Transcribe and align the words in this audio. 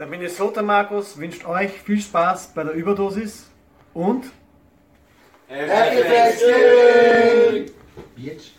Der 0.00 0.06
Minnesota 0.06 0.62
Markus 0.62 1.18
wünscht 1.18 1.44
euch 1.44 1.72
viel 1.72 2.00
Spaß 2.00 2.52
bei 2.54 2.62
der 2.62 2.72
Überdosis 2.72 3.50
und 3.94 4.26
Happy 5.48 6.02
Thanksgiving! 6.02 7.72
Bitch. 8.14 8.52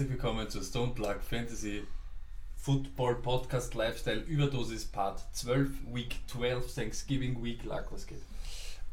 Herzlich 0.00 0.18
willkommen 0.18 0.48
zur 0.48 0.62
Stone 0.62 0.92
Plug 0.94 1.16
Fantasy 1.20 1.82
Football 2.56 3.16
Podcast 3.16 3.74
Lifestyle 3.74 4.20
Überdosis 4.20 4.86
Part 4.86 5.22
12, 5.32 5.68
Week 5.92 6.16
12, 6.26 6.74
Thanksgiving 6.74 7.44
Week. 7.44 7.62
Lag, 7.66 7.84
was 7.90 8.06
geht? 8.06 8.22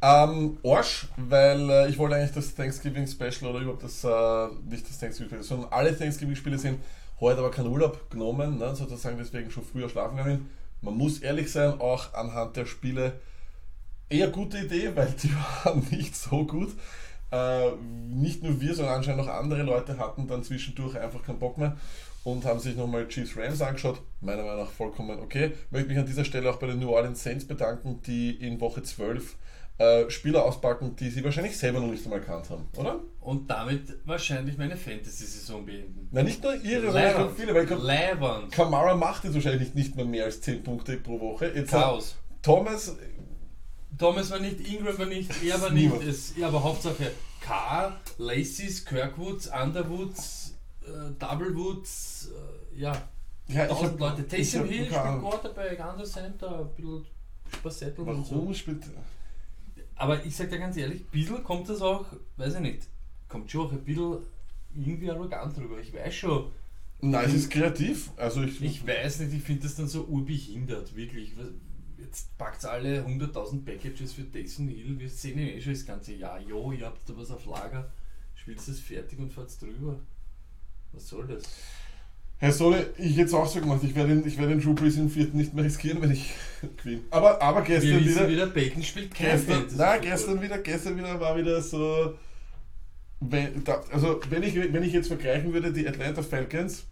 Ähm, 0.02 0.58
Arsch, 0.66 1.08
weil 1.16 1.70
äh, 1.70 1.90
ich 1.90 1.98
wollte 1.98 2.16
eigentlich 2.16 2.34
das 2.34 2.54
Thanksgiving 2.54 3.08
Special 3.08 3.50
oder 3.50 3.62
überhaupt 3.62 3.84
das, 3.84 4.04
äh, 4.04 4.48
nicht 4.70 4.90
das 4.90 5.00
Thanksgiving 5.00 5.30
Special, 5.30 5.44
sondern 5.44 5.72
alle 5.72 5.98
Thanksgiving 5.98 6.36
Spiele 6.36 6.60
sind 6.60 6.82
heute 7.22 7.40
aber 7.40 7.52
kein 7.52 7.68
Urlaub 7.68 8.10
genommen, 8.10 8.58
ne, 8.58 8.76
sozusagen 8.76 9.18
deswegen 9.18 9.50
schon 9.50 9.64
früher 9.64 9.88
schlafen 9.88 10.18
gegangen. 10.18 10.50
Man 10.82 10.98
muss 10.98 11.20
ehrlich 11.20 11.50
sein, 11.50 11.80
auch 11.80 12.14
anhand 12.16 12.58
der 12.58 12.66
Spiele 12.66 13.18
eher 14.10 14.28
gute 14.28 14.58
Idee, 14.58 14.94
weil 14.94 15.16
die 15.24 15.34
waren 15.64 15.88
nicht 15.90 16.18
so 16.18 16.46
gut. 16.46 16.76
Äh, 17.32 17.72
nicht 18.10 18.42
nur 18.44 18.62
wir, 18.62 18.74
sondern 18.74 18.96
anscheinend 18.96 19.22
auch 19.22 19.28
andere 19.28 19.64
Leute 19.64 19.98
hatten 19.98 20.28
dann 20.28 20.44
zwischendurch 20.44 20.98
einfach 20.98 21.24
keinen 21.24 21.40
Bock 21.40 21.58
mehr 21.58 21.76
und 22.24 22.46
haben 22.46 22.60
sich 22.60 22.76
nochmal 22.76 23.08
Chiefs 23.08 23.36
Rams 23.38 23.62
angeschaut. 23.62 24.02
Meiner 24.22 24.44
Meinung 24.44 24.62
nach 24.64 24.72
vollkommen 24.72 25.20
okay. 25.20 25.52
Möchte 25.72 25.90
mich 25.90 25.98
an 25.98 26.06
dieser 26.06 26.26
Stelle 26.26 26.50
auch 26.50 26.58
bei 26.58 26.68
den 26.68 26.80
New 26.80 26.90
Orleans 26.90 27.22
Saints 27.24 27.46
bedanken, 27.46 28.02
die 28.06 28.32
in 28.32 28.60
Woche 28.62 28.82
12 28.82 29.36
äh, 29.80 30.10
Spieler 30.10 30.44
auspacken, 30.44 30.96
die 30.96 31.10
sie 31.10 31.24
wahrscheinlich 31.24 31.56
selber 31.58 31.80
noch 31.80 31.88
nicht 31.92 32.04
einmal 32.04 32.20
erkannt 32.20 32.50
haben, 32.50 32.66
oder? 32.78 33.00
Und 33.22 33.50
damit 33.52 33.82
wahrscheinlich 34.06 34.58
meine 34.58 34.76
Fantasy-Saison 34.76 35.66
beenden. 35.66 36.08
Na, 36.12 36.24
nicht 36.24 36.42
nur 36.42 36.56
ihre, 36.56 36.92
sondern 36.92 37.16
auch 37.16 37.32
viele, 37.36 37.54
weil 37.54 37.66
Kam- 37.66 37.82
Leiband. 37.84 38.52
Kamara 38.52 38.96
macht 38.96 39.26
jetzt 39.26 39.34
wahrscheinlich 39.36 39.62
nicht, 39.62 39.76
nicht 39.76 39.96
mehr 39.96 40.06
mehr 40.06 40.26
als 40.26 40.42
10 40.42 40.64
Punkte 40.64 40.98
pro 40.98 41.20
Woche. 41.20 41.52
Jetzt 41.54 41.72
Chaos. 41.72 42.16
Thomas, 42.42 42.96
Thomas 43.98 44.30
war 44.32 44.40
nicht, 44.40 44.60
Ingram 44.62 44.98
war 44.98 45.06
nicht, 45.06 45.32
er 45.44 45.62
war 45.62 45.72
nicht. 45.72 45.94
Es, 46.04 46.36
ja, 46.38 46.48
aber 46.48 46.64
Hauptsache 46.64 47.12
Carr, 47.42 48.00
Lacey's, 48.18 48.84
Kirkwoods, 48.86 49.48
Underwoods, 49.48 50.56
äh, 50.84 51.12
Doublewoods, 51.18 52.32
äh, 52.76 52.80
ja, 52.80 52.92
ja, 53.48 53.64
ich 53.64 53.70
tausend 53.70 53.92
hab, 53.94 54.00
Leute. 54.00 54.22
ich 54.24 54.28
Taysom 54.28 54.68
Hill 54.68 54.86
spielt. 54.86 54.92
Quarterback, 54.92 55.80
Under 55.80 56.06
Center, 56.06 56.60
ein 56.60 56.76
bisschen 56.76 57.06
Spassettel 57.54 58.08
und 58.08 58.26
so. 58.26 58.54
Spielt. 58.54 58.84
Aber 59.96 60.24
ich 60.26 60.36
sag 60.36 60.50
dir 60.50 60.60
ganz 60.60 60.78
ehrlich, 60.78 61.02
ein 61.02 61.12
bisschen 61.12 61.44
kommt 61.44 61.70
das 61.70 61.82
auch, 61.82 62.06
weiß 62.36 62.56
ich 62.56 62.60
nicht, 62.60 62.82
kommt 63.30 63.50
schon 63.50 63.68
auch 63.68 63.72
ein 63.72 63.84
bisschen 63.84 64.18
irgendwie 64.76 65.10
arrogant 65.10 65.58
drüber. 65.58 65.80
Ich 65.80 65.94
weiß 65.94 66.14
schon, 66.14 66.52
Nein, 67.00 67.26
es 67.26 67.34
ist 67.34 67.52
kreativ. 67.52 68.10
Also 68.18 68.42
ich, 68.42 68.62
ich 68.62 68.86
weiß 68.86 69.20
nicht, 69.20 69.34
ich 69.34 69.44
finde 69.44 69.64
das 69.64 69.76
dann 69.76 69.88
so 69.88 70.04
urbehindert, 70.04 70.96
wirklich. 70.96 71.34
Jetzt 71.98 72.38
packt 72.38 72.64
alle 72.66 73.04
100.000 73.04 73.66
Packages 73.66 74.14
für 74.14 74.30
Taysom 74.32 74.68
Hill, 74.68 75.00
wir 75.00 75.10
sehen 75.10 75.40
ihn 75.40 75.48
eh 75.48 75.62
schon 75.62 75.74
das 75.74 75.86
ganze 75.86 76.14
Jahr. 76.14 76.40
Jo, 76.40 76.72
ihr 76.72 76.86
habt 76.86 77.10
da 77.10 77.18
was 77.18 77.32
auf 77.32 77.46
Lager, 77.46 77.90
spielt 78.36 78.60
es 78.60 78.80
fertig 78.80 79.18
und 79.20 79.34
fahrt 79.34 79.60
drüber. 79.62 80.00
Was 80.94 81.08
soll 81.08 81.28
das? 81.28 81.44
Herr 82.40 82.52
Sohle, 82.52 82.94
ich 83.00 83.16
jetzt 83.16 83.34
auch 83.34 83.48
so 83.48 83.60
gemacht, 83.60 83.82
ich 83.84 83.96
werde 83.96 84.10
den, 84.10 84.28
ich 84.28 84.38
werde 84.38 84.52
den 84.52 84.62
Drew 84.62 84.76
Brees 84.76 84.96
im 84.98 85.10
vierten 85.10 85.38
nicht 85.38 85.56
mehr 85.56 85.64
riskieren, 85.64 86.00
wenn 86.04 86.12
ich 86.12 86.36
gewinne. 86.78 87.02
Aber, 87.10 87.42
aber 87.42 87.68
Wir 87.68 87.80
gestern 87.80 88.06
wissen 88.06 88.10
wieder, 88.16 88.30
wieder, 88.30 88.48
Bacon 88.48 88.84
spielt 88.84 89.16
kein 89.16 89.32
gestern, 89.32 89.68
Football. 89.68 90.00
gestern 90.02 90.42
wieder, 90.42 90.58
gestern 90.60 90.98
wieder 90.98 91.20
war 91.20 91.36
wieder 91.36 91.60
so, 91.64 92.14
wenn, 93.22 93.64
da, 93.64 93.84
also 93.92 94.20
wenn 94.30 94.44
ich, 94.44 94.56
wenn 94.56 94.84
ich 94.84 94.94
jetzt 94.94 95.08
vergleichen 95.08 95.52
würde, 95.52 95.74
die 95.74 95.88
Atlanta 95.88 96.22
Falcons 96.22 96.86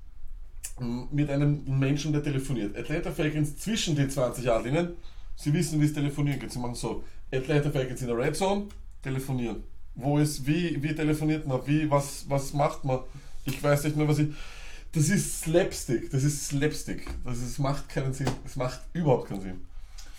mit 1.11 1.29
einem 1.29 1.63
Menschen, 1.79 2.11
der 2.11 2.23
telefoniert. 2.23 2.77
Atlanta 2.77 3.11
Falcons 3.11 3.57
zwischen 3.57 3.95
den 3.95 4.09
20 4.09 4.45
Yardlinien, 4.45 4.93
sie 5.35 5.53
wissen, 5.53 5.79
wie 5.81 5.85
es 5.85 5.93
telefonieren 5.93 6.39
geht. 6.39 6.51
Sie 6.51 6.59
machen 6.59 6.75
so, 6.75 7.03
Atlanta 7.31 7.71
Falcons 7.71 8.01
in 8.01 8.07
der 8.07 8.17
Red 8.17 8.35
Zone, 8.35 8.67
telefonieren. 9.01 9.63
Wo 9.95 10.19
ist, 10.19 10.45
wie, 10.45 10.81
wie 10.83 10.93
telefoniert 10.93 11.47
man, 11.47 11.65
wie, 11.65 11.89
was, 11.89 12.25
was 12.27 12.53
macht 12.53 12.83
man? 12.83 12.99
Ich 13.45 13.61
weiß 13.61 13.83
nicht 13.85 13.95
mehr, 13.95 14.07
was 14.07 14.19
ich... 14.19 14.29
Das 14.91 15.09
ist 15.09 15.41
Slapstick, 15.41 16.09
das 16.09 16.23
ist 16.23 16.47
Slapstick. 16.47 17.05
Das 17.25 17.39
ist, 17.39 17.59
macht 17.59 17.89
keinen 17.89 18.13
Sinn, 18.13 18.29
es 18.45 18.55
macht 18.55 18.79
überhaupt 18.93 19.27
keinen 19.27 19.41
Sinn. 19.41 19.61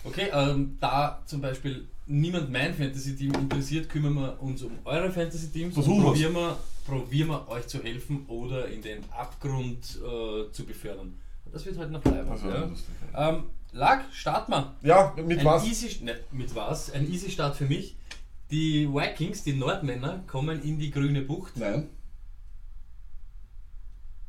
Okay, 0.05 0.29
ähm, 0.33 0.77
da 0.81 1.23
zum 1.27 1.41
Beispiel 1.41 1.89
niemand 2.07 2.51
mein 2.51 2.75
Fantasy-Team 2.75 3.33
interessiert, 3.35 3.89
kümmern 3.89 4.15
wir 4.15 4.43
uns 4.43 4.63
um 4.63 4.73
eure 4.85 5.11
Fantasy-Teams 5.11 5.77
und 5.77 6.03
probieren 6.03 6.35
wir, 6.35 6.59
probieren 6.87 7.29
wir 7.29 7.49
euch 7.49 7.67
zu 7.67 7.83
helfen 7.83 8.25
oder 8.29 8.69
in 8.69 8.83
den 8.83 9.05
Abgrund 9.11 9.99
äh, 9.99 10.53
zu 10.53 10.65
befördern. 10.65 11.19
Das 11.53 11.65
wird 11.65 11.79
heute 11.79 11.93
noch 11.93 12.01
bleiben. 12.01 12.29
War 12.29 12.71
ja. 13.15 13.29
ähm, 13.31 13.45
Lag, 13.73 14.05
starten 14.13 14.53
wir. 14.53 14.75
Ja, 14.83 15.15
mit 15.17 15.41
Ein 15.41 15.45
was? 15.45 15.67
Easy, 15.67 16.05
ne, 16.05 16.19
mit 16.33 16.55
was? 16.55 16.91
Ein 16.93 17.11
easy 17.11 17.31
Start 17.31 17.57
für 17.57 17.67
mich. 17.67 17.97
Die 18.51 18.89
Vikings, 18.89 19.43
die 19.43 19.55
Nordmänner, 19.55 20.23
kommen 20.27 20.63
in 20.63 20.79
die 20.79 20.91
grüne 20.91 21.23
Bucht. 21.23 21.57
Nein. 21.57 21.89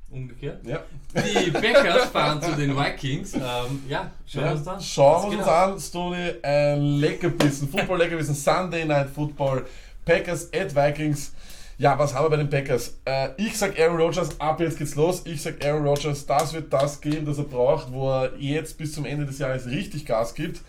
Umgekehrt. 0.10 0.66
Ja. 0.66 0.80
Die 1.14 1.52
Packers 1.52 2.06
fahren 2.10 2.42
zu 2.42 2.52
den 2.54 2.76
Vikings. 2.78 3.34
Ähm, 3.34 3.42
ja, 3.90 4.10
schauen 4.26 4.42
wir 4.42 4.46
Ja, 4.46 4.52
uns 4.54 4.64
dann. 4.64 4.82
Schauen 4.82 5.32
wir 5.32 5.40
Was 5.40 5.48
uns 5.48 5.48
an, 5.48 5.80
Stony, 5.80 6.32
ein 6.42 6.82
Leckerbissen, 7.00 7.68
Football-Leckerbissen, 7.68 8.36
Sunday 8.36 8.86
Night 8.86 9.10
Football, 9.10 9.66
Packers 10.06 10.50
at 10.54 10.74
Vikings. 10.74 11.34
Ja, 11.78 12.00
was 12.00 12.14
haben 12.14 12.26
wir 12.26 12.30
bei 12.32 12.38
den 12.38 12.50
Packers? 12.50 12.96
Äh, 13.06 13.30
ich 13.38 13.58
sag 13.58 13.78
Aaron 13.80 13.98
Rodgers, 13.98 14.40
ab 14.40 14.60
jetzt 14.62 14.78
geht's 14.80 14.96
los. 14.96 15.22
Ich 15.26 15.42
sag 15.42 15.64
Aaron 15.64 15.86
Rodgers, 15.86 16.26
das 16.26 16.54
wird 16.54 16.72
das 16.72 17.02
geben, 17.02 17.26
das 17.26 17.38
er 17.38 17.44
braucht, 17.44 17.92
wo 17.92 18.10
er 18.10 18.32
jetzt 18.40 18.78
bis 18.78 18.94
zum 18.94 19.06
Ende 19.06 19.26
des 19.26 19.38
Jahres 19.40 19.68
richtig 19.68 20.06
Gas 20.06 20.34
gibt. 20.34 20.62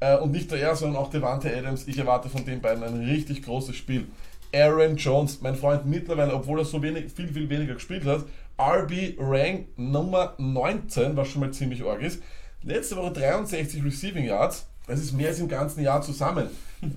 Äh, 0.00 0.16
und 0.18 0.30
nicht 0.30 0.50
nur 0.50 0.58
er, 0.60 0.74
sondern 0.76 1.02
auch 1.02 1.10
Devante 1.10 1.54
Adams. 1.54 1.86
Ich 1.88 1.98
erwarte 1.98 2.28
von 2.30 2.44
den 2.44 2.60
beiden 2.60 2.82
ein 2.84 3.04
richtig 3.04 3.42
großes 3.42 3.74
Spiel. 3.76 4.06
Aaron 4.54 4.96
Jones, 4.96 5.40
mein 5.42 5.56
Freund, 5.56 5.84
mittlerweile, 5.84 6.32
obwohl 6.32 6.60
er 6.60 6.64
so 6.64 6.80
wenig, 6.80 7.12
viel, 7.12 7.28
viel 7.28 7.48
weniger 7.50 7.74
gespielt 7.74 8.04
hat, 8.06 8.24
RB 8.58 9.16
Rank 9.18 9.68
Nummer 9.76 10.34
19, 10.38 11.16
was 11.16 11.28
schon 11.28 11.40
mal 11.40 11.52
ziemlich 11.52 11.84
arg 11.84 12.02
ist. 12.02 12.22
Letzte 12.62 12.96
Woche 12.96 13.12
63 13.12 13.84
Receiving 13.84 14.24
Yards. 14.24 14.66
Das 14.86 15.00
ist 15.00 15.12
mehr 15.12 15.28
als 15.28 15.40
im 15.40 15.48
ganzen 15.48 15.82
Jahr 15.82 16.02
zusammen. 16.02 16.48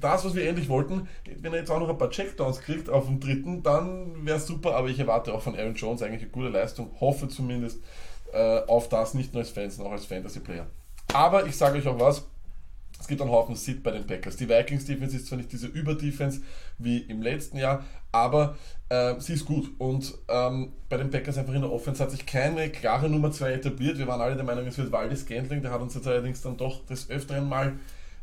Das, 0.02 0.26
was 0.26 0.36
wir 0.36 0.48
endlich 0.48 0.68
wollten, 0.68 1.08
wenn 1.40 1.54
er 1.54 1.60
jetzt 1.60 1.72
auch 1.72 1.80
noch 1.80 1.90
ein 1.90 1.98
paar 1.98 2.10
Checkdowns 2.10 2.60
kriegt 2.60 2.90
auf 2.90 3.06
dem 3.06 3.22
dritten, 3.22 3.64
dann 3.64 4.26
wäre 4.26 4.38
es 4.38 4.46
super. 4.46 4.76
Aber 4.76 4.90
ich 4.90 5.00
erwarte 5.00 5.34
auch 5.34 5.42
von 5.42 5.56
Aaron 5.56 5.76
Jones 5.76 6.02
eigentlich 6.02 6.24
eine 6.24 6.32
gute 6.32 6.50
Leistung. 6.50 6.92
Hoffe 7.00 7.30
zumindest 7.30 7.80
äh, 8.34 8.60
auf 8.68 8.90
das, 8.90 9.14
nicht 9.14 9.34
nur 9.34 9.44
als 9.44 9.52
Fans, 9.52 9.78
sondern 9.78 9.94
auch 9.94 9.98
als 9.98 10.06
Fantasy-Player. 10.06 10.68
Aber 11.14 11.46
ich 11.46 11.56
sage 11.56 11.78
euch 11.78 11.88
auch 11.88 12.00
was. 12.00 12.28
Es 13.00 13.08
gibt 13.08 13.22
einen 13.22 13.32
Haufen 13.32 13.56
Sit 13.56 13.84
bei 13.84 13.92
den 13.92 14.08
Packers. 14.08 14.38
Die 14.38 14.50
Vikings 14.50 14.86
Defense 14.86 15.16
ist 15.16 15.28
zwar 15.28 15.38
nicht 15.38 15.52
diese 15.52 15.68
Über-Defense 15.68 16.42
wie 16.78 16.98
im 16.98 17.22
letzten 17.22 17.58
Jahr, 17.58 17.84
aber 18.12 18.58
äh, 18.90 19.16
sie 19.20 19.34
ist 19.34 19.46
gut. 19.46 19.70
Und 19.78 20.14
ähm, 20.28 20.74
bei 20.90 20.98
den 20.98 21.12
Packers 21.12 21.38
einfach 21.38 21.54
in 21.54 21.62
der 21.62 21.72
Offense 21.72 22.04
hat 22.04 22.12
sich 22.12 22.26
keine 22.26 22.70
klare 22.70 23.10
Nummer 23.10 23.32
2 23.32 23.54
etabliert. 23.54 23.98
Wir 23.98 24.08
waren 24.08 24.22
alle 24.22 24.36
der 24.36 24.46
Meinung, 24.46 24.66
es 24.66 24.78
wird 24.78 24.92
Waldes 24.92 25.26
Gantling. 25.26 25.62
Der 25.62 25.72
hat 25.72 25.82
uns 25.82 25.96
jetzt 25.96 26.08
allerdings 26.08 26.42
dann 26.42 26.58
doch 26.58 26.86
des 26.86 27.10
Öfteren 27.10 27.48
mal 27.48 27.74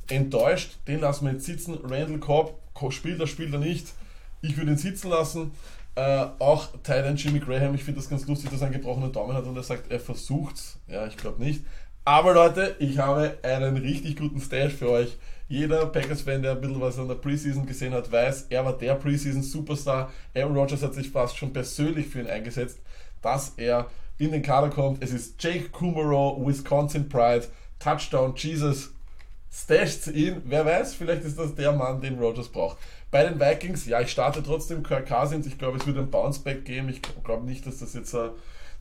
enttäuscht. 0.09 0.79
Den 0.89 1.01
lassen 1.01 1.27
wir 1.27 1.33
jetzt 1.33 1.45
sitzen. 1.45 1.79
Randall 1.83 2.19
Cobb 2.19 2.61
spielt 2.91 3.21
er, 3.21 3.27
spielt 3.27 3.53
er 3.53 3.61
nicht. 3.61 3.87
Ich 4.43 4.57
würde 4.57 4.73
ihn 4.73 4.79
sitzen 4.79 5.09
lassen. 5.09 5.53
Äh, 5.97 6.27
auch 6.41 6.69
Thailand 6.83 7.23
Jimmy 7.23 7.39
Graham, 7.39 7.77
ich 7.77 7.85
finde 7.85 8.01
das 8.01 8.11
ganz 8.11 8.27
lustig, 8.27 8.51
dass 8.51 8.61
er 8.61 8.67
einen 8.67 8.75
gebrochenen 8.75 9.13
Daumen 9.13 9.37
hat 9.37 9.45
und 9.45 9.57
er 9.57 9.63
sagt, 9.63 9.93
er 9.93 10.01
versucht's. 10.01 10.81
Ja, 10.89 11.07
ich 11.07 11.17
glaube 11.17 11.43
nicht. 11.43 11.65
Aber 12.07 12.35
Leute, 12.35 12.77
ich 12.81 12.99
habe 12.99 13.39
einen 13.43 13.79
richtig 13.79 14.19
guten 14.19 14.39
Stash 14.39 14.75
für 14.75 14.91
euch. 14.91 15.17
Jeder 15.49 15.87
Packers-Fan, 15.87 16.43
der 16.43 16.53
ein 16.53 16.61
bisschen 16.61 16.81
was 16.81 16.99
an 16.99 17.09
der 17.09 17.15
Preseason 17.15 17.65
gesehen 17.65 17.95
hat, 17.95 18.13
weiß, 18.13 18.47
er 18.51 18.63
war 18.65 18.77
der 18.77 18.95
Preseason-Superstar. 18.95 20.13
Aaron 20.35 20.55
Rodgers 20.55 20.83
hat 20.83 20.93
sich 20.93 21.11
fast 21.11 21.39
schon 21.39 21.55
persönlich 21.55 22.07
für 22.07 22.21
ihn 22.21 22.27
eingesetzt, 22.27 22.79
dass 23.23 23.55
er 23.57 23.91
in 24.19 24.33
den 24.33 24.43
Kader 24.43 24.69
kommt. 24.69 25.03
Es 25.03 25.13
ist 25.13 25.43
Jake 25.43 25.71
Kumaro, 25.71 26.43
Wisconsin 26.47 27.09
Pride, 27.09 27.47
Touchdown 27.79 28.35
Jesus. 28.37 28.91
Stasht 29.51 30.09
ihn, 30.09 30.43
wer 30.45 30.67
weiß, 30.67 30.95
vielleicht 30.95 31.25
ist 31.25 31.39
das 31.39 31.55
der 31.55 31.73
Mann, 31.73 32.03
den 32.03 32.19
Rodgers 32.19 32.49
braucht. 32.49 32.77
Bei 33.11 33.25
den 33.25 33.41
Vikings, 33.41 33.87
ja, 33.87 34.01
ich 34.01 34.11
starte 34.11 34.43
trotzdem 34.43 34.83
Kirk 34.83 35.09
Cousins. 35.09 35.47
Ich 35.47 35.57
glaube, 35.57 35.79
es 35.79 35.87
wird 35.87 35.97
ein 35.97 36.11
Bounceback 36.11 36.67
geben. 36.67 36.91
Ich 36.91 37.01
glaube 37.23 37.47
nicht, 37.47 37.67
dass 37.67 37.79
das 37.79 37.95
jetzt, 37.95 38.13
äh, 38.13 38.31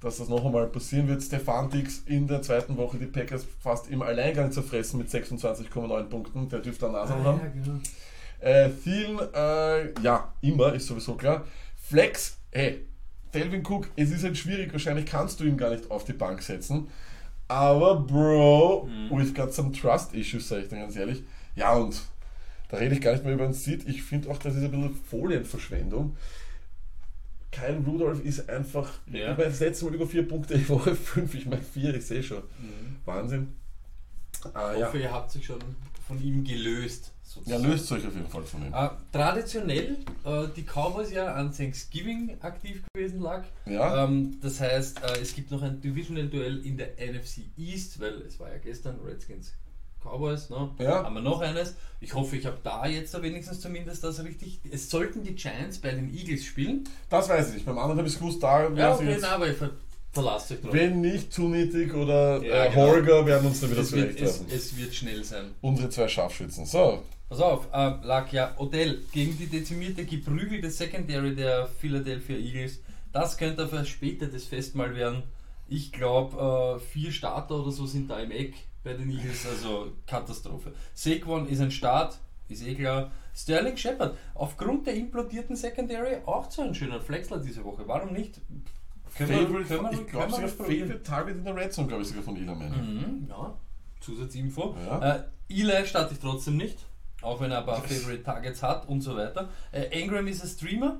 dass 0.03 0.17
das 0.17 0.29
noch 0.29 0.45
einmal 0.45 0.67
passieren 0.67 1.07
wird. 1.07 1.23
Stefan 1.23 1.69
Dix 1.69 2.03
in 2.05 2.27
der 2.27 2.41
zweiten 2.41 2.77
Woche 2.77 2.97
die 2.97 3.05
Packers 3.07 3.45
fast 3.61 3.89
im 3.89 4.01
Alleingang 4.01 4.51
zerfressen 4.51 4.99
mit 4.99 5.09
26,9 5.09 6.03
Punkten. 6.03 6.49
Der 6.49 6.59
dürfte 6.59 6.85
eine 6.87 6.97
Nase 6.97 7.13
Ah, 7.15 7.23
haben. 7.23 7.39
ja, 7.39 7.47
genau. 7.47 7.79
Äh, 8.39 8.69
Thielen, 8.83 9.19
äh, 9.33 10.01
ja, 10.01 10.33
immer, 10.41 10.73
ist 10.73 10.87
sowieso 10.87 11.15
klar. 11.15 11.45
Flex, 11.81 12.37
hey, 12.51 12.85
Delvin 13.33 13.65
Cook, 13.65 13.89
es 13.95 14.11
ist 14.11 14.23
halt 14.23 14.37
schwierig, 14.37 14.71
wahrscheinlich 14.73 15.05
kannst 15.05 15.39
du 15.39 15.45
ihn 15.45 15.57
gar 15.57 15.69
nicht 15.71 15.89
auf 15.89 16.03
die 16.03 16.13
Bank 16.13 16.41
setzen. 16.41 16.87
Aber, 17.47 17.95
Bro, 17.95 18.89
we've 19.09 19.33
got 19.33 19.53
some 19.53 19.71
trust 19.71 20.13
issues, 20.13 20.47
sag 20.49 20.63
ich 20.63 20.69
dir 20.69 20.77
ganz 20.77 20.95
ehrlich. 20.95 21.23
Ja, 21.55 21.73
und 21.73 22.01
da 22.69 22.77
rede 22.77 22.95
ich 22.95 23.01
gar 23.01 23.11
nicht 23.13 23.23
mehr 23.23 23.33
über 23.33 23.43
den 23.45 23.53
Seed. 23.53 23.87
Ich 23.87 24.03
finde 24.03 24.29
auch, 24.29 24.37
das 24.37 24.55
ist 24.55 24.63
ein 24.63 24.71
bisschen 24.71 24.95
Folienverschwendung. 25.09 26.15
Kyle 27.53 27.81
Rudolph 27.85 28.23
ist 28.23 28.49
einfach, 28.49 28.89
Ja. 29.11 29.31
ich 29.31 29.37
meine, 29.37 29.49
das 29.49 29.59
letzte 29.59 29.85
Mal 29.85 29.93
über 29.95 30.07
vier 30.07 30.27
Punkte, 30.27 30.55
ich 30.55 30.67
Woche 30.69 30.95
fünf, 30.95 31.33
ich 31.35 31.45
meine 31.45 31.61
vier, 31.61 31.93
ich 31.95 32.05
sehe 32.05 32.23
schon. 32.23 32.43
Wahnsinn. 33.05 33.49
Ah, 34.53 34.73
Ich 34.73 34.79
ja. 34.79 34.87
hoffe, 34.87 34.99
ihr 34.99 35.11
habt 35.11 35.31
sich 35.31 35.45
schon 35.45 35.59
von 36.07 36.21
ihm 36.21 36.43
gelöst. 36.43 37.11
ja, 37.23 37.31
sozusagen. 37.57 37.63
löst 37.63 37.91
euch 37.93 38.05
auf 38.07 38.13
jeden 38.15 38.27
Fall 38.29 38.43
von 38.43 38.65
ihm. 38.65 38.73
Äh, 38.73 38.89
traditionell, 39.11 39.97
äh, 40.25 40.47
die 40.55 40.63
Cowboys 40.63 41.11
ja 41.11 41.33
an 41.33 41.51
Thanksgiving 41.55 42.35
aktiv 42.41 42.83
gewesen 42.93 43.21
lag. 43.21 43.43
Ja. 43.65 44.03
Ähm, 44.03 44.37
das 44.41 44.59
heißt, 44.59 45.01
äh, 45.01 45.21
es 45.21 45.33
gibt 45.33 45.49
noch 45.51 45.61
ein 45.61 45.79
Divisional-Duell 45.79 46.65
in 46.65 46.77
der 46.77 46.89
NFC 46.99 47.43
East, 47.57 47.99
weil 48.01 48.21
es 48.23 48.39
war 48.39 48.51
ja 48.51 48.57
gestern 48.57 48.99
Redskins 49.05 49.53
Cowboys, 50.03 50.49
ne? 50.49 50.69
Ja. 50.79 51.03
Haben 51.03 51.15
wir 51.15 51.21
noch 51.21 51.41
eines. 51.41 51.75
Ich 51.99 52.13
hoffe, 52.13 52.35
ich 52.35 52.45
habe 52.45 52.57
da 52.63 52.85
jetzt 52.85 53.19
wenigstens 53.21 53.61
zumindest 53.61 54.03
das 54.03 54.23
richtig. 54.23 54.59
Es 54.71 54.89
sollten 54.89 55.23
die 55.23 55.35
Giants 55.35 55.79
bei 55.79 55.91
den 55.91 56.13
Eagles 56.13 56.43
spielen. 56.45 56.83
Das 57.09 57.29
weiß 57.29 57.49
ich 57.49 57.53
nicht. 57.55 57.65
Beim 57.65 57.77
anderen 57.77 57.99
habe 57.99 58.07
ich 58.07 58.13
es 58.13 58.19
gewusst, 58.19 58.43
da 58.43 58.69
Ja, 58.73 58.93
okay, 58.93 59.09
jetzt, 59.09 59.21
na, 59.21 59.29
aber 59.35 59.49
ich 59.49 59.57
ver 59.57 59.71
verlasst 60.11 60.51
euch 60.51 60.61
drauf. 60.61 60.73
wenn 60.73 61.01
nicht 61.01 61.33
Zunitig 61.33 61.93
oder 61.93 62.43
Ja, 62.43 62.65
äh, 62.65 62.69
genau. 62.69 62.81
Holger 62.81 63.25
werden 63.25 63.47
uns 63.47 63.61
da 63.61 63.71
wieder 63.71 63.89
wird, 63.91 64.21
es, 64.21 64.43
es 64.51 64.77
wird 64.77 64.93
schnell 64.93 65.23
sein. 65.23 65.45
Unsere 65.61 65.89
zwei 65.89 66.07
Scharfschützen. 66.07 66.65
So, 66.65 67.01
Pass 67.29 67.39
auf, 67.41 67.67
äh, 67.73 67.93
lag 68.05 68.31
ja 68.31 68.53
Odell 68.59 68.99
gegen 69.11 69.35
die 69.37 69.47
dezimierte, 69.47 70.05
geprügelte 70.05 70.69
Secondary 70.69 71.33
der 71.33 71.65
Philadelphia 71.65 72.37
Eagles. 72.37 72.79
Das 73.11 73.37
könnte 73.37 73.67
für 73.67 73.83
später 73.85 74.27
das 74.27 74.43
Festmahl 74.43 74.95
werden. 74.95 75.23
Ich 75.67 75.91
glaube, 75.91 76.77
äh, 76.77 76.79
vier 76.79 77.11
Starter 77.11 77.55
oder 77.55 77.71
so 77.71 77.87
sind 77.87 78.11
da 78.11 78.19
im 78.19 78.29
Eck 78.29 78.53
bei 78.83 78.93
den 78.93 79.09
Eagles, 79.09 79.45
also 79.47 79.91
Katastrophe. 80.05 80.73
Saquon 80.93 81.47
ist 81.47 81.61
ein 81.61 81.71
Start, 81.71 82.19
ist 82.49 82.65
eh 82.65 82.75
klar. 82.75 83.11
Sterling 83.35 83.77
Shepard, 83.77 84.15
aufgrund 84.35 84.85
der 84.85 84.93
implodierten 84.95 85.55
Secondary 85.55 86.17
auch 86.25 86.49
zu 86.49 86.61
einem 86.61 86.73
schönen 86.75 87.01
Flexler 87.01 87.39
diese 87.39 87.63
Woche. 87.63 87.87
Warum 87.87 88.13
nicht? 88.13 88.39
Können 89.17 89.29
wir- 89.29 89.37
Favorite, 89.47 89.67
können 89.67 89.83
wir- 89.83 89.91
ich 89.91 89.97
können 89.97 90.07
glaube 90.07 90.41
wir 90.41 90.47
sogar? 90.49 90.65
Favorite 90.67 91.03
Target 91.03 91.37
in 91.37 91.45
der 91.45 91.55
Red 91.55 91.73
Zone, 91.73 91.87
glaube 91.87 92.03
ich 92.03 92.09
sogar 92.09 92.23
von 92.23 92.35
Elam 92.35 92.59
Mhm, 92.59 93.27
ja, 93.29 93.55
Zusatzinfo. 93.99 94.75
Ja. 94.85 95.15
Äh, 95.15 95.23
Eli 95.49 95.85
starte 95.85 96.13
ich 96.13 96.19
trotzdem 96.19 96.57
nicht, 96.57 96.77
auch 97.21 97.39
wenn 97.41 97.51
er 97.51 97.59
ein 97.59 97.65
paar 97.65 97.81
Favorite 97.81 98.23
Targets 98.23 98.61
hat 98.63 98.87
und 98.87 99.01
so 99.01 99.15
weiter. 99.15 99.49
Äh, 99.71 99.99
Ingram 100.01 100.27
ist 100.27 100.41
ein 100.43 100.49
Streamer. 100.49 100.99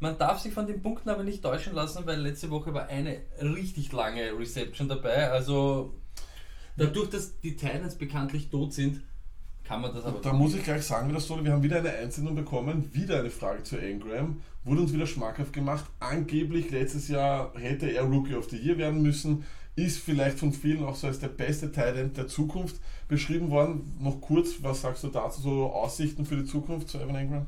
Man 0.00 0.18
darf 0.18 0.40
sich 0.40 0.52
von 0.52 0.66
den 0.66 0.82
Punkten 0.82 1.08
aber 1.08 1.24
nicht 1.24 1.42
täuschen 1.42 1.74
lassen, 1.74 2.04
weil 2.06 2.20
letzte 2.20 2.50
Woche 2.50 2.72
war 2.74 2.86
eine 2.88 3.18
richtig 3.40 3.90
lange 3.92 4.38
Reception 4.38 4.88
dabei. 4.88 5.30
Also 5.30 5.94
dadurch, 6.76 7.10
dass 7.10 7.40
die 7.40 7.56
Titans 7.56 7.96
bekanntlich 7.96 8.48
tot 8.48 8.72
sind, 8.72 9.02
kann 9.64 9.80
man 9.80 9.92
das 9.94 10.04
aber. 10.04 10.20
Da 10.20 10.32
muss 10.32 10.54
ich 10.54 10.62
gleich 10.62 10.82
sagen, 10.82 11.08
wieder 11.08 11.20
so, 11.20 11.42
wir 11.44 11.52
haben 11.52 11.62
wieder 11.62 11.78
eine 11.78 11.92
Einsendung 11.92 12.34
bekommen, 12.34 12.88
wieder 12.94 13.18
eine 13.18 13.30
Frage 13.30 13.62
zu 13.64 13.76
Engram, 13.76 14.40
wurde 14.64 14.82
uns 14.82 14.92
wieder 14.92 15.06
schmackhaft 15.06 15.52
gemacht. 15.52 15.84
Angeblich 15.98 16.70
letztes 16.70 17.08
Jahr 17.08 17.52
hätte 17.56 17.90
er 17.90 18.04
Rookie 18.04 18.34
of 18.34 18.48
the 18.48 18.56
Year 18.56 18.78
werden 18.78 19.02
müssen, 19.02 19.44
ist 19.74 19.98
vielleicht 19.98 20.38
von 20.38 20.52
vielen 20.52 20.84
auch 20.84 20.94
so 20.94 21.06
als 21.06 21.18
der 21.18 21.28
beste 21.28 21.72
Talent 21.72 22.16
der 22.16 22.28
Zukunft 22.28 22.76
beschrieben 23.08 23.50
worden. 23.50 23.96
Noch 24.00 24.20
kurz, 24.20 24.62
was 24.62 24.82
sagst 24.82 25.04
du 25.04 25.08
dazu, 25.08 25.40
so 25.40 25.72
Aussichten 25.72 26.24
für 26.24 26.36
die 26.36 26.46
Zukunft 26.46 26.88
zu 26.88 26.98
Evan 26.98 27.16
Engram? 27.16 27.46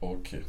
Okay. 0.00 0.42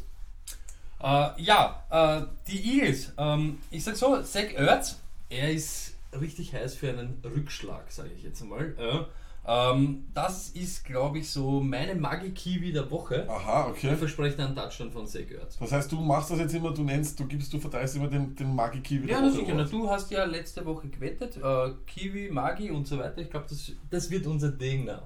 Äh, 1.02 1.42
ja, 1.42 1.82
äh, 1.90 2.26
die 2.46 2.78
Eagles. 2.78 3.12
Ähm, 3.18 3.58
ich 3.70 3.82
sag 3.82 3.96
so, 3.96 4.22
Zach 4.22 4.52
Ertz, 4.54 4.98
er 5.28 5.52
ist 5.52 5.93
richtig 6.20 6.52
heiß 6.54 6.74
für 6.74 6.88
einen 6.90 7.22
Rückschlag, 7.24 7.90
sage 7.90 8.10
ich 8.16 8.22
jetzt 8.22 8.42
einmal. 8.42 8.74
Äh, 8.78 9.04
ähm, 9.46 10.06
das 10.14 10.48
ist, 10.50 10.84
glaube 10.86 11.18
ich, 11.18 11.30
so 11.30 11.60
meine 11.60 11.94
Magi-Kiwi 11.94 12.72
der 12.72 12.90
Woche. 12.90 13.28
Aha, 13.28 13.70
Ich 13.76 13.84
okay. 13.84 13.94
verspreche 13.96 14.42
einen 14.42 14.56
Touchdown 14.56 14.90
von 14.90 15.06
Zach 15.06 15.30
Ertz. 15.30 15.58
Das 15.58 15.70
heißt, 15.70 15.92
du 15.92 16.00
machst 16.00 16.30
das 16.30 16.38
jetzt 16.38 16.54
immer, 16.54 16.72
du 16.72 16.82
nennst, 16.82 17.20
du 17.20 17.26
gibst, 17.26 17.52
du 17.52 17.58
verteilst 17.60 17.96
immer 17.96 18.08
den, 18.08 18.34
den 18.34 18.54
Magi-Kiwi 18.54 19.10
Ja, 19.10 19.20
der 19.20 19.30
Woche 19.34 19.52
Award. 19.52 19.72
du 19.72 19.90
hast 19.90 20.10
ja 20.10 20.24
letzte 20.24 20.64
Woche 20.64 20.88
gewettet, 20.88 21.36
äh, 21.36 21.70
Kiwi, 21.86 22.30
Magi 22.30 22.70
und 22.70 22.86
so 22.86 22.98
weiter. 22.98 23.18
Ich 23.18 23.30
glaube, 23.30 23.44
das, 23.48 23.70
das 23.90 24.10
wird 24.10 24.26
unser 24.26 24.50
Ding 24.50 24.86
now. 24.86 25.02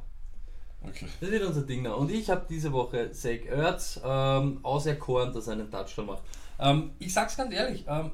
Okay. 0.86 1.06
Das 1.20 1.30
wird 1.32 1.42
unser 1.42 1.62
Ding 1.62 1.82
now. 1.82 1.96
Und 1.96 2.12
ich 2.12 2.30
habe 2.30 2.46
diese 2.48 2.70
Woche 2.72 3.10
Zach 3.10 3.44
Ertz 3.50 4.00
ähm, 4.04 4.60
auserkoren, 4.62 5.32
dass 5.32 5.48
er 5.48 5.54
einen 5.54 5.68
Touchdown 5.68 6.06
macht. 6.06 6.22
Ähm, 6.60 6.92
ich 7.00 7.12
sag's 7.12 7.36
ganz 7.36 7.52
ehrlich, 7.52 7.84
ähm, 7.88 8.12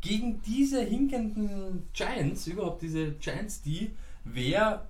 gegen 0.00 0.40
diese 0.42 0.82
hinkenden 0.82 1.88
Giants, 1.92 2.46
überhaupt 2.46 2.82
diese 2.82 3.12
Giants, 3.12 3.62
die 3.62 3.90
wäre 4.24 4.86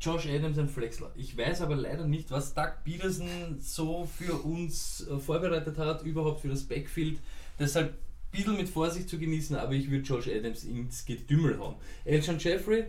Josh 0.00 0.26
Adams 0.26 0.58
ein 0.58 0.68
Flexler. 0.68 1.12
Ich 1.14 1.36
weiß 1.36 1.60
aber 1.60 1.76
leider 1.76 2.06
nicht, 2.06 2.30
was 2.30 2.54
Doug 2.54 2.72
Peterson 2.84 3.58
so 3.60 4.06
für 4.06 4.34
uns 4.34 5.06
äh, 5.08 5.18
vorbereitet 5.18 5.76
hat, 5.78 6.02
überhaupt 6.04 6.40
für 6.40 6.48
das 6.48 6.64
Backfield. 6.64 7.18
Deshalb 7.58 7.92
ein 7.92 7.96
bisschen 8.30 8.56
mit 8.56 8.68
Vorsicht 8.68 9.08
zu 9.08 9.18
genießen, 9.18 9.56
aber 9.56 9.72
ich 9.72 9.90
würde 9.90 10.04
Josh 10.04 10.28
Adams 10.28 10.64
ins 10.64 11.04
Getümmel 11.04 11.58
hauen. 11.58 11.76
Elton 12.04 12.38
Jeffrey 12.38 12.86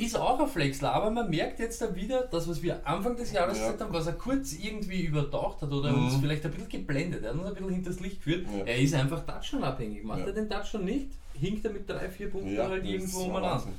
ist 0.00 0.16
auch 0.16 0.40
ein 0.40 0.48
Flexler, 0.48 0.92
aber 0.92 1.10
man 1.10 1.30
merkt 1.30 1.58
jetzt 1.58 1.80
da 1.82 1.94
wieder, 1.94 2.22
das, 2.30 2.48
was 2.48 2.62
wir 2.62 2.86
Anfang 2.86 3.16
des 3.16 3.32
Jahres 3.32 3.58
Ja. 3.58 3.64
gesagt 3.64 3.82
haben, 3.82 3.92
was 3.92 4.06
er 4.06 4.14
kurz 4.14 4.52
irgendwie 4.54 5.02
übertaucht 5.02 5.62
hat 5.62 5.70
oder 5.72 5.92
Mhm. 5.92 6.04
uns 6.06 6.16
vielleicht 6.16 6.44
ein 6.44 6.50
bisschen 6.52 6.68
geblendet, 6.68 7.22
er 7.22 7.30
hat 7.30 7.38
uns 7.38 7.46
ein 7.48 7.54
bisschen 7.54 7.70
hinters 7.70 8.00
Licht 8.00 8.16
geführt. 8.16 8.46
Ja. 8.56 8.64
Er 8.64 8.78
ist 8.78 8.94
einfach 8.94 9.24
Touchdown-abhängig. 9.26 10.04
Macht 10.04 10.20
Ja. 10.20 10.26
er 10.26 10.32
den 10.32 10.48
Touchdown 10.48 10.84
nicht, 10.84 11.08
hinkt 11.34 11.64
er 11.64 11.72
mit 11.72 11.88
drei, 11.88 12.08
vier 12.08 12.30
Punkten 12.30 12.58
halt 12.58 12.84
irgendwo 12.84 13.20
umeinander. 13.20 13.50
Wahnsinn. 13.56 13.72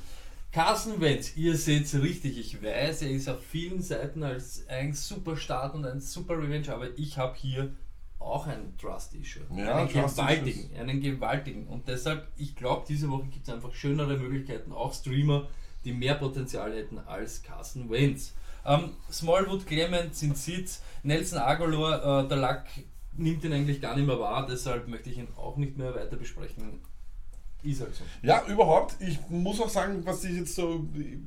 Carson 0.52 1.00
Wentz, 1.00 1.34
ihr 1.36 1.56
seht 1.56 1.84
es 1.86 1.94
richtig, 2.02 2.38
ich 2.38 2.62
weiß, 2.62 3.02
er 3.02 3.10
ist 3.10 3.26
auf 3.28 3.42
vielen 3.42 3.80
Seiten 3.80 4.22
als 4.22 4.66
ein 4.68 4.92
super 4.92 5.34
Start 5.36 5.74
und 5.74 5.86
ein 5.86 6.00
super 6.00 6.36
Revenge, 6.36 6.68
aber 6.74 6.88
ich 6.98 7.16
habe 7.16 7.34
hier 7.36 7.72
auch 8.18 8.46
ein 8.46 8.74
Trust-Issue. 8.78 9.42
Ja, 9.56 9.76
einen 9.76 9.88
Trust 9.88 10.16
gewaltigen, 10.16 10.70
einen 10.78 11.00
gewaltigen. 11.00 11.66
Und 11.68 11.88
deshalb, 11.88 12.28
ich 12.36 12.54
glaube, 12.54 12.84
diese 12.86 13.10
Woche 13.10 13.28
gibt 13.28 13.48
es 13.48 13.54
einfach 13.54 13.74
schönere 13.74 14.16
Möglichkeiten, 14.18 14.72
auch 14.72 14.92
Streamer, 14.92 15.48
die 15.84 15.92
mehr 15.92 16.14
Potenzial 16.14 16.72
hätten 16.72 16.98
als 16.98 17.42
Carson 17.42 17.90
Wentz. 17.90 18.34
Ähm, 18.64 18.90
Smallwood, 19.10 19.66
Clement 19.66 20.14
sind 20.14 20.36
Sitz, 20.36 20.82
Nelson 21.02 21.38
Aguilar, 21.38 22.24
äh, 22.24 22.28
der 22.28 22.36
Lack 22.36 22.66
nimmt 23.16 23.44
ihn 23.44 23.52
eigentlich 23.52 23.80
gar 23.80 23.96
nicht 23.96 24.06
mehr 24.06 24.18
wahr, 24.18 24.46
deshalb 24.48 24.88
möchte 24.88 25.10
ich 25.10 25.18
ihn 25.18 25.28
auch 25.36 25.56
nicht 25.56 25.76
mehr 25.76 25.94
weiter 25.94 26.16
besprechen. 26.16 26.80
Ist 27.62 27.80
halt 27.80 27.94
so. 27.94 28.02
Ja, 28.22 28.44
überhaupt. 28.48 28.96
Ich 29.00 29.20
muss 29.28 29.60
auch 29.60 29.68
sagen, 29.68 30.04
was 30.04 30.24
ich 30.24 30.36
jetzt 30.36 30.56
so 30.56 30.84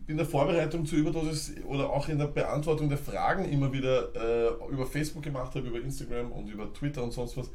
in 0.08 0.18
der 0.18 0.26
Vorbereitung 0.26 0.86
zur 0.86 0.98
Überdosis 0.98 1.54
oder 1.66 1.90
auch 1.90 2.10
in 2.10 2.18
der 2.18 2.28
Beantwortung 2.28 2.90
der 2.90 2.98
Fragen 2.98 3.46
immer 3.46 3.72
wieder 3.72 4.14
äh, 4.16 4.50
über 4.70 4.86
Facebook 4.86 5.24
gemacht 5.24 5.56
habe, 5.56 5.66
über 5.68 5.80
Instagram 5.80 6.34
und 6.34 6.50
über 6.50 6.74
Twitter 6.74 7.04
und 7.04 7.12
sonst 7.12 7.38
was. 7.38 7.50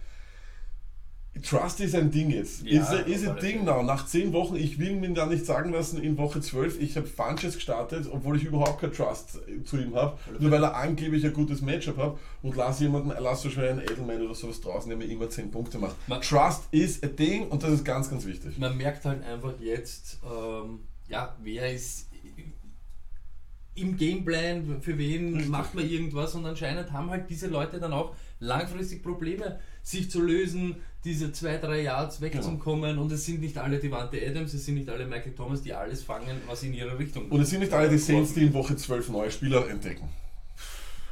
Trust 1.42 1.80
ist 1.80 1.94
ein 1.94 2.10
Ding 2.10 2.30
jetzt. 2.30 2.62
Ja, 2.64 2.82
ist 2.82 3.06
is 3.08 3.26
a 3.28 3.34
Ding 3.34 3.64
now. 3.64 3.82
Nach 3.82 4.06
zehn 4.06 4.32
Wochen, 4.32 4.56
ich 4.56 4.78
will 4.78 4.96
mir 4.96 5.10
da 5.12 5.26
nicht 5.26 5.46
sagen 5.46 5.70
lassen, 5.72 6.02
in 6.02 6.16
Woche 6.18 6.40
12, 6.40 6.80
ich 6.80 6.96
habe 6.96 7.06
Funches 7.06 7.54
gestartet, 7.54 8.06
obwohl 8.10 8.36
ich 8.36 8.44
überhaupt 8.44 8.80
kein 8.80 8.92
Trust 8.92 9.38
zu 9.64 9.76
ihm 9.78 9.94
habe, 9.94 10.18
nur 10.38 10.50
weil 10.50 10.62
er 10.62 10.76
angeblich 10.76 11.24
ein 11.24 11.32
gutes 11.32 11.60
Matchup 11.62 11.96
hat 11.98 12.16
und 12.42 12.56
lass 12.56 12.80
jemanden, 12.80 13.12
lass 13.18 13.42
so 13.42 13.50
schnell 13.50 13.70
einen 13.70 13.80
Edelman 13.82 14.22
oder 14.22 14.34
sowas 14.34 14.60
draußen, 14.60 14.88
der 14.88 14.98
mir 14.98 15.04
immer 15.06 15.28
10 15.30 15.50
Punkte 15.50 15.78
macht. 15.78 15.96
Man- 16.08 16.20
Trust 16.20 16.62
is 16.70 17.02
a 17.02 17.06
Ding 17.06 17.48
und 17.48 17.62
das 17.62 17.70
ist 17.72 17.84
ganz, 17.84 18.10
ganz 18.10 18.24
wichtig. 18.26 18.58
man 18.58 18.76
merkt 18.76 19.04
halt 19.04 19.22
einfach 19.24 19.54
jetzt, 19.60 20.18
ähm, 20.24 20.80
ja, 21.08 21.36
wer 21.42 21.72
ist 21.72 22.06
im 23.74 23.96
Gameplan, 23.96 24.82
für 24.82 24.98
wen 24.98 25.32
Richtig. 25.34 25.48
macht 25.50 25.74
man 25.74 25.88
irgendwas 25.88 26.34
und 26.34 26.44
anscheinend 26.44 26.92
haben 26.92 27.08
halt 27.10 27.30
diese 27.30 27.46
Leute 27.46 27.78
dann 27.78 27.92
auch 27.92 28.14
langfristig 28.40 29.02
Probleme, 29.02 29.58
sich 29.82 30.10
zu 30.10 30.20
lösen, 30.20 30.76
diese 31.04 31.32
zwei, 31.32 31.56
drei 31.56 31.82
Yards 31.82 32.20
wegzukommen 32.20 32.98
und 32.98 33.10
es 33.12 33.24
sind 33.24 33.40
nicht 33.40 33.56
alle 33.56 33.78
Devante 33.78 34.18
Adams, 34.24 34.52
es 34.52 34.66
sind 34.66 34.74
nicht 34.74 34.88
alle 34.88 35.06
Michael 35.06 35.32
Thomas, 35.34 35.62
die 35.62 35.72
alles 35.72 36.02
fangen, 36.02 36.40
was 36.46 36.62
in 36.62 36.74
ihre 36.74 36.98
Richtung 36.98 37.28
Und 37.30 37.40
es 37.40 37.50
sind 37.50 37.60
nicht 37.60 37.72
alle 37.72 37.88
die 37.88 37.98
Saints, 37.98 38.34
die 38.34 38.42
in 38.46 38.52
Woche 38.54 38.76
12 38.76 39.08
neue 39.08 39.30
Spieler 39.30 39.68
entdecken. 39.70 40.08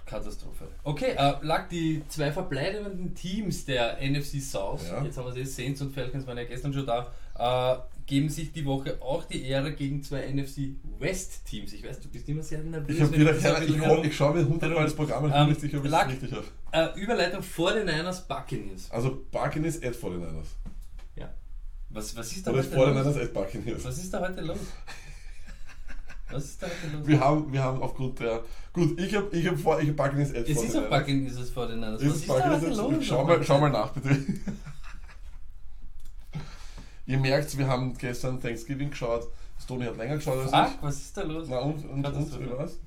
Katastrophe. 0.04 0.64
Okay, 0.84 1.12
äh, 1.16 1.34
lag 1.42 1.68
die 1.68 2.02
zwei 2.08 2.32
verbleibenden 2.32 3.14
Teams 3.14 3.64
der 3.66 3.98
NFC 4.00 4.40
South, 4.40 4.88
Ja. 4.88 5.04
jetzt 5.04 5.18
haben 5.18 5.26
wir 5.26 5.32
sie, 5.32 5.44
Saints 5.44 5.82
und 5.82 5.94
Falcons 5.94 6.26
waren 6.26 6.38
ja 6.38 6.44
gestern 6.44 6.72
schon 6.72 6.86
da, 6.86 7.12
äh, 7.38 7.78
geben 8.08 8.28
sich 8.30 8.50
die 8.52 8.64
Woche 8.64 9.00
auch 9.00 9.22
die 9.24 9.44
Ehre 9.44 9.72
gegen 9.74 10.02
zwei 10.02 10.26
NFC 10.32 10.70
West 10.98 11.44
Teams. 11.44 11.72
Ich 11.74 11.84
weiß, 11.84 12.00
du 12.00 12.08
bist 12.08 12.28
immer 12.28 12.42
sehr 12.42 12.58
nervös. 12.60 12.96
Ich, 12.96 13.02
hab 13.02 13.12
wieder 13.12 13.34
keine, 13.34 13.64
ich, 13.66 13.78
komm, 13.78 14.02
ich 14.02 14.16
schaue 14.16 14.34
mir 14.34 14.48
hundertmal 14.48 14.84
das 14.84 14.96
Programm 14.96 15.26
an, 15.26 15.30
ich 15.30 15.36
Ähm, 15.36 15.44
bin 15.44 15.48
nicht 15.50 15.60
sicher, 15.60 15.78
ob 15.78 15.84
ich 15.84 15.92
es 15.92 16.08
richtig 16.08 16.32
habe. 16.32 16.94
Äh, 16.96 17.00
Überleitung 17.00 17.42
vor 17.42 17.72
den 17.74 17.86
Niners 17.86 18.26
Buccaneers. 18.26 18.90
Also 18.90 19.24
Buccaneers 19.30 19.76
at 19.82 19.94
49ers. 19.94 20.46
Ja. 21.16 21.32
Was, 21.90 22.16
was 22.16 22.32
ist 22.32 22.46
da 22.46 22.50
Oder 22.50 22.62
heute 22.62 22.76
49ers 22.76 23.04
los? 23.04 23.16
at 23.18 23.32
Buccaneers. 23.34 23.84
Was 23.84 23.98
ist 23.98 24.12
da 24.12 24.20
heute 24.20 24.40
los? 24.40 24.58
Was 26.30 26.44
ist 26.44 26.62
da 26.62 26.66
los? 26.66 27.06
Wir 27.06 27.20
haben, 27.20 27.50
wir 27.50 27.62
haben 27.62 27.80
aufgrund 27.82 28.20
der. 28.20 28.42
Gut, 28.74 29.00
ich 29.00 29.14
habe 29.14 29.34
ich 29.34 29.46
hab 29.48 29.58
vor, 29.58 29.80
ich 29.80 29.88
habe 29.88 29.94
Buccaneers 29.96 30.30
Es 30.32 30.52
vor 30.52 30.64
ist 30.64 30.74
den 30.74 30.80
auch 30.80 30.84
Niners. 30.84 30.90
Bucking, 31.00 31.26
ist 31.26 31.38
es 31.38 31.50
vor 31.50 31.66
den 31.68 31.80
Niners. 31.80 32.02
Ist 32.02 32.08
Was 32.10 32.14
es 32.16 32.20
ist 32.22 32.28
da 32.28 32.34
Buccaneers 32.34 32.62
Edge? 32.64 32.74
los? 32.96 33.04
Schau 33.06 33.24
mal, 33.24 33.42
schau 33.44 33.58
mal 33.60 33.70
nach, 33.70 33.92
bitte. 33.92 34.16
Ihr 37.08 37.16
merkt, 37.18 37.56
wir 37.56 37.66
haben 37.66 37.96
gestern 37.96 38.38
Thanksgiving 38.38 38.90
geschaut. 38.90 39.28
Das 39.56 39.64
Toni 39.66 39.86
hat 39.86 39.96
länger 39.96 40.16
geschaut 40.16 40.40
als 40.40 40.50
Fuck, 40.50 40.76
ich. 40.76 40.82
was 40.82 40.96
ist 40.96 41.16
da 41.16 41.22
los? 41.22 41.46
Na 41.48 41.58
und, 41.60 41.82
und, 41.88 42.06
und, 42.06 42.40
wie 42.40 42.50
war's? 42.50 42.78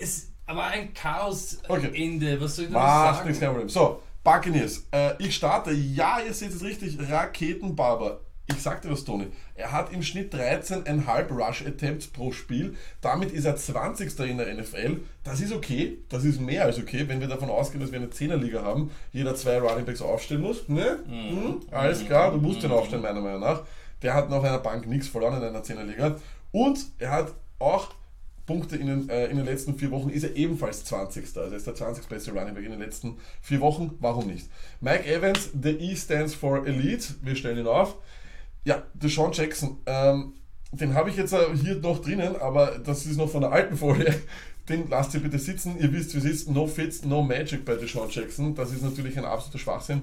Es 0.00 0.30
war 0.46 0.68
ein 0.68 0.94
Chaos-Ende. 0.94 1.88
Okay. 1.88 2.40
Was 2.40 2.54
soll 2.54 2.66
ich 2.66 2.70
Macht 2.70 3.24
nichts, 3.26 3.40
sagen? 3.40 3.40
kein 3.40 3.48
Problem. 3.50 3.68
So, 3.68 4.00
Buccaneers. 4.22 4.84
Äh, 4.92 5.14
ich 5.18 5.34
starte, 5.34 5.72
ja, 5.72 6.20
ihr 6.20 6.32
seht 6.32 6.50
es 6.54 6.62
richtig, 6.62 6.96
Raketenbarber. 7.10 8.20
Ich 8.56 8.62
sagte 8.62 8.90
was, 8.90 9.04
Toni. 9.04 9.26
Er 9.54 9.72
hat 9.72 9.92
im 9.92 10.02
Schnitt 10.02 10.34
13,5 10.34 11.28
Rush-Attempts 11.32 12.08
pro 12.08 12.32
Spiel. 12.32 12.76
Damit 13.00 13.32
ist 13.32 13.44
er 13.44 13.56
20. 13.56 14.18
in 14.20 14.38
der 14.38 14.54
NFL. 14.54 15.00
Das 15.24 15.40
ist 15.40 15.52
okay. 15.52 15.98
Das 16.08 16.24
ist 16.24 16.40
mehr 16.40 16.64
als 16.64 16.78
okay, 16.78 17.08
wenn 17.08 17.20
wir 17.20 17.28
davon 17.28 17.50
ausgehen, 17.50 17.80
dass 17.80 17.92
wir 17.92 17.98
eine 17.98 18.08
10er-Liga 18.08 18.62
haben. 18.62 18.90
Jeder 19.12 19.34
zwei 19.34 19.58
Runningbacks 19.58 20.02
aufstellen 20.02 20.42
muss. 20.42 20.68
Ne? 20.68 20.98
Hm? 21.06 21.60
Alles 21.70 22.04
klar, 22.04 22.32
du 22.32 22.38
musst 22.38 22.62
den 22.62 22.70
aufstellen, 22.70 23.02
meiner 23.02 23.20
Meinung 23.20 23.40
nach. 23.40 23.62
Der 24.02 24.14
hat 24.14 24.30
auf 24.30 24.44
einer 24.44 24.58
Bank 24.58 24.86
nichts 24.86 25.08
verloren 25.08 25.36
in 25.36 25.42
einer 25.42 25.62
10er-Liga. 25.62 26.16
Und 26.50 26.80
er 26.98 27.10
hat 27.10 27.34
auch 27.58 27.94
Punkte 28.46 28.76
in 28.76 28.86
den, 28.86 29.08
äh, 29.08 29.26
in 29.26 29.36
den 29.36 29.46
letzten 29.46 29.76
vier 29.76 29.90
Wochen 29.90 30.10
ist 30.10 30.24
er 30.24 30.34
ebenfalls 30.36 30.84
20. 30.84 31.36
Also 31.36 31.54
ist 31.54 31.66
der 31.66 31.74
20. 31.74 32.08
beste 32.08 32.32
Running 32.32 32.54
Back 32.54 32.64
in 32.64 32.72
den 32.72 32.80
letzten 32.80 33.18
vier 33.40 33.60
Wochen. 33.60 33.96
Warum 34.00 34.26
nicht? 34.26 34.48
Mike 34.80 35.06
Evans, 35.06 35.50
the 35.60 35.70
E 35.70 35.94
stands 35.94 36.34
for 36.34 36.66
Elite. 36.66 37.14
Wir 37.22 37.36
stellen 37.36 37.58
ihn 37.58 37.66
auf. 37.66 37.96
Ja, 38.64 38.82
Deshaun 38.94 39.32
Jackson. 39.32 39.78
Ähm, 39.86 40.34
den 40.72 40.94
habe 40.94 41.10
ich 41.10 41.16
jetzt 41.16 41.32
äh, 41.32 41.54
hier 41.54 41.76
noch 41.76 42.00
drinnen, 42.00 42.36
aber 42.36 42.78
das 42.78 43.04
ist 43.06 43.18
noch 43.18 43.30
von 43.30 43.42
der 43.42 43.52
alten 43.52 43.76
Folie. 43.76 44.14
Den 44.68 44.88
lasst 44.88 45.12
ihr 45.12 45.20
bitte 45.20 45.40
sitzen. 45.40 45.76
Ihr 45.80 45.92
wisst, 45.92 46.14
wie 46.14 46.18
es 46.18 46.24
ist. 46.24 46.48
No 46.48 46.68
Fits, 46.68 47.04
no 47.04 47.20
Magic 47.22 47.64
bei 47.64 47.74
Deshaun 47.74 48.08
Jackson. 48.08 48.54
Das 48.54 48.70
ist 48.72 48.82
natürlich 48.82 49.18
ein 49.18 49.24
absoluter 49.24 49.58
Schwachsinn. 49.58 50.02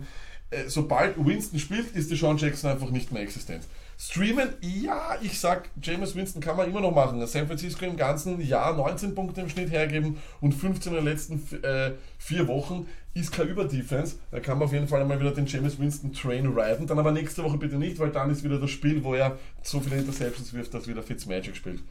Äh, 0.51 0.68
sobald 0.68 1.16
Winston 1.24 1.60
spielt, 1.60 1.96
ist 1.96 2.12
Deshaun 2.12 2.38
Jackson 2.38 2.70
einfach 2.72 2.89
nicht 2.89 3.12
mehr 3.12 3.22
existent. 3.22 3.63
Streamen, 3.98 4.54
ja, 4.62 5.18
ich 5.22 5.39
sag, 5.39 5.70
James 5.82 6.16
Winston 6.16 6.42
kann 6.42 6.56
man 6.56 6.70
immer 6.70 6.82
noch 6.82 6.94
machen. 6.96 7.25
San 7.28 7.48
Francisco 7.48 7.86
im 7.86 7.98
ganzen 7.98 8.39
Jahr 8.42 8.75
19 8.75 9.13
Punkte 9.13 9.42
im 9.42 9.50
Schnitt 9.50 9.72
hergeben 9.72 10.18
und 10.39 10.54
15 10.54 10.94
in 10.94 10.96
den 10.98 11.06
letzten 11.06 11.63
äh, 11.63 11.92
vier 12.18 12.48
Wochen 12.48 12.88
ist 13.13 13.32
kein 13.32 13.48
Über-Defense. 13.48 14.18
Da 14.32 14.39
kann 14.39 14.60
man 14.60 14.68
auf 14.68 14.74
jeden 14.74 14.88
Fall 14.88 15.01
einmal 15.01 15.20
wieder 15.20 15.32
den 15.32 15.46
James 15.46 15.80
Winston 15.80 16.13
Train 16.13 16.48
riden. 16.48 16.88
Dann 16.88 17.00
aber 17.00 17.12
nächste 17.12 17.44
Woche 17.44 17.58
bitte 17.58 17.78
nicht, 17.78 18.00
weil 18.00 18.12
dann 18.12 18.30
ist 18.30 18.44
wieder 18.44 18.60
das 18.60 18.70
Spiel, 18.70 19.04
wo 19.04 19.16
er 19.16 19.38
so 19.63 19.80
viele 19.80 19.98
Interceptions 19.98 20.54
wirft, 20.54 20.74
dass 20.74 20.88
wieder 20.88 21.04
Fitzmagic 21.04 21.56
spielt. 21.56 21.82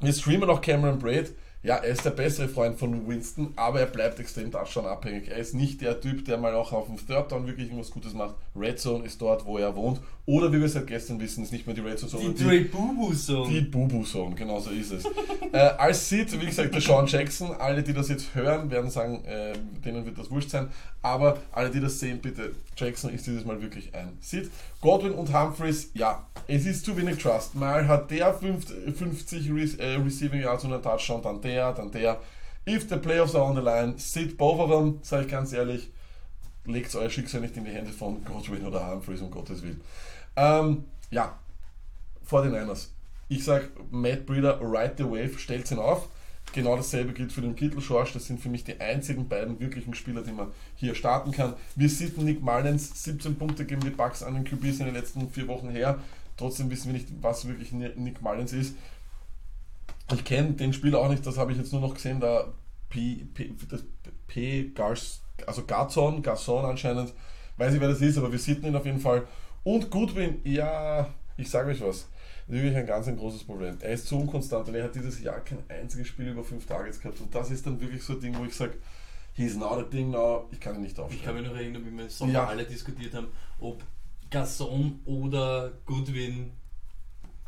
Wir 0.00 0.12
streamen 0.12 0.48
auch 0.48 0.60
Cameron 0.60 0.98
Braid. 0.98 1.32
Ja, 1.62 1.76
er 1.76 1.90
ist 1.90 2.04
der 2.04 2.10
bessere 2.10 2.48
Freund 2.48 2.78
von 2.78 3.08
Winston, 3.08 3.52
aber 3.56 3.80
er 3.80 3.86
bleibt 3.86 4.20
extrem 4.20 4.52
Touchdown 4.52 4.86
abhängig. 4.86 5.28
Er 5.28 5.38
ist 5.38 5.54
nicht 5.54 5.80
der 5.80 6.00
Typ, 6.00 6.24
der 6.24 6.38
mal 6.38 6.54
auch 6.54 6.72
auf 6.72 6.86
dem 6.86 6.96
Third 6.96 7.32
Down 7.32 7.46
wirklich 7.46 7.66
irgendwas 7.66 7.90
Gutes 7.90 8.14
macht. 8.14 8.36
Red 8.54 8.78
Zone 8.78 9.04
ist 9.04 9.20
dort, 9.20 9.44
wo 9.44 9.58
er 9.58 9.74
wohnt. 9.74 10.00
Oder 10.24 10.52
wie 10.52 10.60
wir 10.60 10.68
seit 10.68 10.86
gestern 10.86 11.18
wissen, 11.20 11.42
ist 11.42 11.52
nicht 11.52 11.66
mehr 11.66 11.74
die 11.74 11.80
Red 11.80 11.98
Zone, 11.98 12.12
Die 12.12 12.26
sondern 12.26 12.46
Dre 12.48 12.60
Bubu 12.60 13.14
Song. 13.14 13.48
die 13.50 13.62
Bubu-Song, 13.62 14.34
genau 14.36 14.60
so 14.60 14.70
ist 14.70 14.92
es. 14.92 15.04
äh, 15.52 15.56
als 15.56 16.08
Sid, 16.08 16.38
wie 16.40 16.46
gesagt, 16.46 16.74
der 16.74 16.80
Sean 16.82 17.06
Jackson, 17.06 17.50
alle, 17.58 17.82
die 17.82 17.94
das 17.94 18.08
jetzt 18.08 18.34
hören, 18.34 18.70
werden 18.70 18.90
sagen, 18.90 19.24
äh, 19.24 19.54
denen 19.84 20.04
wird 20.04 20.18
das 20.18 20.30
wurscht 20.30 20.50
sein, 20.50 20.68
aber 21.00 21.38
alle, 21.52 21.70
die 21.70 21.80
das 21.80 21.98
sehen, 21.98 22.20
bitte, 22.20 22.52
Jackson 22.76 23.10
ist 23.12 23.26
dieses 23.26 23.44
Mal 23.46 23.60
wirklich 23.62 23.94
ein 23.94 24.18
Sid. 24.20 24.50
Godwin 24.82 25.12
und 25.12 25.32
Humphreys, 25.34 25.90
ja, 25.94 26.26
es 26.46 26.66
ist 26.66 26.84
zu 26.84 26.96
wenig 26.96 27.18
Trust. 27.18 27.54
Mal 27.54 27.88
hat 27.88 28.10
der 28.10 28.32
50, 28.34 28.96
50 28.96 29.50
Re 29.50 29.60
äh, 29.78 29.94
Receiving 29.96 30.42
Yards 30.42 30.64
und 30.64 30.74
einen 30.74 30.82
Touchdown, 30.82 31.22
dann 31.22 31.40
der, 31.40 31.47
dann 31.56 31.90
der. 31.90 32.20
If 32.66 32.88
the 32.88 32.96
playoffs 32.96 33.34
are 33.34 33.44
on 33.44 33.56
the 33.56 33.62
line, 33.62 33.94
sit 33.98 34.36
both 34.36 34.58
of 34.58 34.70
them, 34.70 34.98
sage 35.02 35.24
ich 35.24 35.30
ganz 35.30 35.52
ehrlich, 35.52 35.90
legt 36.66 36.94
euer 36.94 37.08
Schicksal 37.08 37.40
nicht 37.40 37.56
in 37.56 37.64
die 37.64 37.70
Hände 37.70 37.92
von 37.92 38.22
Godwin 38.24 38.66
oder 38.66 38.90
Humphreys, 38.90 39.22
um 39.22 39.30
Gottes 39.30 39.62
Willen. 39.62 39.80
Ähm, 40.36 40.84
ja, 41.10 41.38
49ers. 42.30 42.88
Ich 43.28 43.44
sag 43.44 43.70
Matt 43.90 44.26
Breeder, 44.26 44.60
Ride 44.60 44.94
the 44.98 45.04
Wave, 45.04 45.38
stellt 45.38 45.70
ihn 45.70 45.78
auf. 45.78 46.08
Genau 46.52 46.76
dasselbe 46.76 47.12
gilt 47.12 47.32
für 47.32 47.42
den 47.42 47.56
Kittel 47.56 47.80
Schorsch. 47.80 48.12
Das 48.14 48.26
sind 48.26 48.40
für 48.40 48.48
mich 48.48 48.64
die 48.64 48.80
einzigen 48.80 49.28
beiden 49.28 49.60
wirklichen 49.60 49.94
Spieler, 49.94 50.22
die 50.22 50.32
man 50.32 50.48
hier 50.76 50.94
starten 50.94 51.30
kann. 51.30 51.54
Wir 51.76 51.90
sehen 51.90 52.24
Nick 52.24 52.40
Mullins, 52.40 53.04
17 53.04 53.36
Punkte 53.36 53.66
geben 53.66 53.82
die 53.82 53.90
Bucks 53.90 54.22
an 54.22 54.34
den 54.34 54.44
QBs 54.44 54.80
in 54.80 54.86
den 54.86 54.94
letzten 54.94 55.30
vier 55.30 55.46
Wochen 55.46 55.68
her. 55.68 55.98
Trotzdem 56.38 56.70
wissen 56.70 56.86
wir 56.86 56.94
nicht, 56.94 57.08
was 57.20 57.46
wirklich 57.46 57.72
Nick 57.72 58.22
Mullins 58.22 58.52
ist. 58.52 58.76
Ich 60.12 60.24
kenne 60.24 60.52
den 60.52 60.72
Spieler 60.72 61.00
auch 61.00 61.08
nicht, 61.08 61.26
das 61.26 61.36
habe 61.36 61.52
ich 61.52 61.58
jetzt 61.58 61.72
nur 61.72 61.82
noch 61.82 61.94
gesehen, 61.94 62.20
da 62.20 62.52
P, 62.88 63.26
P, 63.34 63.52
das 63.68 63.84
P 64.26 64.70
Gars, 64.74 65.22
also 65.46 65.64
Garzon, 65.66 66.22
Garson 66.22 66.64
anscheinend, 66.64 67.12
weiß 67.58 67.74
ich 67.74 67.80
wer 67.80 67.88
das 67.88 68.00
ist, 68.00 68.16
aber 68.16 68.32
wir 68.32 68.38
sehen 68.38 68.64
ihn 68.64 68.74
auf 68.76 68.86
jeden 68.86 69.00
Fall. 69.00 69.26
Und 69.64 69.90
Goodwin, 69.90 70.40
ja, 70.44 71.12
ich 71.36 71.50
sage 71.50 71.70
euch 71.70 71.80
was, 71.82 72.08
das 72.46 72.56
ist 72.56 72.62
wirklich 72.62 72.76
ein 72.76 72.86
ganz 72.86 73.06
ein 73.08 73.18
großes 73.18 73.44
Problem. 73.44 73.76
Er 73.80 73.90
ist 73.92 74.06
zu 74.06 74.16
unkonstant 74.18 74.68
und 74.68 74.74
er 74.74 74.84
hat 74.84 74.94
dieses 74.94 75.20
Jahr 75.20 75.40
kein 75.40 75.58
einziges 75.68 76.08
Spiel 76.08 76.28
über 76.28 76.42
fünf 76.42 76.64
Targets 76.64 77.00
gehabt 77.00 77.20
und 77.20 77.34
das 77.34 77.50
ist 77.50 77.66
dann 77.66 77.78
wirklich 77.80 78.02
so 78.02 78.14
ein 78.14 78.20
Ding, 78.20 78.34
wo 78.38 78.44
ich 78.46 78.54
sage, 78.54 78.74
he's 79.34 79.56
not 79.56 79.72
a 79.72 79.82
thing 79.82 80.10
now, 80.10 80.48
ich 80.50 80.58
kann 80.60 80.76
ihn 80.76 80.80
nicht 80.82 80.92
Ich 80.92 80.96
kann 80.96 81.04
aufstellen. 81.04 81.36
mich 81.42 81.46
noch 81.50 81.56
erinnern, 81.56 81.84
wie 81.84 81.94
wir 81.94 82.04
im 82.04 82.08
Sommer 82.10 82.32
Ja. 82.32 82.46
alle 82.46 82.64
diskutiert 82.64 83.12
haben, 83.12 83.26
ob 83.60 83.82
Gasson 84.30 85.00
oder 85.04 85.72
Goodwin 85.84 86.52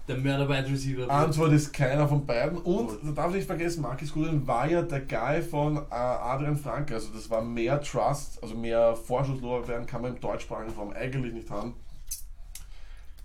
der 0.08 0.16
Mörder-Wide 0.16 0.68
Receiver 0.68 0.98
wird. 0.98 1.10
Antwort 1.10 1.52
ist 1.52 1.72
keiner 1.72 2.08
von 2.08 2.26
beiden. 2.26 2.58
Und 2.58 2.98
da 3.04 3.12
darf 3.12 3.28
ich 3.30 3.36
nicht 3.36 3.46
vergessen, 3.46 3.82
Marcus 3.82 4.12
Goodwin 4.12 4.46
war 4.46 4.68
ja 4.68 4.82
der 4.82 5.00
Guy 5.00 5.42
von 5.42 5.76
äh, 5.76 5.80
Adrian 5.90 6.56
Franke. 6.56 6.94
Also 6.94 7.08
das 7.14 7.30
war 7.30 7.42
mehr 7.42 7.80
Trust, 7.80 8.42
also 8.42 8.54
mehr 8.54 8.96
Vorschusslorbeeren 8.96 9.86
kann 9.86 10.02
man 10.02 10.14
im 10.14 10.20
deutschsprachigen 10.20 10.74
Raum 10.74 10.92
eigentlich 10.92 11.32
nicht 11.32 11.50
haben. 11.50 11.74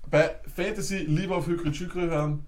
Bei 0.10 0.36
Fantasy 0.56 0.98
lieber 0.98 1.38
auf 1.38 1.48
Hükri 1.48 1.72
Chükri 1.72 2.02
hören. 2.02 2.46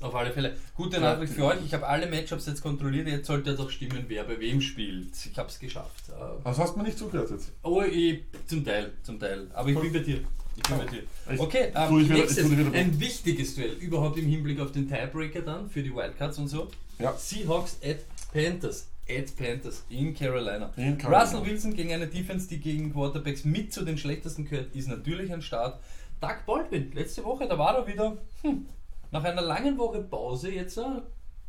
Auf 0.00 0.14
alle 0.14 0.30
Fälle. 0.30 0.54
Gute. 0.74 1.00
Nachricht 1.00 1.32
für 1.32 1.44
euch, 1.44 1.64
ich 1.64 1.72
habe 1.72 1.86
alle 1.86 2.06
Matchups 2.06 2.46
jetzt 2.46 2.60
kontrolliert, 2.62 3.08
jetzt 3.08 3.26
sollte 3.26 3.50
er 3.50 3.56
doch 3.56 3.70
stimmen, 3.70 4.04
wer 4.08 4.24
bei 4.24 4.38
wem 4.38 4.60
spielt. 4.60 5.14
Ich 5.24 5.38
habe 5.38 5.48
es 5.48 5.58
geschafft. 5.58 6.10
Äh, 6.10 6.44
Was 6.44 6.58
hast 6.58 6.74
du 6.74 6.78
mir 6.78 6.84
nicht 6.84 6.98
zugehört 6.98 7.30
jetzt? 7.30 7.52
Oh, 7.62 7.82
ich, 7.82 8.24
zum 8.46 8.62
Teil, 8.64 8.92
zum 9.02 9.18
Teil. 9.18 9.48
Aber 9.54 9.68
ich 9.68 9.80
bin 9.80 9.92
bei 9.92 10.00
dir. 10.00 10.20
Ich 10.56 10.62
bin 10.62 10.78
bei 10.78 10.84
dir. 10.86 11.02
Ich- 11.32 11.40
Okay, 11.40 11.72
ähm, 11.74 11.88
tu 11.88 11.98
ich 11.98 12.06
wieder- 12.08 12.18
nächstes, 12.18 12.38
ich 12.44 12.50
tu 12.50 12.56
dich 12.56 12.66
wieder- 12.66 12.78
ein 12.78 12.98
wichtiges 13.00 13.54
Duell, 13.54 13.72
überhaupt 13.74 14.18
im 14.18 14.26
Hinblick 14.26 14.58
auf 14.60 14.72
den 14.72 14.88
Tiebreaker 14.88 15.42
dann, 15.42 15.68
für 15.68 15.82
die 15.82 15.94
Wildcards 15.94 16.38
und 16.38 16.48
so. 16.48 16.68
Ja. 16.98 17.12
Seahawks 17.16 17.76
at 17.84 17.98
Panthers. 18.32 18.88
At 19.08 19.36
Panthers 19.36 19.84
in 19.88 20.14
Carolina. 20.14 20.72
In 20.76 20.98
Carolina. 20.98 21.22
Russell 21.22 21.44
Wilson 21.46 21.74
gegen 21.74 21.92
eine 21.92 22.08
Defense, 22.08 22.48
die 22.48 22.58
gegen 22.58 22.92
Quarterbacks 22.92 23.44
mit 23.44 23.72
zu 23.72 23.84
den 23.84 23.96
schlechtesten 23.98 24.44
gehört, 24.48 24.74
ist 24.74 24.88
natürlich 24.88 25.32
ein 25.32 25.42
Start. 25.42 25.78
Doug 26.20 26.34
Baldwin, 26.46 26.90
letzte 26.92 27.22
Woche, 27.22 27.46
da 27.46 27.56
war 27.58 27.76
er 27.76 27.86
wieder, 27.86 28.16
hm, 28.42 28.66
nach 29.12 29.22
einer 29.22 29.42
langen 29.42 29.78
Woche 29.78 30.00
Pause 30.02 30.50
jetzt, 30.50 30.78
äh, 30.78 30.82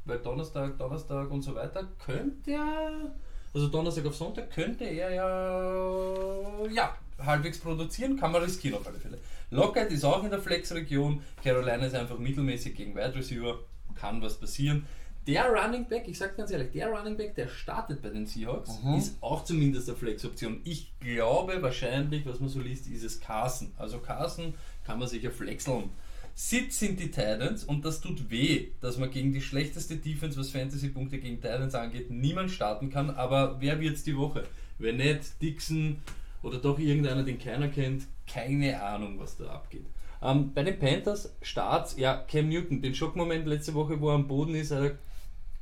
weil 0.06 0.20
Donnerstag, 0.20 0.78
Donnerstag 0.78 1.32
und 1.32 1.42
so 1.42 1.56
weiter, 1.56 1.88
könnte 2.06 2.52
er, 2.52 3.16
also 3.54 3.68
Donnerstag 3.70 4.06
auf 4.06 4.16
Sonntag, 4.16 4.52
könnte 4.52 4.84
er 4.84 5.10
ja, 5.14 6.68
ja, 6.72 6.96
halbwegs 7.20 7.60
produzieren, 7.60 8.18
kann 8.20 8.32
man 8.32 8.42
riskieren 8.44 8.78
auf 8.80 8.88
alle 8.88 9.00
Fälle. 9.00 9.18
Lockhart 9.52 9.92
ist 9.92 10.04
auch 10.04 10.24
in 10.24 10.30
der 10.30 10.40
Flex-Region, 10.42 11.22
Carolina 11.44 11.86
ist 11.86 11.96
einfach 11.96 12.18
mittelmäßig 12.20 12.76
gegen 12.76 12.96
Wide 12.96 13.16
Receiver, 13.16 13.60
kann 13.96 14.22
was 14.22 14.38
passieren. 14.40 14.86
Der 15.26 15.50
Running 15.52 15.86
Back, 15.90 16.08
ich 16.08 16.18
sag 16.18 16.38
ganz 16.38 16.52
ehrlich, 16.52 16.72
der 16.72 16.88
Running 16.90 17.18
Back, 17.18 17.36
der 17.36 17.50
startet 17.50 18.02
bei 18.02 18.10
den 18.10 18.26
Seahawks, 18.26 18.82
Mhm. 18.82 18.96
ist 18.96 19.18
auch 19.22 19.44
zumindest 19.44 19.90
eine 19.90 19.98
Flex-Option. 19.98 20.62
Ich 20.64 20.94
glaube 21.02 21.62
wahrscheinlich, 21.62 22.26
was 22.26 22.40
man 22.40 22.48
so 22.50 22.60
liest, 22.62 22.88
ist 22.88 23.04
es 23.04 23.20
Carson. 23.20 23.72
Also 23.78 24.00
Carson 24.00 24.54
kann 24.86 25.00
man 25.00 25.08
sicher 25.10 25.32
flexeln. 25.32 25.90
Sitz 26.34 26.80
sind 26.80 27.00
die 27.00 27.10
Titans 27.10 27.64
und 27.64 27.84
das 27.84 28.00
tut 28.00 28.30
weh, 28.30 28.68
dass 28.80 28.98
man 28.98 29.10
gegen 29.12 29.34
die 29.34 29.42
schlechteste 29.42 29.96
Defense, 29.98 30.40
was 30.40 30.52
Fantasy-Punkte 30.52 31.18
gegen 31.18 31.42
Titans 31.42 31.74
angeht, 31.76 32.12
niemand 32.12 32.52
starten 32.52 32.90
kann. 32.92 33.10
Aber 33.10 33.58
wer 33.60 33.80
wird's 33.82 34.04
die 34.04 34.16
Woche? 34.16 34.44
Wenn 34.78 34.98
nicht 34.98 35.42
Dixon 35.42 35.98
oder 36.44 36.60
doch 36.60 36.80
irgendeiner, 36.80 37.24
den 37.24 37.40
keiner 37.40 37.68
kennt, 37.68 38.08
keine 38.32 38.82
Ahnung, 38.82 39.20
was 39.20 39.38
da 39.38 39.48
abgeht. 39.48 39.86
Ähm, 40.22 40.54
bei 40.54 40.64
den 40.64 40.80
Panthers 40.80 41.36
Starts, 41.42 41.98
ja, 41.98 42.16
Cam 42.28 42.50
Newton, 42.50 42.82
den 42.82 42.96
Schockmoment 42.96 43.46
letzte 43.46 43.74
Woche, 43.74 44.00
wo 44.02 44.10
er 44.10 44.16
am 44.16 44.28
Boden 44.28 44.56
ist, 44.56 44.72
hat 44.72 44.84
er 44.84 44.98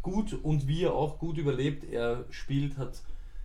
gut 0.02 0.34
und 0.34 0.68
wie 0.68 0.84
er 0.84 0.94
auch 0.94 1.20
gut 1.20 1.38
überlebt. 1.38 1.84
Er 1.92 2.26
spielt, 2.30 2.78
hat 2.78 3.02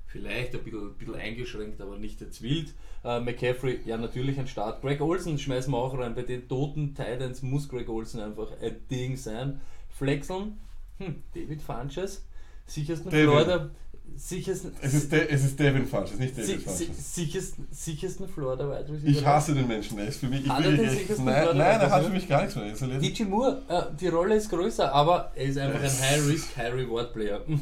vielleicht 0.07 0.55
ein 0.55 0.63
bisschen, 0.63 0.89
ein 0.89 0.95
bisschen 0.95 1.15
eingeschränkt, 1.15 1.81
aber 1.81 1.97
nicht 1.97 2.21
jetzt 2.21 2.43
wild. 2.43 2.75
Äh, 3.05 3.21
McCaffrey, 3.21 3.81
ja 3.87 3.97
natürlich 3.97 4.39
ein 4.39 4.47
Start. 4.47 4.83
Greg 4.83 5.01
Olsen 5.01 5.39
schmeißen 5.39 5.73
wir 5.73 5.79
auch 5.79 5.99
rein. 5.99 6.15
Bei 6.15 6.23
den 6.23 6.49
toten 6.49 6.95
Titans 6.95 7.43
muss 7.43 7.69
Greg 7.69 7.89
Olsen 7.89 8.21
einfach 8.21 8.49
ein 8.61 8.77
Ding 8.91 9.17
sein. 9.17 9.61
Flexeln, 9.89 10.59
hm, 10.99 11.23
David 11.35 11.63
Funches, 11.63 12.27
sichersten 12.67 13.11
David. 13.11 13.25
Florida, 13.25 13.71
sichersten, 14.17 14.73
Es 14.81 14.95
ist, 14.95 15.11
De 15.13 15.27
es 15.29 15.45
ist 15.45 15.59
Devin 15.59 15.87
Funches, 15.87 16.19
nicht 16.19 16.35
si, 16.37 16.43
David 16.43 16.71
si, 16.71 16.85
Funches. 16.87 17.15
sichersten, 17.15 17.69
sichersten 17.71 18.29
Florida 18.29 18.65
Wide 18.69 18.93
Receiver. 18.93 19.09
Ich 19.11 19.25
hasse 19.25 19.55
den 19.55 19.67
Menschen, 19.69 19.99
er 19.99 20.09
ist 20.09 20.19
für 20.21 20.29
mich. 20.29 20.45
Ich 20.45 20.51
er 20.51 20.65
will 20.65 20.77
den 20.77 20.87
echt- 20.89 21.09
nein, 21.19 21.43
Florida 21.43 21.55
nein, 21.55 21.81
er 21.81 21.91
hat 21.91 22.05
für 22.05 22.11
mich 22.11 22.29
gar 22.29 22.41
nichts 22.43 22.57
mehr. 22.57 22.67
Er 22.67 22.73
ist 22.73 22.83
DJ 23.19 23.25
Moore, 23.25 23.63
äh, 23.69 23.83
die 23.99 24.09
Rolle 24.09 24.37
ist 24.37 24.49
größer, 24.51 24.93
aber 24.93 25.33
er 25.35 25.45
ist 25.45 25.59
einfach 25.59 25.81
ein 25.83 25.91
High-Risk, 26.01 26.57
High-Reward-Player. 26.57 27.43
Hm. 27.47 27.61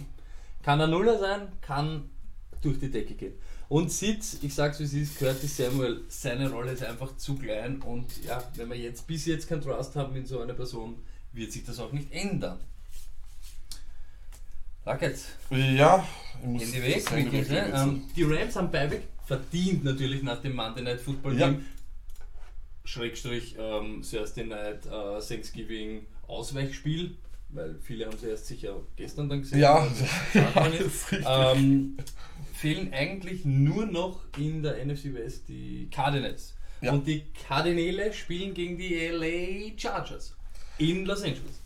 Kann 0.63 0.81
ein 0.81 0.91
Nuller 0.91 1.19
sein, 1.19 1.49
kann 1.61 2.11
durch 2.63 2.79
die 2.79 2.91
Decke 2.91 3.15
gehen. 3.15 3.35
Und 3.69 3.93
Sitz, 3.93 4.39
ich 4.43 4.55
sag's 4.55 4.81
wie 4.81 4.85
es 4.85 4.95
ist, 4.95 5.19
Curtis 5.19 5.57
Samuel, 5.59 6.01
seine 6.09 6.51
Rolle 6.51 6.73
ist 6.73 6.83
einfach 6.83 7.17
zu 7.17 7.35
klein 7.37 7.83
und 7.83 8.07
ja, 8.25 8.43
wenn 8.57 8.71
wir 8.71 8.77
jetzt 8.79 9.07
bis 9.07 9.27
jetzt 9.27 9.47
keinen 9.49 9.61
Trust 9.61 9.95
haben 9.95 10.17
in 10.17 10.25
so 10.27 10.41
eine 10.41 10.55
Person, 10.55 10.97
wird 11.33 11.53
sich 11.53 11.65
das 11.65 11.79
auch 11.79 11.93
nicht 11.93 12.11
ändern. 12.11 12.59
Luckett, 14.87 15.19
Ja, 15.51 16.07
ich 16.41 16.47
muss 16.47 16.63
Handy 16.63 16.83
weg, 16.83 17.05
das 17.05 17.13
Handy 17.13 17.25
wirklich, 17.33 17.49
ne? 17.51 17.57
jetzt. 17.57 17.75
ähm, 17.83 18.05
Die 18.17 18.23
Rams 18.23 18.57
haben 18.57 18.71
Beiweg, 18.71 19.03
verdient 19.27 19.85
natürlich 19.85 20.23
nach 20.23 20.41
dem 20.41 20.55
Monday 20.57 20.83
Night 20.83 21.01
Football 21.01 21.37
Game. 21.37 21.55
Ja. 21.55 21.61
Schrägstrich 22.85 23.55
ähm, 23.59 24.03
Thursday 24.09 24.45
Night 24.45 24.87
äh, 24.87 25.21
Thanksgiving 25.21 26.07
Ausweichspiel, 26.27 27.17
weil 27.51 27.79
viele 27.83 28.07
haben 28.07 28.17
sie 28.17 28.29
erst 28.29 28.47
sicher 28.47 28.81
gestern 28.97 29.29
dann 29.29 29.41
gesehen. 29.43 29.59
Ja, 29.61 29.85
nicht. 29.85 30.11
das 30.55 30.75
ist 30.81 31.13
richtig. 31.13 31.27
ähm, 31.29 31.97
fehlen 32.55 32.93
eigentlich 32.95 33.45
nur 33.45 33.85
noch 33.87 34.21
in 34.39 34.63
der 34.63 34.83
NFC 34.85 35.13
West 35.13 35.49
die 35.49 35.89
Cardinals. 35.91 36.55
Ja. 36.81 36.93
Und 36.93 37.07
die 37.07 37.25
Cardinale 37.47 38.13
spielen 38.13 38.55
gegen 38.55 38.79
die 38.79 38.95
LA 39.09 39.77
Chargers 39.77 40.35
in 40.79 41.05
Los 41.05 41.23
Angeles. 41.23 41.61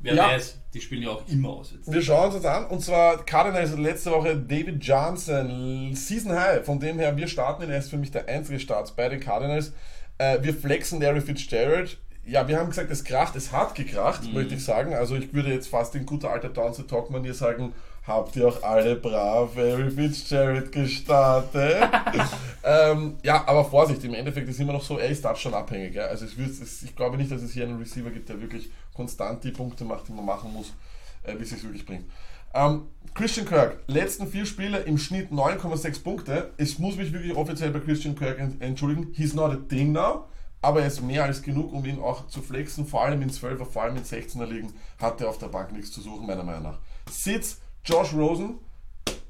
Wer 0.00 0.14
Ja. 0.14 0.28
weiß, 0.28 0.58
die 0.74 0.80
spielen 0.80 1.02
ja 1.02 1.10
auch 1.10 1.22
immer 1.28 1.48
aus 1.50 1.72
jetzt. 1.72 1.90
Wir 1.92 2.02
schauen 2.02 2.26
uns 2.32 2.34
das 2.40 2.44
an. 2.44 2.66
Und 2.66 2.80
zwar 2.82 3.24
Cardinals 3.24 3.76
letzte 3.76 4.10
Woche 4.12 4.36
David 4.36 4.82
Johnson, 4.84 5.92
Season 5.94 6.32
High. 6.32 6.64
Von 6.64 6.78
dem 6.78 6.98
her, 6.98 7.16
wir 7.16 7.26
starten 7.26 7.62
ihn. 7.64 7.70
Er 7.70 7.78
ist 7.78 7.90
für 7.90 7.96
mich 7.98 8.10
der 8.10 8.28
einzige 8.28 8.60
Start 8.60 8.94
bei 8.96 9.08
den 9.08 9.18
Cardinals. 9.20 9.72
Äh, 10.18 10.38
wir 10.42 10.54
flexen 10.54 11.00
Larry 11.00 11.20
Fitzgerald. 11.20 11.98
Ja, 12.24 12.46
wir 12.46 12.58
haben 12.58 12.68
gesagt, 12.68 12.90
es 12.90 13.04
kracht, 13.04 13.34
es 13.36 13.52
hat 13.52 13.74
gekracht, 13.74 14.22
Mhm. 14.24 14.34
möchte 14.34 14.54
ich 14.54 14.64
sagen. 14.64 14.94
Also 14.94 15.16
ich 15.16 15.32
würde 15.32 15.50
jetzt 15.52 15.68
fast 15.68 15.94
in 15.94 16.04
guter 16.06 16.30
alter 16.30 16.50
Downs 16.50 16.76
Talk 16.86 17.10
Manier 17.10 17.32
sagen, 17.34 17.72
habt 18.06 18.36
ihr 18.36 18.46
auch 18.48 18.62
alle 18.62 18.96
brav 18.96 19.56
Larry 19.56 19.90
Fitzgerald 19.90 20.70
gestartet? 20.70 21.76
ähm, 22.64 23.16
ja, 23.22 23.44
aber 23.46 23.64
Vorsicht, 23.64 24.04
im 24.04 24.14
Endeffekt 24.14 24.48
ist 24.48 24.60
immer 24.60 24.74
noch 24.74 24.82
so, 24.84 24.98
er 24.98 25.08
ist 25.08 25.22
Touchdown 25.22 25.54
abhängig. 25.54 25.94
Ja? 25.94 26.04
Also 26.06 26.26
es, 26.26 26.82
ich 26.82 26.94
glaube 26.94 27.16
nicht, 27.16 27.30
dass 27.30 27.42
es 27.42 27.52
hier 27.52 27.64
einen 27.64 27.78
Receiver 27.78 28.10
gibt, 28.10 28.28
der 28.28 28.40
wirklich 28.40 28.70
konstant 28.98 29.44
die 29.44 29.52
Punkte 29.52 29.84
macht, 29.84 30.08
die 30.08 30.12
man 30.12 30.24
machen 30.26 30.52
muss, 30.52 30.72
äh, 31.22 31.34
bis 31.36 31.52
es 31.52 31.62
wirklich 31.62 31.86
bringt. 31.86 32.04
Ähm, 32.52 32.82
Christian 33.14 33.46
Kirk, 33.46 33.78
letzten 33.86 34.26
vier 34.26 34.44
Spiele 34.44 34.78
im 34.80 34.98
Schnitt 34.98 35.30
9,6 35.30 36.02
Punkte. 36.02 36.50
Ich 36.56 36.78
muss 36.80 36.96
mich 36.96 37.12
wirklich 37.12 37.36
offiziell 37.36 37.70
bei 37.70 37.78
Christian 37.80 38.16
Kirk 38.16 38.38
ent- 38.40 38.60
entschuldigen. 38.60 39.12
He's 39.12 39.34
not 39.34 39.52
a 39.52 39.56
thing 39.68 39.92
now, 39.92 40.24
aber 40.60 40.80
er 40.80 40.88
ist 40.88 41.00
mehr 41.02 41.24
als 41.24 41.42
genug, 41.42 41.72
um 41.72 41.84
ihn 41.84 42.00
auch 42.00 42.26
zu 42.26 42.42
flexen. 42.42 42.86
Vor 42.86 43.04
allem 43.04 43.22
in 43.22 43.30
12er, 43.30 43.64
vor 43.64 43.82
allem 43.84 43.96
in 43.96 44.02
16er 44.02 44.46
Ligen 44.46 44.72
hat 45.00 45.20
er 45.20 45.28
auf 45.28 45.38
der 45.38 45.48
Bank 45.48 45.72
nichts 45.72 45.92
zu 45.92 46.00
suchen, 46.00 46.26
meiner 46.26 46.42
Meinung 46.42 46.64
nach. 46.64 46.78
Sitz, 47.10 47.60
Josh 47.84 48.12
Rosen, 48.14 48.58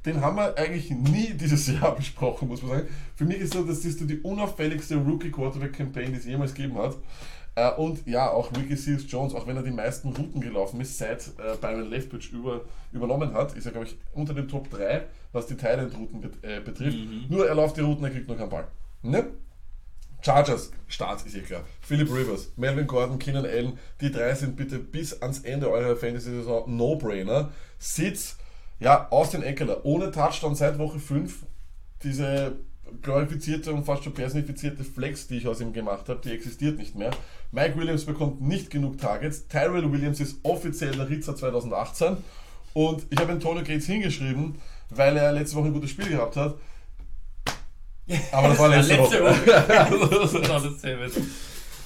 den 0.06 0.20
haben 0.20 0.36
wir 0.36 0.56
eigentlich 0.56 0.90
nie 0.90 1.34
dieses 1.40 1.66
Jahr 1.66 1.94
besprochen, 1.96 2.48
muss 2.48 2.62
man 2.62 2.70
sagen. 2.70 2.88
Für 3.16 3.24
mich 3.24 3.38
ist 3.38 3.52
so, 3.52 3.64
das 3.64 3.84
ist 3.84 4.00
die 4.08 4.20
unauffälligste 4.20 4.96
Rookie-Quarterback-Campaign, 4.96 6.12
die 6.12 6.18
es 6.18 6.24
jemals 6.24 6.54
gegeben 6.54 6.78
hat. 6.78 6.96
Äh, 7.54 7.72
und 7.72 8.06
ja, 8.06 8.30
auch 8.30 8.52
Ricky 8.56 8.76
Seals 8.76 9.10
Jones, 9.10 9.34
auch 9.34 9.46
wenn 9.46 9.56
er 9.56 9.62
die 9.62 9.70
meisten 9.70 10.08
Routen 10.08 10.40
gelaufen 10.40 10.80
ist, 10.80 10.98
seit 10.98 11.28
äh, 11.38 11.56
Byron 11.60 11.90
Leftwich 11.90 12.32
über, 12.32 12.62
übernommen 12.92 13.34
hat, 13.34 13.56
ist 13.56 13.66
er, 13.66 13.72
glaube 13.72 13.86
ich, 13.86 13.96
unter 14.12 14.34
den 14.34 14.48
Top 14.48 14.70
3, 14.70 15.06
was 15.32 15.46
die 15.46 15.56
Thailand-Routen 15.56 16.20
bet 16.20 16.32
äh, 16.42 16.60
betrifft. 16.60 16.98
Nur 17.28 17.46
er 17.48 17.54
läuft 17.54 17.76
die 17.76 17.80
Routen, 17.80 18.04
er 18.04 18.10
kriegt 18.10 18.28
noch 18.28 18.36
keinen 18.36 18.50
Ball. 18.50 18.68
Ne? 19.02 19.26
Chargers, 20.20 20.72
Start 20.88 21.24
ist 21.24 21.36
eh 21.36 21.40
klar. 21.40 21.62
Philip 21.80 22.10
Rivers, 22.10 22.50
Melvin 22.56 22.86
Gordon, 22.86 23.18
Keenan 23.18 23.44
Allen, 23.44 23.78
die 24.00 24.10
drei 24.10 24.34
sind 24.34 24.56
bitte 24.56 24.78
bis 24.78 25.22
ans 25.22 25.40
Ende 25.40 25.70
eurer 25.70 25.96
Fantasy-Saison 25.96 26.76
No-Brainer. 26.76 27.52
Sitz, 27.78 28.36
ja, 28.80 29.08
Austin 29.10 29.42
Eckler, 29.42 29.84
ohne 29.84 30.10
Touchdown 30.10 30.54
seit 30.54 30.78
Woche 30.78 30.98
5. 30.98 31.46
Diese 32.02 32.56
glorifizierte 33.02 33.72
und 33.72 33.84
fast 33.84 34.04
schon 34.04 34.14
personifizierte 34.14 34.84
Flex, 34.84 35.26
die 35.26 35.38
ich 35.38 35.48
aus 35.48 35.60
ihm 35.60 35.72
gemacht 35.72 36.08
habe, 36.08 36.20
die 36.24 36.32
existiert 36.32 36.78
nicht 36.78 36.94
mehr. 36.94 37.10
Mike 37.52 37.76
Williams 37.78 38.04
bekommt 38.04 38.40
nicht 38.40 38.70
genug 38.70 38.98
Targets. 38.98 39.46
Tyrell 39.48 39.90
Williams 39.92 40.20
ist 40.20 40.38
offiziell 40.42 40.92
der 40.92 41.08
Ritzer 41.08 41.36
2018. 41.36 42.16
Und 42.74 43.06
ich 43.10 43.18
habe 43.18 43.32
Antonio 43.32 43.62
Gates 43.62 43.86
hingeschrieben, 43.86 44.56
weil 44.90 45.16
er 45.16 45.32
letzte 45.32 45.56
Woche 45.56 45.66
ein 45.66 45.72
gutes 45.72 45.90
Spiel 45.90 46.08
gehabt 46.10 46.36
hat. 46.36 46.56
Aber 48.32 48.48
das 48.48 48.58
war 48.58 48.68
letzte, 48.76 48.96
Letzte 48.96 49.22
Woche. 49.22 51.22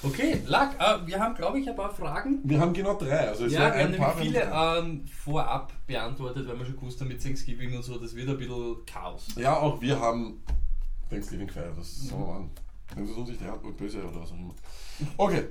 Okay, 0.05 0.41
Luck, 0.45 0.71
äh, 0.79 1.07
wir 1.07 1.17
haben, 1.17 1.33
glaube 1.33 1.61
ich, 1.61 1.69
ein 1.69 1.77
paar 1.77 1.93
Fragen. 1.93 2.39
Wir 2.43 2.59
haben 2.59 2.73
genau 2.73 2.95
drei. 2.97 3.29
Also 3.29 3.45
es 3.45 3.53
Ja, 3.53 3.61
war 3.61 3.73
wir 3.73 3.83
haben 3.85 3.93
ein 3.93 3.97
paar. 3.99 4.17
viele 4.17 4.51
ähm, 4.53 5.05
vorab 5.07 5.71
beantwortet, 5.87 6.45
weil 6.45 6.59
wir 6.59 6.65
schon 6.65 6.75
gewusst 6.75 6.99
haben 6.99 7.07
mit 7.07 7.23
Thanksgiving 7.23 7.73
und 7.73 7.83
so, 7.83 7.97
das 7.97 8.13
wird 8.13 8.27
ein 8.27 8.37
bisschen 8.37 8.75
Chaos. 8.85 9.27
Ja, 9.37 9.55
auch 9.57 9.79
wir 9.79 9.97
haben 9.97 10.43
Thanksgiving 11.13 11.47
gefeiert. 11.47 11.77
Das 11.77 12.09
wir 12.09 12.17
mal 12.17 12.35
an. 12.37 12.49
Nehmen 12.95 13.07
Sie 13.07 13.13
es 13.13 13.17
uns 13.17 13.29
nicht 13.29 13.41
ernst 13.41 13.63
und 13.63 13.77
böse 13.77 14.03
oder 14.03 14.21
was 14.21 14.31
auch 14.31 14.37
immer. 14.37 14.53
Okay. 15.17 15.45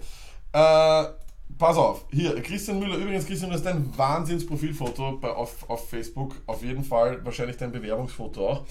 Äh, 0.53 1.13
pass 1.59 1.77
auf. 1.77 2.05
Hier, 2.11 2.41
Christian 2.43 2.79
Müller. 2.79 2.97
Übrigens, 2.97 3.27
Christian 3.27 3.51
Müller 3.51 3.61
ist 3.61 3.67
ein 3.67 3.97
Wahnsinnsprofilfoto 3.97 5.21
auf, 5.23 5.69
auf 5.69 5.89
Facebook. 5.89 6.37
Auf 6.47 6.63
jeden 6.63 6.85
Fall 6.85 7.25
wahrscheinlich 7.25 7.57
dein 7.57 7.73
Bewerbungsfoto 7.73 8.49
auch. 8.49 8.67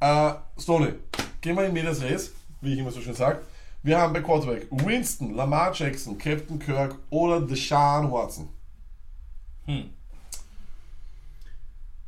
Äh, 0.00 0.34
Stoney, 0.60 0.94
gehen 1.40 1.56
wir 1.56 1.66
in 1.66 1.72
Medias 1.72 2.02
Res, 2.02 2.32
wie 2.60 2.74
ich 2.74 2.78
immer 2.78 2.90
so 2.90 3.00
schön 3.00 3.14
sage. 3.14 3.42
Wir 3.82 3.98
haben 3.98 4.12
bei 4.12 4.20
Quarterback 4.20 4.66
Winston, 4.70 5.34
Lamar 5.34 5.72
Jackson, 5.72 6.18
Captain 6.18 6.58
Kirk 6.58 6.96
oder 7.10 7.40
Deshaun 7.40 8.10
Watson. 8.10 8.48
Hm. 9.66 9.90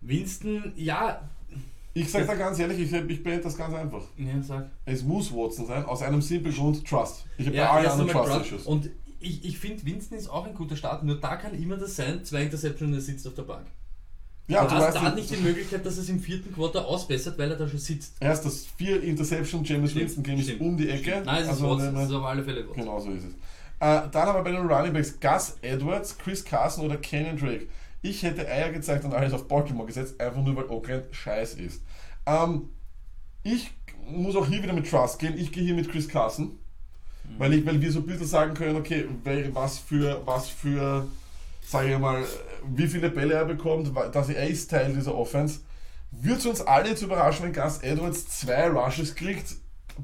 Winston, 0.01 0.72
ja. 0.77 1.29
Ich 2.00 2.11
sage 2.11 2.26
da 2.26 2.34
ganz 2.34 2.58
ehrlich, 2.58 2.78
ich, 2.78 2.92
ich 2.92 3.22
beende 3.22 3.42
das 3.42 3.56
ganz 3.56 3.74
einfach. 3.74 4.02
Ja, 4.16 4.42
sag. 4.42 4.70
Es 4.84 5.02
muss 5.02 5.32
Watson 5.32 5.66
sein, 5.66 5.84
aus 5.84 6.02
einem 6.02 6.22
simplen 6.22 6.54
Grund, 6.54 6.87
Trust. 6.87 7.24
Ich 7.38 7.46
habe 7.46 7.56
Ja, 7.56 7.64
bei 7.64 7.70
allen 7.70 7.84
erst 7.84 8.00
anderen 8.00 8.12
Trust-Issues. 8.12 8.48
Trust. 8.50 8.66
Und 8.66 8.90
ich, 9.20 9.44
ich 9.44 9.58
finde, 9.58 9.84
Winston 9.84 10.16
ist 10.18 10.28
auch 10.28 10.46
ein 10.46 10.54
guter 10.54 10.76
Start, 10.76 11.02
nur 11.04 11.16
da 11.20 11.37
kann 11.37 11.54
immer 11.61 11.76
das 11.76 11.96
sein, 11.96 12.24
zwei 12.24 12.42
Interceptions 12.42 12.88
und 12.90 12.94
er 12.94 13.00
sitzt 13.00 13.26
auf 13.26 13.34
der 13.34 13.42
Bank. 13.42 13.66
Ja, 14.46 14.64
du 14.64 14.74
du 14.76 14.80
hast 14.80 14.94
da 14.94 15.14
nicht 15.14 15.30
die 15.30 15.37
Möglichkeit, 15.37 15.84
dass 15.84 15.98
es 15.98 16.08
im 16.08 16.20
vierten 16.20 16.54
Quarter 16.54 16.87
ausbessert, 16.87 17.38
weil 17.38 17.50
er 17.50 17.56
da 17.58 17.68
schon 17.68 17.78
sitzt. 17.78 18.14
erst 18.20 18.46
das 18.46 18.64
vier 18.76 19.02
Interception 19.02 19.62
James 19.62 19.94
Winston 19.94 20.22
Game 20.22 20.38
ist 20.38 20.58
um 20.58 20.76
die 20.76 20.88
Ecke. 20.88 21.11
Stimmt. 21.11 21.26
Nein, 21.26 21.37
es 21.37 21.42
ist 21.42 21.48
Also, 21.50 21.70
Watson, 21.70 21.92
ne, 21.92 22.00
das 22.00 22.08
ist 22.08 22.14
auf 22.14 22.24
alle 22.24 22.42
Fälle 22.44 22.61
Watson. 22.66 22.82
Genau 22.82 23.00
so 23.00 23.11
ist 23.11 23.24
es. 23.24 23.32
Äh, 23.80 24.08
dann 24.11 24.12
haben 24.14 24.38
wir 24.38 24.42
bei 24.42 24.52
den 24.52 24.66
Running 24.66 24.92
Backs 24.94 25.20
Gus 25.20 25.56
Edwards, 25.61 26.16
Chris 26.16 26.44
Carson 26.44 26.84
oder 26.87 26.96
Kenyon 26.96 27.37
Drake. 27.37 27.66
Ich 28.00 28.22
hätte 28.22 28.48
Eier 28.48 28.70
gezeigt 28.72 29.04
und 29.04 29.12
alles 29.12 29.32
auf 29.34 29.46
Baltimore 29.48 29.87
gesetzt, 29.87 30.18
einfach 30.20 30.40
nur 30.42 30.56
weil 30.56 30.64
Oakland 30.70 31.04
scheiß 31.11 31.54
ist. 31.54 31.82
Ähm, 32.29 32.69
ich 33.43 33.71
muss 34.07 34.37
auch 34.37 34.47
hier 34.47 34.62
wieder 34.62 34.73
mit 34.73 34.88
Trust 34.88 35.19
gehen. 35.19 35.37
Ich 35.38 35.51
gehe 35.51 35.64
hier 35.64 35.75
mit 35.75 35.91
Chris 35.91 36.09
Carson. 36.09 36.59
Weil, 37.37 37.55
ich, 37.55 37.67
weil 37.67 37.81
wir 37.81 37.93
so 37.93 38.01
ein 38.01 38.07
bisschen 38.07 38.27
sagen 38.27 38.55
können, 38.55 38.77
okay, 38.77 39.07
was 39.53 39.79
für, 39.79 40.23
was 40.25 40.49
für, 40.49 41.07
sage 41.64 41.93
ich 41.93 41.99
mal, 41.99 42.25
wie 42.75 42.87
viele 42.87 43.11
Bälle 43.11 43.35
er 43.35 43.45
bekommt, 43.45 43.93
dass 44.12 44.29
er 44.31 44.49
ist 44.49 44.71
Teil 44.71 44.95
dieser 44.95 45.14
Offense. 45.14 45.61
Würde 46.11 46.38
es 46.38 46.47
uns 46.47 46.61
alle 46.62 46.88
jetzt 46.88 47.03
überraschen, 47.03 47.45
wenn 47.45 47.53
Gus 47.53 47.79
Edwards 47.79 48.29
zwei 48.29 48.69
Rushes 48.69 49.14
kriegt, 49.14 49.57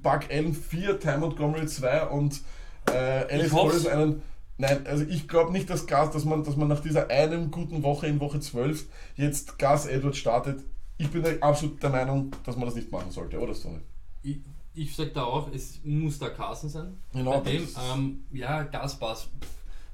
Buck 0.02 0.30
Allen 0.30 0.54
vier, 0.54 1.00
Ty 1.00 1.16
Montgomery 1.18 1.66
zwei 1.66 2.06
und 2.06 2.42
äh, 2.90 2.92
Alice. 3.32 3.50
Collins 3.50 3.86
einen. 3.86 4.22
Nein, 4.58 4.86
also 4.86 5.04
ich 5.08 5.26
glaube 5.26 5.50
nicht, 5.50 5.68
dass 5.70 5.86
Gus, 5.86 6.10
dass 6.10 6.24
man, 6.24 6.44
dass 6.44 6.56
man 6.56 6.68
nach 6.68 6.80
dieser 6.80 7.10
einen 7.10 7.50
guten 7.50 7.82
Woche 7.82 8.06
in 8.06 8.20
Woche 8.20 8.38
12 8.38 8.84
jetzt 9.16 9.58
Gus 9.58 9.86
Edwards 9.86 10.18
startet. 10.18 10.60
Ich 10.98 11.10
bin 11.10 11.22
da 11.22 11.30
absolut 11.40 11.82
der 11.82 11.90
Meinung, 11.90 12.30
dass 12.44 12.56
man 12.56 12.66
das 12.66 12.74
nicht 12.76 12.90
machen 12.90 13.10
sollte, 13.10 13.38
oder 13.40 13.54
Stoney? 13.54 13.80
Ich, 14.22 14.38
ich 14.74 14.94
sag 14.94 15.12
da 15.14 15.24
auch, 15.24 15.50
es 15.52 15.80
muss 15.84 16.18
da 16.18 16.30
Carson 16.30 16.70
sein. 16.70 16.96
Genau, 17.12 17.40
Bei 17.40 17.50
dem, 17.50 17.68
ähm, 17.92 18.24
ja, 18.32 18.62
Gaspass, 18.62 19.28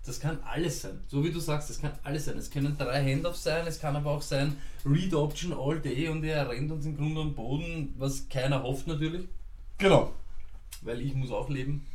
das 0.05 0.21
kann 0.21 0.39
alles 0.45 0.83
sein. 0.83 1.01
So 1.09 1.25
wie 1.25 1.31
du 1.31 1.41
sagst, 1.41 1.71
das 1.71 1.81
kann 1.81 1.93
alles 2.05 2.27
sein. 2.27 2.37
Es 2.39 2.51
können 2.51 2.77
drei 2.79 3.03
Handoffs 3.13 3.43
sein, 3.43 3.67
es 3.67 3.81
kann 3.81 3.97
aber 3.97 4.11
auch 4.13 4.23
sein 4.23 4.57
Read 4.85 5.13
Option 5.15 5.53
all 5.53 5.81
day 5.81 6.09
und 6.09 6.25
er 6.25 6.49
rennt 6.49 6.71
uns 6.71 6.87
im 6.87 6.97
Grunde 6.97 7.21
am 7.23 7.35
Boden, 7.35 7.95
was 7.99 8.29
keiner 8.29 8.63
hofft 8.63 8.87
natürlich, 8.87 9.27
Genau. 9.79 10.13
weil 10.83 11.01
ich 11.01 11.15
muss 11.15 11.31
auch 11.31 11.49
leben. 11.49 11.87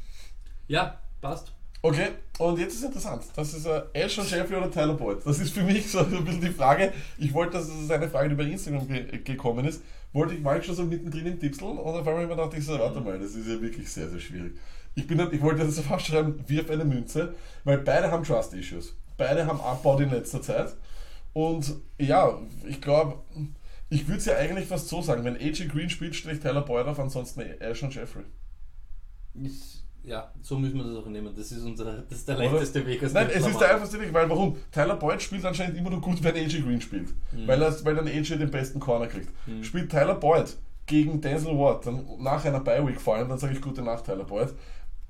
Ja, 0.67 0.99
passt. 1.21 1.51
Okay, 1.81 2.09
und 2.39 2.59
jetzt 2.59 2.75
ist 2.75 2.83
interessant. 2.83 3.23
Das 3.35 3.53
ist 3.53 3.65
äh, 3.67 3.83
Ashon 3.93 4.25
Jeffrey 4.27 4.57
oder 4.57 4.71
Tyler 4.71 4.95
Boyd. 4.95 5.19
Das 5.25 5.39
ist 5.39 5.53
für 5.53 5.61
mich 5.63 5.89
so 5.91 5.99
ein 5.99 6.25
bisschen 6.25 6.41
die 6.41 6.49
Frage. 6.49 6.91
Ich 7.17 7.33
wollte, 7.33 7.53
das 7.57 7.67
ist 7.69 7.91
eine 7.91 8.09
Frage, 8.09 8.29
die 8.29 8.35
bei 8.35 8.43
Instagram 8.43 8.87
ge 8.87 9.19
gekommen 9.19 9.65
ist. 9.65 9.83
Wollte 10.11 10.33
ich, 10.33 10.43
ich 10.43 10.65
schon 10.65 10.75
so 10.75 10.83
mittendrin 10.85 11.27
im 11.27 11.39
Tipseln 11.39 11.77
und 11.77 11.93
auf 11.93 12.07
einmal 12.07 12.35
dachte 12.35 12.57
ich 12.57 12.65
so, 12.65 12.79
warte 12.79 13.01
mal, 13.01 13.19
das 13.19 13.35
ist 13.35 13.47
ja 13.47 13.61
wirklich 13.61 13.91
sehr, 13.91 14.09
sehr 14.09 14.19
schwierig. 14.19 14.57
Ich, 14.95 15.05
bin, 15.07 15.19
ich 15.31 15.41
wollte 15.41 15.65
das 15.65 15.79
fast 15.81 16.07
schreiben, 16.07 16.43
wirf 16.47 16.69
eine 16.71 16.85
Münze, 16.85 17.35
weil 17.65 17.77
beide 17.79 18.09
haben 18.09 18.23
Trust-Issues. 18.23 18.95
Beide 19.17 19.45
haben 19.45 19.61
Abbau 19.61 19.99
in 19.99 20.09
letzter 20.09 20.41
Zeit. 20.41 20.73
Und 21.33 21.75
ja, 21.99 22.39
ich 22.67 22.81
glaube, 22.81 23.19
Ich 23.89 24.07
würde 24.07 24.19
es 24.19 24.25
ja 24.25 24.37
eigentlich 24.37 24.67
fast 24.67 24.87
so 24.89 25.01
sagen, 25.01 25.23
wenn 25.25 25.37
AJ 25.37 25.67
Green 25.67 25.89
spielt, 25.89 26.15
stelle 26.15 26.35
ich 26.35 26.41
Tyler 26.41 26.61
Boyd 26.61 26.87
auf, 26.87 26.99
ansonsten 26.99 27.41
Ashton 27.41 27.91
Jeffrey. 27.91 28.23
Ist, 29.35 29.84
ja, 30.05 30.31
so 30.41 30.57
müssen 30.57 30.77
wir 30.77 30.83
das 30.83 30.97
auch 30.97 31.07
nehmen. 31.07 31.33
Das 31.35 31.51
ist, 31.51 31.63
unser, 31.63 32.03
das 32.03 32.19
ist 32.19 32.27
der 32.27 32.37
leichteste 32.37 32.85
Weg 32.85 33.03
aus 33.03 33.13
Nein, 33.13 33.29
es 33.33 33.45
ist 33.45 33.59
der 33.59 33.73
einfachste 33.73 33.99
Weg, 33.99 34.13
weil 34.13 34.29
warum? 34.29 34.57
Tyler 34.71 34.95
Boyd 34.95 35.21
spielt 35.21 35.45
anscheinend 35.45 35.77
immer 35.77 35.89
nur 35.89 36.01
gut, 36.01 36.23
wenn 36.23 36.35
AJ 36.35 36.61
Green 36.61 36.81
spielt. 36.81 37.09
Mhm. 37.31 37.47
Weil, 37.47 37.61
er, 37.61 37.85
weil 37.85 37.95
dann 37.95 38.07
AJ 38.07 38.37
den 38.37 38.51
besten 38.51 38.79
Corner 38.79 39.07
kriegt. 39.07 39.29
Spielt 39.61 39.91
Tyler 39.91 40.15
Boyd 40.15 40.55
gegen 40.85 41.21
Denzel 41.21 41.57
Ward, 41.57 41.85
dann 41.85 42.05
nach 42.19 42.45
einer 42.45 42.59
Bye-Week 42.59 43.01
vor 43.01 43.15
allem, 43.15 43.29
dann 43.29 43.39
sage 43.39 43.53
ich 43.53 43.61
gute 43.61 43.81
Nacht, 43.81 44.05
Tyler 44.05 44.23
Boyd. 44.23 44.53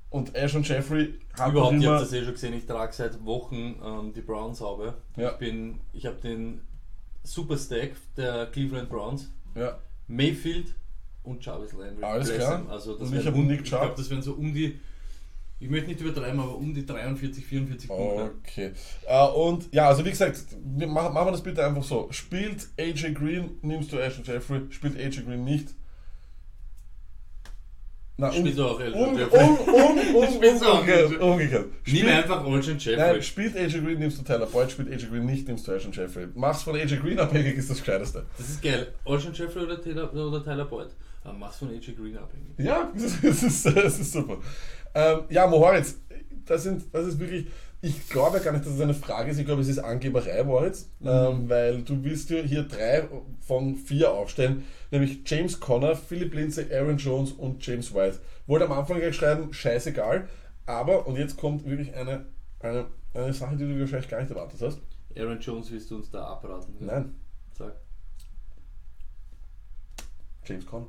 Und 0.08 0.34
Ashton 0.34 0.62
Jeffrey 0.62 1.14
hat 1.34 1.48
noch 1.48 1.52
Überhaupt, 1.52 1.74
ihr 1.74 1.82
immer... 1.82 1.92
habt 1.96 2.02
das 2.02 2.12
eh 2.12 2.24
schon 2.24 2.32
gesehen, 2.32 2.54
ich 2.54 2.64
trage 2.64 2.92
seit 2.92 3.24
Wochen 3.24 3.76
ähm, 3.84 4.12
die 4.14 4.22
Browns 4.22 4.60
Haube. 4.60 4.94
Ja. 5.16 5.32
Ich 5.32 5.36
bin, 5.36 5.80
ich 5.92 6.06
habe 6.06 6.16
den 6.16 6.60
Super 7.22 7.58
Stack 7.58 7.90
der 8.16 8.46
Cleveland 8.46 8.88
Browns, 8.88 9.30
Ja, 9.54 9.78
Mayfield 10.06 10.74
und 11.26 11.44
Jarvis 11.44 11.72
Landry. 11.72 12.02
Alles 12.04 12.32
klar. 12.32 12.64
Also 12.70 12.96
das 12.96 13.10
Und 13.10 13.18
ich 13.18 13.26
hab 13.26 13.34
um- 13.34 13.46
Nick 13.46 13.60
Ich 13.62 13.68
Chubb. 13.70 13.80
glaube, 13.80 13.94
das 13.96 14.08
wären 14.10 14.22
so 14.22 14.32
um 14.32 14.54
die, 14.54 14.78
ich 15.58 15.68
möchte 15.70 15.88
nicht 15.88 16.00
übertreiben, 16.00 16.38
aber 16.40 16.54
um 16.56 16.72
die 16.74 16.84
43, 16.86 17.44
44 17.44 17.88
Punkte. 17.88 18.30
okay. 18.42 18.72
Äh, 19.06 19.26
und 19.28 19.72
ja, 19.72 19.88
also 19.88 20.04
wie 20.04 20.10
gesagt, 20.10 20.38
wir 20.64 20.86
machen, 20.86 21.12
machen 21.14 21.28
wir 21.28 21.32
das 21.32 21.42
bitte 21.42 21.64
einfach 21.66 21.82
so. 21.82 22.08
Spielt 22.10 22.68
AJ 22.78 23.12
Green, 23.14 23.58
nimmst 23.62 23.92
du 23.92 23.98
Ashton 23.98 24.24
Jeffrey, 24.24 24.62
spielt 24.70 24.96
AJ 24.98 25.22
Green 25.24 25.44
nicht. 25.44 25.68
Na, 28.18 28.32
Spielt 28.32 28.58
auch 28.60 28.76
um, 28.76 28.80
Ashton 28.82 28.94
um, 29.02 29.58
um, 29.58 30.14
um, 30.16 30.62
auch 30.62 31.32
umgekehrt. 31.32 31.66
Nimm 31.86 32.06
einfach 32.08 32.46
Olsen 32.46 32.78
Jeffrey. 32.78 32.96
Nein, 32.96 33.22
spielt 33.22 33.54
AJ 33.54 33.80
Green, 33.80 33.98
nimmst 33.98 34.18
du 34.18 34.22
Tyler 34.22 34.46
Boyd, 34.46 34.70
spielt 34.70 34.90
AJ 34.90 35.08
Green 35.10 35.26
nicht, 35.26 35.46
nimmst 35.46 35.68
du 35.68 35.72
Ashton 35.72 35.92
Jeffrey. 35.92 36.26
Mach's 36.34 36.62
von 36.62 36.74
AJ 36.76 36.96
Green 36.96 37.18
abhängig, 37.18 37.56
ist 37.58 37.68
das 37.68 37.78
Gescheiteste. 37.78 38.24
Das 38.38 38.48
ist 38.48 38.62
geil. 38.62 38.88
Olsen 39.04 39.34
Jeffrey 39.34 39.64
oder 39.64 39.82
Tyler, 39.82 40.10
oder 40.14 40.42
Tyler 40.42 40.64
Boyd. 40.64 40.88
Aber 41.26 41.38
mach's 41.38 41.58
von 41.58 41.70
AJ 41.70 41.94
Green 41.96 42.16
abhängig. 42.16 42.58
Ja, 42.58 42.92
das 43.22 43.42
ist, 43.42 43.66
das 43.66 43.98
ist, 43.98 44.12
super. 44.12 44.38
Ähm, 44.94 45.22
ja, 45.28 45.46
Moritz, 45.46 45.96
das, 46.44 46.62
sind, 46.62 46.84
das 46.94 47.06
ist 47.06 47.18
wirklich, 47.18 47.48
ich 47.82 48.08
glaube 48.08 48.38
gar 48.40 48.52
nicht, 48.52 48.64
dass 48.64 48.74
es 48.74 48.80
eine 48.80 48.94
Frage 48.94 49.30
ist, 49.30 49.38
ich 49.38 49.44
glaube, 49.44 49.60
es 49.60 49.68
ist 49.68 49.80
Angeberei, 49.80 50.44
Moritz, 50.44 50.88
ähm, 51.04 51.48
weil 51.48 51.82
du 51.82 52.02
willst 52.04 52.30
dir 52.30 52.44
hier 52.44 52.62
drei 52.62 53.08
von 53.40 53.74
vier 53.74 54.12
aufstellen, 54.12 54.64
nämlich 54.92 55.20
James 55.26 55.58
Conner, 55.58 55.96
Philip 55.96 56.32
Lindsay, 56.32 56.72
Aaron 56.72 56.96
Jones 56.96 57.32
und 57.32 57.66
James 57.66 57.92
White. 57.92 58.20
Wollte 58.46 58.66
am 58.66 58.72
Anfang 58.72 58.98
gleich 58.98 59.16
schreiben, 59.16 59.52
scheißegal, 59.52 60.28
aber, 60.64 61.08
und 61.08 61.16
jetzt 61.16 61.36
kommt 61.36 61.66
wirklich 61.66 61.92
eine, 61.94 62.26
eine, 62.60 62.86
eine 63.14 63.32
Sache, 63.32 63.56
die 63.56 63.64
du 63.64 63.80
wahrscheinlich 63.80 64.08
gar 64.08 64.20
nicht 64.20 64.30
erwartet 64.30 64.60
hast. 64.62 64.78
Aaron 65.16 65.40
Jones 65.40 65.72
willst 65.72 65.90
du 65.90 65.96
uns 65.96 66.10
da 66.10 66.24
abraten? 66.24 66.74
Nein, 66.78 67.14
Sag. 67.58 67.74
James 70.44 70.64
Conner. 70.64 70.86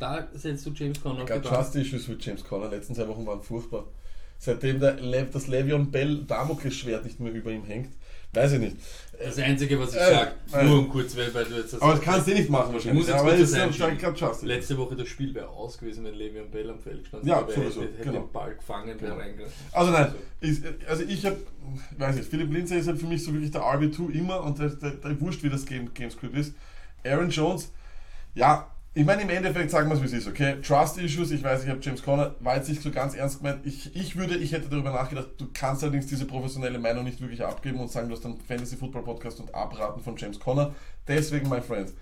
Da 0.00 0.26
setzt 0.34 0.66
du 0.66 0.70
James 0.70 1.00
Conner 1.00 1.16
Ich 1.16 1.20
auf 1.22 1.26
glaube, 1.26 1.42
die 1.42 1.48
Bank. 1.48 1.56
Trust 1.62 1.76
Issues 1.76 2.08
mit 2.08 2.24
James 2.24 2.42
Conner. 2.42 2.68
Letzten 2.70 2.94
zwei 2.94 3.06
Wochen 3.06 3.24
waren 3.26 3.42
furchtbar. 3.42 3.84
Seitdem 4.38 4.80
der 4.80 4.94
Le 4.94 5.26
das 5.30 5.46
Le'Veon 5.48 5.90
Bell 5.90 6.24
Damoklesschwert 6.26 7.04
nicht 7.04 7.20
mehr 7.20 7.30
über 7.30 7.50
ihm 7.50 7.62
hängt, 7.64 7.90
weiß 8.32 8.52
ich 8.52 8.60
nicht. 8.60 8.76
Das 9.22 9.36
Einzige, 9.38 9.78
was 9.78 9.90
ich 9.94 10.00
Äh, 10.00 10.10
sage, 10.14 10.30
äh. 10.54 10.64
nur 10.64 10.78
um 10.78 10.88
kurz, 10.88 11.14
weil, 11.14 11.34
weil 11.34 11.44
du 11.44 11.56
jetzt 11.56 11.74
das 11.74 11.82
Aber 11.82 11.92
das 11.92 12.00
kannst 12.00 12.26
du 12.26 12.30
eh 12.30 12.34
nicht 12.36 12.48
machen 12.48 12.72
wahrscheinlich. 12.72 12.86
Ich 12.86 12.94
muss 12.94 13.08
jetzt 13.08 13.20
aber 13.20 13.36
das 13.36 13.92
ich 13.92 13.98
glaube, 13.98 14.16
Trust 14.16 14.36
Issues. 14.36 14.42
Letzte 14.44 14.78
Woche 14.78 14.96
das 14.96 15.08
Spiel 15.08 15.34
wäre 15.34 15.48
aus 15.50 15.76
gewesen, 15.76 16.04
wenn 16.04 16.14
Le'Veon 16.14 16.46
Bell 16.50 16.70
am 16.70 16.78
Feld 16.80 17.00
gestanden 17.02 17.28
Ja, 17.28 17.46
wäre. 17.46 17.60
hätte, 17.64 17.80
hätte 17.82 18.02
genau. 18.02 18.20
den 18.20 18.32
Ball 18.32 18.54
gefangen, 18.54 18.96
Genau. 18.96 19.02
wäre 19.02 19.18
reingegangen. 19.18 19.52
Also 19.72 19.92
nein, 19.92 20.14
ist, 20.40 20.64
also 20.88 21.02
ich 21.02 21.26
habe, 21.26 21.36
weiß 21.98 22.16
nicht, 22.16 22.30
Philipp 22.30 22.50
Lindsay 22.50 22.78
ist 22.78 22.88
halt 22.88 22.98
für 22.98 23.06
mich 23.06 23.22
so 23.22 23.34
wirklich 23.34 23.50
der 23.50 23.60
RB2 23.60 24.10
immer 24.14 24.42
und 24.42 24.58
der, 24.58 24.70
der, 24.70 24.92
der 24.92 25.20
wurscht, 25.20 25.42
wie 25.42 25.50
das 25.50 25.66
Game, 25.66 25.92
Gamescript 25.92 26.34
ist. 26.34 26.54
Aaron 27.04 27.28
Jones, 27.28 27.70
ja, 28.34 28.70
ich 28.92 29.04
meine 29.04 29.22
im 29.22 29.30
Endeffekt 29.30 29.70
sagen 29.70 29.88
wir 29.88 29.94
es 29.94 30.02
wie 30.02 30.06
es 30.06 30.12
ist, 30.12 30.26
okay? 30.26 30.56
Trust 30.62 30.98
Issues, 30.98 31.30
ich 31.30 31.44
weiß, 31.44 31.62
ich 31.62 31.70
habe 31.70 31.78
James 31.80 32.02
Conner, 32.02 32.34
war 32.40 32.56
jetzt 32.56 32.68
nicht 32.68 32.82
so 32.82 32.90
ganz 32.90 33.14
ernst 33.14 33.38
gemeint. 33.38 33.64
Ich, 33.64 33.94
ich 33.94 34.16
würde, 34.16 34.36
ich 34.36 34.52
hätte 34.52 34.68
darüber 34.68 34.90
nachgedacht, 34.90 35.28
du 35.38 35.46
kannst 35.52 35.82
allerdings 35.84 36.06
diese 36.06 36.26
professionelle 36.26 36.78
Meinung 36.78 37.04
nicht 37.04 37.20
wirklich 37.20 37.44
abgeben 37.44 37.78
und 37.78 37.90
sagen, 37.90 38.08
du 38.08 38.16
hast 38.16 38.26
einen 38.26 38.40
Fantasy 38.40 38.76
Football 38.76 39.04
Podcast 39.04 39.38
und 39.38 39.54
abraten 39.54 40.02
von 40.02 40.16
James 40.16 40.40
Conner. 40.40 40.74
Deswegen, 41.06 41.48
mein 41.48 41.62
Friend, 41.62 41.92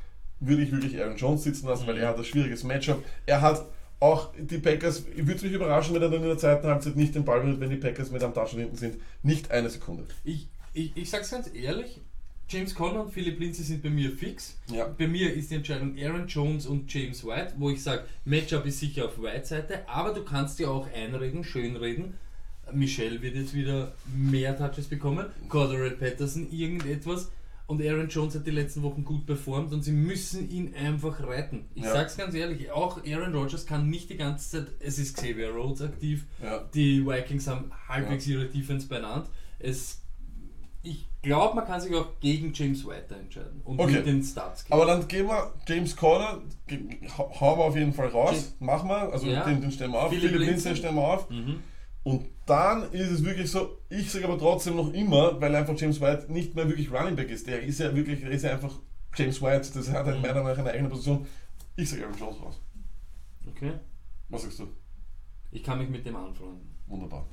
würde 0.41 0.63
ich 0.63 0.73
wirklich 0.73 0.99
Aaron 0.99 1.17
Jones 1.17 1.43
sitzen 1.43 1.67
lassen, 1.67 1.87
weil 1.87 1.99
er 1.99 2.09
hat 2.09 2.17
ein 2.17 2.25
schwieriges 2.25 2.65
Matchup. 2.65 3.05
Er 3.27 3.43
hat 3.43 3.67
auch 4.01 4.33
die 4.39 4.59
Packers, 4.59 5.05
ich 5.11 5.27
würde 5.27 5.35
es 5.35 5.43
mich 5.43 5.53
überraschen, 5.53 5.95
wenn 5.95 6.03
er 6.03 6.09
dann 6.09 6.23
in 6.23 6.29
der 6.29 6.39
zweiten 6.39 6.69
Halbzeit 6.69 6.97
nicht 6.97 7.15
den 7.15 7.25
Ball 7.25 7.41
berührt, 7.41 7.61
wenn 7.61 7.71
die 7.71 7.77
Packers 7.77 8.11
mit 8.11 8.23
am 8.23 8.33
Taschen 8.33 8.61
hinten 8.61 8.77
sind. 8.77 8.97
Nicht 9.23 9.51
eine 9.51 9.69
Sekunde. 9.69 10.07
Ich, 10.25 10.49
ich, 10.73 10.97
ich 10.97 11.11
sag's 11.11 11.31
ganz 11.31 11.51
ehrlich, 11.53 12.01
James 12.49 12.75
Conner 12.75 13.03
und 13.05 13.13
Philip 13.13 13.39
Lindsay 13.39 13.63
sind 13.65 13.83
bei 13.83 13.91
mir 13.91 14.11
fix. 14.11 14.59
Ja. 14.71 14.87
Bei 14.87 15.07
mir 15.07 15.33
ist 15.35 15.51
die 15.51 15.57
Entscheidung 15.57 15.97
Aaron 16.03 16.27
Jones 16.27 16.67
und 16.67 16.93
James 16.93 17.25
White, 17.25 17.55
wo 17.59 17.69
ich 17.71 17.83
sage, 17.83 18.05
Matchup 18.25 18.65
ist 18.65 18.81
sicher 18.81 19.05
auf 19.07 19.21
White-Seite, 19.21 19.87
aber 19.89 20.15
du 20.15 20.25
kannst 20.25 20.59
dir 20.59 20.71
auch 20.71 20.89
einreden, 20.93 21.45
schönreden. 21.45 22.15
Michelle 22.73 23.21
wird 23.23 23.35
jetzt 23.35 23.55
wieder 23.55 23.93
mehr 24.15 24.57
Touches 24.57 24.87
bekommen, 24.89 25.27
Cordero 25.49 25.89
Patterson 25.97 26.51
irgendetwas 26.51 27.31
und 27.67 27.83
Aaron 27.83 28.09
Jones 28.09 28.35
hat 28.35 28.47
die 28.47 28.51
letzten 28.51 28.83
Wochen 28.83 29.05
gut 29.05 29.27
performt 29.27 29.73
und 29.73 29.83
sie 29.83 29.93
müssen 29.93 30.51
ihn 30.51 30.75
einfach 30.75 31.27
retten. 31.27 31.67
Ich 31.75 31.85
Ja. 31.85 31.93
sag's 31.93 32.17
ganz 32.17 32.35
ehrlich, 32.35 32.71
auch 32.71 33.03
Aaron 33.07 33.35
Rodgers 33.35 33.67
kann 33.67 33.89
nicht 33.91 34.09
die 34.11 34.17
ganze 34.17 34.51
Zeit, 34.51 34.73
es 34.81 34.99
ist 34.99 35.17
Xavier 35.17 35.51
Rhodes 35.51 35.83
aktiv, 35.83 36.25
Ja. 36.43 36.67
die 36.75 37.07
Vikings 37.07 37.47
haben 37.47 37.71
halbwegs 37.89 38.27
ihre 38.27 38.47
Defense 38.47 38.87
benannt. 38.87 39.29
Es, 39.59 40.01
ich 40.83 41.09
glaube, 41.23 41.57
man 41.57 41.67
kann 41.67 41.81
sich 41.81 41.95
auch 41.95 42.19
gegen 42.21 42.53
James 42.55 42.87
White 42.87 43.15
entscheiden 43.15 43.61
und 43.65 43.79
Okay. 43.81 43.93
mit 43.97 44.07
den 44.07 44.23
Stats 44.23 44.65
gehen. 44.65 44.73
Aber 44.73 44.87
dann 44.87 45.07
gehen 45.09 45.27
wir 45.27 45.53
James 45.67 45.97
Conner, 45.97 46.39
ge- 46.67 47.01
hau- 47.17 47.41
hauen 47.41 47.59
wir 47.59 47.65
auf 47.65 47.77
jeden 47.77 47.93
Fall 47.93 48.09
raus. 48.09 48.33
James- 48.33 48.55
Machen 48.61 48.89
wir, 48.89 49.13
also 49.13 49.27
Ja. 49.27 49.45
den, 49.45 49.61
den 49.61 49.71
stellen 49.73 49.91
wir 49.93 50.03
auf. 50.03 50.09
Philipp 50.11 50.31
Philipp 50.31 50.39
Lindsay. 50.47 50.69
Lindsay 50.69 50.77
stellen 50.77 50.95
wir 50.97 51.03
auf. 51.09 51.29
mhm. 51.31 51.61
Und 52.05 52.27
dann 52.47 52.91
ist 52.93 53.11
es 53.11 53.25
wirklich 53.25 53.51
so, 53.51 53.79
ich 53.91 54.11
sage 54.11 54.25
aber 54.25 54.39
trotzdem 54.39 54.77
noch 54.77 54.93
immer, 54.95 55.39
weil 55.41 55.55
einfach 55.55 55.75
James 55.79 56.01
White 56.01 56.33
nicht 56.33 56.55
mehr 56.55 56.67
wirklich 56.69 56.91
Running 56.91 57.17
Back 57.17 57.29
ist. 57.29 57.47
Der 57.47 57.61
ist 57.63 57.81
ja 57.81 57.95
wirklich, 57.95 58.21
der 58.21 58.31
ist 58.31 58.45
ja 58.45 58.53
einfach 58.53 58.79
James 59.15 59.43
White, 59.43 59.69
das 59.75 59.91
hat 59.91 60.07
halt 60.07 60.17
Mhm. 60.17 60.23
meiner 60.23 60.35
Meinung 60.43 60.49
nach 60.51 60.59
eine 60.59 60.71
eigene 60.71 60.89
Position. 60.89 61.27
Ich 61.77 61.91
sage 61.91 62.05
Aaron 62.07 62.19
Jones 62.19 62.41
raus. 62.41 62.61
Okay. 63.47 63.73
Was 64.31 64.43
sagst 64.43 64.61
du? 64.61 64.69
Ich 65.51 65.63
kann 65.63 65.79
mich 65.79 65.89
mit 65.89 66.07
dem 66.07 66.17
anfreunden. 66.17 66.69
Wunderbar. 66.87 67.27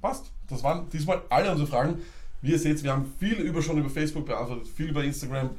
Passt. 0.00 0.32
Das 0.48 0.62
waren 0.62 0.88
diesmal 0.90 1.20
alle 1.28 1.50
unsere 1.50 1.68
Fragen. 1.68 1.98
Wie 2.40 2.52
ihr 2.52 2.58
seht, 2.58 2.82
wir 2.82 2.92
haben 2.92 3.12
viel 3.18 3.34
über, 3.34 3.62
schon 3.62 3.78
über 3.78 3.90
Facebook 3.90 4.26
beantwortet, 4.26 4.68
viel 4.68 4.90
über 4.90 5.02
Instagram 5.02 5.50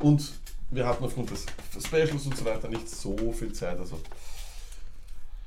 und 0.00 0.32
wir 0.70 0.86
hatten 0.86 1.04
aufgrund 1.04 1.30
des 1.30 1.46
Specials 1.84 2.26
und 2.26 2.36
so 2.36 2.44
weiter 2.44 2.68
nicht 2.68 2.88
so 2.88 3.32
viel 3.32 3.52
Zeit. 3.52 3.78
Also 3.78 4.00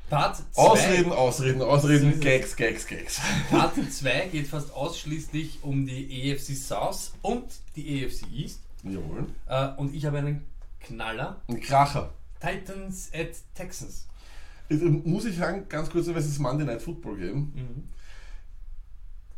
Part 0.10 0.38
2 0.38 0.62
Ausreden, 0.62 1.12
Ausreden, 1.12 1.60
So 1.60 1.68
Ausreden, 1.68 2.14
es. 2.14 2.20
Gags, 2.22 2.56
Gags, 2.56 2.88
Gags. 2.88 3.20
Part 3.50 3.74
2 3.92 4.28
geht 4.32 4.48
fast 4.48 4.74
ausschließlich 4.74 5.60
um 5.64 5.86
die 5.86 6.32
AFC 6.34 6.56
South 6.56 7.12
und 7.22 7.44
die 7.76 8.06
AFC 8.06 8.24
East. 8.34 8.62
Jawohl. 8.84 9.26
Äh, 9.48 9.70
und 9.76 9.94
ich 9.94 10.06
habe 10.06 10.20
einen 10.20 10.46
Knaller. 10.80 11.42
Ein 11.50 11.60
Kracher. 11.60 12.14
Titans 12.40 13.12
at 13.14 13.32
Texans. 13.54 14.08
Jetzt, 14.70 14.82
ähm, 14.82 15.02
Muss 15.04 15.26
ich 15.26 15.36
sagen, 15.36 15.66
ganz 15.68 15.90
kurz, 15.90 16.08
weil 16.08 16.18
es 16.18 16.28
ist 16.28 16.40
Monday 16.40 16.66
Night 16.66 16.82
Football 16.82 17.18
geben. 17.18 17.52
Mhm. 17.56 17.84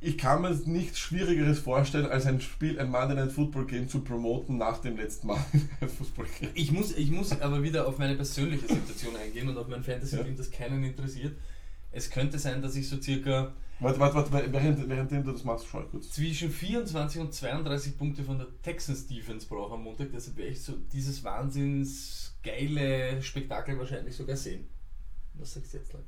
Ich 0.01 0.17
kann 0.17 0.41
mir 0.41 0.51
nichts 0.65 0.97
Schwierigeres 0.99 1.59
vorstellen, 1.59 2.05
als 2.05 2.25
ein 2.25 2.39
Spiel, 2.39 2.79
ein 2.79 2.89
Monday 2.89 3.15
Night 3.15 3.33
Football 3.33 3.65
Game 3.65 3.89
zu 3.89 3.99
promoten 4.01 4.57
nach 4.57 4.77
dem 4.79 4.95
letzten 4.95 5.27
Monday 5.27 5.61
Night 5.81 5.91
Football 5.91 6.25
Game. 6.39 6.51
Ich 6.53 6.71
muss, 6.71 6.95
ich 6.95 7.11
muss 7.11 7.33
aber 7.41 7.61
wieder 7.63 7.85
auf 7.85 7.97
meine 7.97 8.15
persönliche 8.15 8.65
Situation 8.67 9.15
eingehen 9.17 9.49
und 9.49 9.57
auf 9.57 9.67
mein 9.67 9.83
Fantasy-Team, 9.83 10.27
Ja. 10.31 10.37
das 10.37 10.51
keinen 10.51 10.83
interessiert. 10.85 11.37
Es 11.91 12.09
könnte 12.09 12.39
sein, 12.39 12.61
dass 12.61 12.75
ich 12.75 12.87
so 12.87 13.01
circa 13.01 13.53
Warte, 13.81 13.99
warte, 13.99 14.31
warte, 14.31 14.51
während, 14.53 14.89
währenddem 14.89 15.23
du 15.23 15.31
das 15.31 15.43
machst, 15.45 15.65
schau 15.71 15.81
kurz. 15.83 16.11
zwischen 16.11 16.51
24 16.51 17.21
und 17.21 17.33
32 17.33 17.97
Punkte 17.97 18.23
von 18.25 18.37
der 18.37 18.47
Texans 18.61 19.07
Defense 19.07 19.47
brauche 19.47 19.73
am 19.73 19.83
Montag. 19.83 20.09
Deshalb 20.13 20.35
werde 20.37 20.51
ich 20.51 20.61
so 20.61 20.73
dieses 20.93 21.23
wahnsinns 21.23 22.35
geile 22.43 23.21
Spektakel 23.21 23.77
wahrscheinlich 23.79 24.15
sogar 24.15 24.35
sehen. 24.35 24.67
Was 25.35 25.53
sagst 25.53 25.73
du 25.73 25.77
jetzt, 25.77 25.93
Leute? 25.93 26.05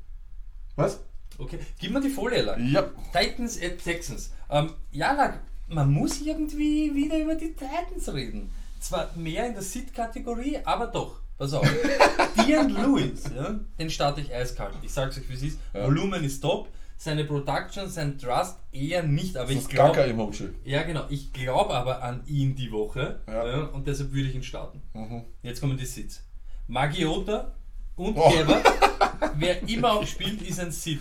Was? 0.75 0.99
Okay, 1.38 1.60
gib 1.80 1.91
mir 1.91 2.02
die 2.02 2.10
Folie, 2.10 2.41
Lack. 2.41 2.60
Ja. 2.60 2.84
Titans 3.13 3.60
at 3.62 3.84
Texans. 3.84 4.32
Ähm, 4.50 4.72
ja, 4.91 5.12
Lack, 5.13 5.39
man 5.67 5.91
muss 5.91 6.22
irgendwie 6.22 6.94
wieder 6.94 7.17
über 7.17 7.36
die 7.36 7.54
Titans 7.54 8.13
reden. 8.13 8.52
Zwar 8.80 9.10
mehr 9.15 9.46
in 9.48 9.54
der 9.54 9.62
Sit-Kategorie, 9.63 10.60
aber 10.63 10.88
doch. 10.88 11.20
Pass 11.38 11.54
auf. 11.54 11.67
Dion 12.48 12.70
Lewis, 12.70 13.24
ja, 13.36 13.60
den 13.80 13.89
starte 13.89 14.22
ich 14.22 14.34
eiskalt. 14.34 14.76
Ich 14.84 14.91
sag's 14.91 15.17
euch, 15.17 15.28
wie 15.30 15.34
es 15.34 15.41
ist. 15.44 15.60
Ja. 15.74 15.86
Volumen 15.86 16.24
ist 16.24 16.39
top. 16.41 16.70
Seine 16.98 17.26
Production, 17.26 17.89
sein 17.89 18.20
Trust 18.20 18.58
eher 18.72 19.02
nicht, 19.02 19.36
aber 19.36 19.52
Das 19.52 19.63
ich 19.63 19.67
glaube. 19.70 20.15
Ja, 20.63 20.84
genau. 20.84 21.06
Ich 21.10 21.34
glaube 21.34 21.74
aber 21.74 22.04
an 22.04 22.22
ihn 22.28 22.54
die 22.56 22.72
Woche 22.72 23.22
Ja. 23.28 23.48
ja, 23.48 23.63
und 23.63 23.88
deshalb 23.88 24.12
würde 24.13 24.30
ich 24.30 24.36
ihn 24.36 24.44
starten. 24.44 24.84
Mhm. 24.94 25.24
Jetzt 25.41 25.62
kommen 25.62 25.78
die 25.78 25.86
Sits. 25.88 26.24
Magiota 26.67 27.56
und 27.96 28.15
Oh. 28.17 28.30
Gebert. 28.30 28.63
Wer 29.36 29.67
immer 29.67 29.94
auch 29.94 30.06
spielt, 30.06 30.44
ist 30.44 30.60
ein 30.60 30.72
Sit. 30.72 31.00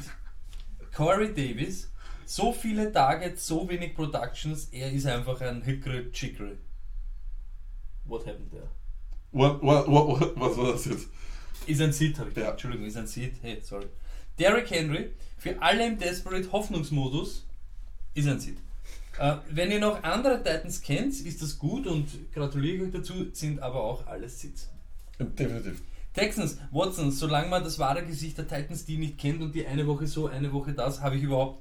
Corey 0.94 1.32
Davis, 1.34 1.90
so 2.26 2.52
viele 2.52 2.92
Targets, 2.92 3.46
so 3.46 3.68
wenig 3.68 3.94
Productions, 3.94 4.68
er 4.72 4.90
ist 4.92 5.06
einfach 5.06 5.40
ein 5.40 5.62
Hickory 5.62 6.10
Chickory. 6.12 6.56
What 8.04 8.26
happened 8.26 8.50
there? 8.50 8.68
What, 9.32 9.62
what, 9.62 9.86
what, 9.88 10.32
was 10.36 10.56
war 10.56 10.72
das 10.72 10.84
jetzt? 10.86 11.08
Ist 11.66 11.80
ein 11.80 11.92
Seed, 11.92 12.18
habe 12.18 12.30
ich 12.30 12.36
Ja. 12.36 12.42
gesagt. 12.42 12.52
Entschuldigung, 12.54 12.86
ist 12.86 12.96
ein 12.96 13.06
Seed. 13.06 13.34
Hey, 13.42 13.60
sorry. 13.62 13.86
Derrick 14.38 14.70
Henry, 14.70 15.10
für 15.38 15.60
alle 15.60 15.86
im 15.86 15.98
Desperate 15.98 16.50
Hoffnungsmodus, 16.50 17.46
ist 18.14 18.28
ein 18.28 18.40
Seed. 18.40 18.56
Äh, 19.18 19.36
wenn 19.50 19.70
ihr 19.70 19.78
noch 19.80 20.02
andere 20.02 20.38
Titans 20.42 20.80
kennt, 20.80 21.14
ist 21.20 21.42
das 21.42 21.58
gut 21.58 21.86
und 21.86 22.08
gratuliere 22.32 22.76
ich 22.76 22.82
euch 22.82 22.92
dazu, 22.92 23.26
sind 23.32 23.60
aber 23.60 23.82
auch 23.82 24.06
alles 24.06 24.40
Seeds. 24.40 24.68
Definitiv. 25.18 25.82
Texans, 26.12 26.58
Watson, 26.72 27.12
solange 27.12 27.48
man 27.48 27.62
das 27.62 27.78
wahre 27.78 28.04
Gesicht 28.04 28.36
der 28.38 28.48
Titans 28.48 28.84
die 28.84 28.96
nicht 28.98 29.18
kennt 29.18 29.40
und 29.42 29.54
die 29.54 29.66
eine 29.66 29.86
Woche 29.86 30.06
so, 30.06 30.26
eine 30.26 30.52
Woche 30.52 30.72
das, 30.72 31.00
habe 31.00 31.16
ich 31.16 31.22
überhaupt 31.22 31.60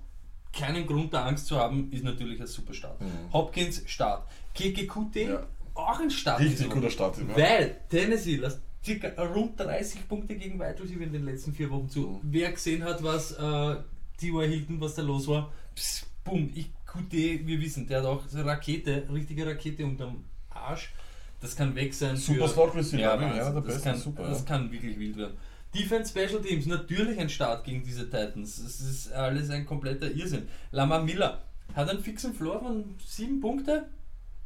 keinen 0.51 0.87
Grund 0.87 1.13
da 1.13 1.25
Angst 1.25 1.45
zu 1.47 1.57
haben, 1.57 1.91
ist 1.91 2.03
natürlich 2.03 2.41
ein 2.41 2.47
super 2.47 2.73
Start. 2.73 2.99
Hopkins, 3.31 3.83
Start. 3.85 4.27
KKQT, 4.55 5.15
Mhm. 5.15 5.29
Ja. 5.31 5.45
auch 5.75 5.99
ein 5.99 6.09
Start. 6.09 6.39
Richtig 6.39 6.69
guter 6.69 6.89
Start. 6.89 7.17
Ja. 7.17 7.37
Weil 7.37 7.77
Tennessee 7.89 8.37
lässt 8.37 8.59
circa 8.83 9.09
rund 9.23 9.59
30 9.59 10.07
Punkte 10.07 10.35
gegen 10.35 10.59
Wide 10.59 10.81
Receiver 10.81 11.03
in 11.03 11.13
den 11.13 11.25
letzten 11.25 11.53
vier 11.53 11.69
Wochen 11.69 11.87
zu. 11.89 11.99
Mhm. 12.01 12.19
Wer 12.23 12.51
gesehen 12.51 12.83
hat, 12.83 13.03
was 13.03 13.33
äh, 13.33 13.75
T.Y. 14.17 14.49
Hilton, 14.49 14.81
was 14.81 14.95
da 14.95 15.03
los 15.03 15.27
war, 15.27 15.51
pss, 15.75 16.05
boom, 16.23 16.49
ich 16.55 16.71
QT, 16.87 17.11
wir 17.45 17.61
wissen, 17.61 17.85
der 17.87 17.99
hat 17.99 18.05
auch 18.07 18.27
so 18.27 18.37
eine 18.39 18.47
Rakete, 18.47 19.07
richtige 19.13 19.45
Rakete 19.45 19.85
unterm 19.85 20.23
Arsch. 20.49 20.91
Das 21.41 21.55
kann 21.55 21.73
weg 21.75 21.93
sein. 21.93 22.17
Super 22.17 22.47
für- 22.47 22.53
Slot 22.53 22.75
Receiver, 22.75 23.01
ja? 23.01 23.11
Wahnsinn. 23.21 23.37
Ja, 23.37 23.43
der 23.51 23.61
das, 23.61 23.65
Beste, 23.65 23.81
kann, 23.89 23.97
super, 23.99 24.23
das 24.23 24.39
ja. 24.39 24.45
kann 24.45 24.71
wirklich 24.71 24.99
wild 24.99 25.17
werden. 25.17 25.37
Defense 25.73 26.09
Special 26.11 26.41
Teams, 26.41 26.65
natürlich 26.65 27.19
ein 27.19 27.29
Start 27.29 27.63
gegen 27.63 27.83
diese 27.83 28.05
Titans. 28.09 28.61
Das 28.61 28.81
ist 28.81 29.11
alles 29.13 29.49
ein 29.51 29.65
kompletter 29.65 30.09
Irrsinn. 30.11 30.47
Lama 30.71 30.99
Miller 30.99 31.43
hat 31.75 31.89
einen 31.89 32.03
fixen 32.03 32.33
Floor 32.33 32.59
von 32.59 32.95
7 33.05 33.39
Punkte, 33.39 33.85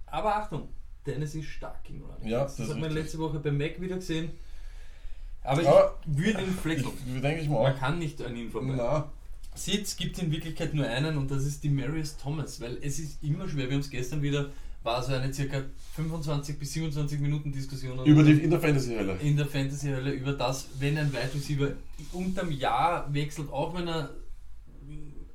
aber 0.06 0.36
Achtung, 0.36 0.68
Tennessee 1.06 1.40
ist 1.40 1.48
stark 1.48 1.84
gegen 1.86 2.02
Running. 2.04 2.28
Ja, 2.28 2.44
das, 2.44 2.58
das 2.58 2.70
hat 2.70 2.78
man 2.80 2.92
letzte 2.92 3.18
Woche 3.20 3.40
bei 3.40 3.52
Mac 3.52 3.80
wieder 3.80 3.96
gesehen. 3.96 4.32
Aber 5.44 5.62
ich 5.62 5.68
Aber 5.68 5.98
würde 6.06 6.42
ihn 6.42 6.50
Ich, 6.50 6.56
flecken. 6.60 6.92
denke 7.22 7.42
ich 7.42 7.50
mal 7.50 7.64
Man 7.64 7.78
kann 7.78 8.00
nicht 8.00 8.22
an 8.22 8.36
ihn 8.36 8.52
vorbei. 8.52 8.74
Na, 8.78 9.12
Sitz 9.56 9.96
gibt 9.96 10.18
es 10.18 10.24
in 10.24 10.32
Wirklichkeit 10.32 10.74
nur 10.74 10.88
einen 10.88 11.18
und 11.18 11.30
das 11.32 11.44
ist 11.46 11.64
die 11.64 11.70
Marius 11.70 12.18
Thomas, 12.18 12.60
weil 12.60 12.78
es 12.82 13.00
ist 13.00 13.22
immer 13.24 13.48
schwer, 13.48 13.68
wir 13.68 13.74
haben 13.76 13.82
es 13.82 13.90
gestern 13.90 14.22
wieder, 14.22 14.50
war 14.84 15.02
so 15.02 15.14
eine 15.14 15.34
circa 15.34 15.64
25 15.96 16.60
bis 16.60 16.74
27 16.74 17.20
Minuten 17.20 17.52
Diskussion 17.52 18.06
über 18.06 18.24
die, 18.24 18.34
in 18.34 18.50
der 18.50 18.60
Fantasy-Hölle. 18.60 19.18
in 19.22 19.38
der 19.38 19.46
Fantasy-Hölle 19.46 20.12
über 20.12 20.34
das, 20.34 20.68
wenn 20.80 20.98
ein 20.98 21.12
Wide 21.12 21.34
Receiver 21.34 21.72
unterm 22.12 22.52
Jahr 22.52 23.12
wechselt, 23.14 23.52
auch 23.52 23.74
wenn 23.76 23.88
er 23.88 24.10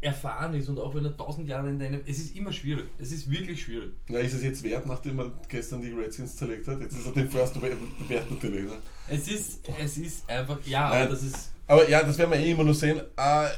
erfahren 0.01 0.55
ist 0.55 0.69
und 0.69 0.79
auch 0.79 0.95
wenn 0.95 1.05
er 1.05 1.11
1000 1.11 1.49
Jahre 1.49 1.69
in 1.71 1.79
der 1.79 1.91
NFL, 1.91 2.03
es 2.07 2.19
ist 2.19 2.37
immer 2.37 2.53
schwierig, 2.53 2.85
es 2.99 3.11
ist 3.11 3.29
wirklich 3.31 3.63
schwierig. 3.63 3.91
Na, 4.09 4.19
ist 4.19 4.33
es 4.35 4.43
jetzt 4.45 4.63
wert, 4.63 4.87
nachdem 4.87 5.17
man 5.17 5.33
gestern 5.49 5.81
die 5.83 5.91
Redskins 5.91 6.37
zerlegt 6.37 6.69
hat? 6.69 6.81
Jetzt 6.81 6.97
ist 6.97 7.07
er 7.07 7.13
den 7.13 7.29
First 7.29 7.61
wert 7.61 8.31
natürlich. 8.31 8.65
Ne? 8.65 8.73
Es 9.09 9.27
ist, 9.27 9.61
es 9.83 9.99
ist 9.99 10.31
einfach, 10.31 10.59
ja, 10.67 10.89
Nein. 10.91 11.03
aber 11.03 11.11
das 11.11 11.23
ist, 11.25 11.51
Aber 11.67 11.89
ja, 11.89 12.03
das 12.05 12.17
werden 12.19 12.31
wir 12.31 12.39
eh 12.39 12.53
immer 12.53 12.63
nur 12.65 12.75
sehen. 12.75 13.01
Äh, 13.17 13.49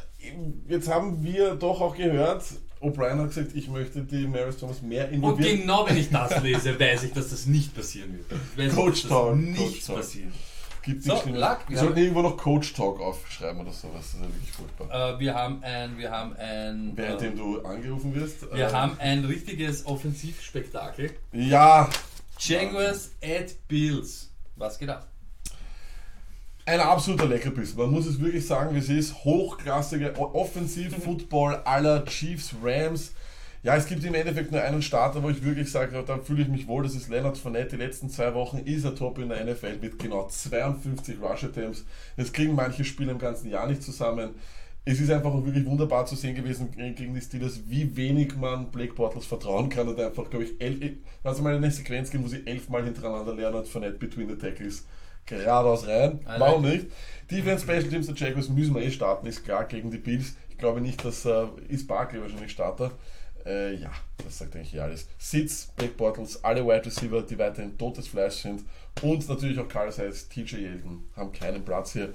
jetzt 0.69 0.89
haben 0.89 1.23
wir 1.23 1.57
doch 1.57 1.81
auch 1.83 1.95
gehört, 1.97 2.45
O'Brien 2.81 3.19
hat 3.19 3.29
gesagt, 3.29 3.51
ich 3.55 3.69
möchte 3.69 4.03
die 4.03 4.27
Maris 4.27 4.57
Thomas 4.57 4.81
mehr 4.83 5.07
und 5.09 5.15
involvieren. 5.15 5.61
genau 5.61 5.87
wenn 5.87 5.97
ich 5.99 6.11
das 6.11 6.41
lese, 6.43 6.79
weiß 6.81 7.05
ich, 7.05 7.13
dass 7.13 7.31
das 7.31 7.47
nicht 7.47 7.75
passieren 7.75 8.13
wird. 8.17 8.41
Ich 8.57 8.59
weiß, 8.67 8.75
Coach 8.75 9.03
Talk, 9.07 9.31
das 9.37 9.39
nicht 9.39 9.59
Coach 9.59 9.87
Talk. 9.87 9.97
passiert. 9.97 10.33
Gibt 10.83 11.03
So, 11.03 11.13
nichts. 11.13 11.31
Lack, 11.33 11.69
wir 11.69 11.77
sollten 11.77 11.99
irgendwo 11.99 12.23
noch 12.23 12.39
Coach 12.39 12.73
Talk 12.73 13.01
aufschreiben 13.01 13.61
oder 13.61 13.71
sowas. 13.71 13.97
Das 13.97 14.15
ist 14.15 14.21
ja 14.21 14.27
wirklich 14.29 14.51
furchtbar. 14.53 15.15
Äh, 15.17 15.21
wir 15.21 15.35
haben 15.35 15.63
ein, 15.63 15.99
wir 15.99 16.11
haben 16.11 16.35
ein, 16.37 16.97
Währenddem 16.97 17.35
äh, 17.35 17.37
du 17.37 17.61
angerufen 17.63 18.15
wirst. 18.15 18.51
wir 18.51 18.69
äh, 18.69 18.73
haben 18.73 18.97
ein 18.99 19.27
richtiges 19.27 19.85
Offensivspektakel. 19.85 21.11
Ja, 21.33 21.91
Jaguars 22.39 23.11
at 23.23 23.55
Bills. 23.69 24.31
Was 24.57 24.79
geht 24.79 24.89
ab? 24.89 25.07
Ein 26.71 26.81
absoluter 26.81 27.27
Leckerbissen. 27.27 27.77
Man 27.77 27.91
muss 27.91 28.07
es 28.07 28.21
wirklich 28.21 28.47
sagen, 28.47 28.75
wie 28.77 28.79
es 28.79 28.89
ist. 28.89 29.25
Hochklassige 29.25 30.17
Offensiv-Football 30.17 31.63
aller 31.65 32.05
Chiefs, 32.05 32.55
Rams. 32.63 33.13
Ja, 33.65 33.75
es 33.75 33.87
gibt 33.87 34.05
im 34.05 34.15
Endeffekt 34.15 34.53
nur 34.53 34.63
einen 34.63 34.81
Starter, 34.81 35.21
wo 35.23 35.31
ich 35.31 35.45
wirklich 35.45 35.71
sage, 35.71 36.03
da 36.07 36.19
fühle 36.19 36.43
ich 36.43 36.49
mich 36.49 36.69
wohl. 36.69 36.85
Das 36.85 36.95
ist 36.95 37.09
Leonard 37.09 37.37
Fournette. 37.37 37.77
Die 37.77 37.83
letzten 37.83 38.09
zwei 38.09 38.35
Wochen 38.35 38.59
ist 38.59 38.85
er 38.85 38.95
top 38.95 39.19
in 39.19 39.31
der 39.31 39.45
NFL 39.45 39.79
mit 39.83 39.99
genau 39.99 40.29
52 40.29 41.21
Rush-Attempts. 41.21 41.85
Das 42.17 42.33
kriegen 42.33 42.55
manche 42.55 42.85
Spieler 42.85 43.13
im 43.13 43.19
ganzen 43.19 43.51
Jahr 43.51 43.67
nicht 43.67 43.83
zusammen. 43.83 44.31
Es 44.85 45.01
ist 45.01 45.11
einfach 45.11 45.35
auch 45.35 45.45
wirklich 45.45 45.67
wunderbar 45.67 46.07
zu 46.07 46.15
sehen 46.15 46.37
gewesen 46.37 46.71
gegen 46.71 47.15
die 47.15 47.21
Steelers, 47.21 47.63
wie 47.67 47.97
wenig 47.97 48.37
man 48.37 48.71
Blake 48.71 48.95
Bortles 48.95 49.27
vertrauen 49.27 49.69
kann 49.69 49.89
und 49.89 49.99
einfach, 49.99 50.31
glaube 50.31 50.45
ich, 50.45 50.61
elf, 50.61 50.79
lass 51.25 51.41
mal 51.41 51.57
eine 51.57 51.71
Sequenz 51.71 52.11
geben, 52.11 52.25
wo 52.25 52.29
sie 52.29 52.47
elfmal 52.47 52.85
hintereinander 52.85 53.35
Leonard 53.35 53.67
Fournette 53.67 53.99
between 53.99 54.29
the 54.29 54.37
tackles 54.37 54.87
geradeaus 55.31 55.87
rein. 55.87 56.21
I 56.27 56.39
Warum 56.41 56.65
like 56.65 56.75
nicht? 56.75 56.87
Defense 57.31 57.63
Special 57.63 57.89
Teams 57.89 58.07
der 58.07 58.17
Jaguars 58.17 58.49
müssen 58.49 58.75
wir 58.75 58.83
eh 58.83 58.91
starten, 58.91 59.27
ist 59.27 59.45
klar, 59.45 59.65
gegen 59.65 59.91
die 59.91 59.99
Bills. 59.99 60.35
Ich 60.51 60.59
glaube 60.59 60.81
nicht, 60.81 61.05
dass 61.05 61.25
äh, 61.25 61.47
ist 61.69 61.87
Barkley 61.87 62.21
wahrscheinlich 62.21 62.53
Starter. 62.53 62.91
Äh, 63.47 63.77
ja, 63.77 63.91
das 64.23 64.39
sagt 64.39 64.55
eigentlich 64.57 64.75
eh 64.75 64.81
alles. 64.81 65.09
Sitz, 65.19 65.69
Blake 65.77 65.95
Bortles, 65.95 66.45
alle 66.45 66.67
Wide 66.67 66.85
Receiver, 66.85 67.23
die 67.23 67.39
weiterhin 67.39 67.79
totes 67.79 68.09
Fleisch 68.09 68.35
sind 68.35 68.65
und 69.03 69.27
natürlich 69.29 69.59
auch 69.59 69.69
Carlos 69.69 69.99
Hayes, 69.99 70.29
TJ 70.29 70.57
Yeldon 70.57 71.05
haben 71.17 71.33
keinen 71.33 71.65
Platz 71.65 71.93
hier. 71.93 72.13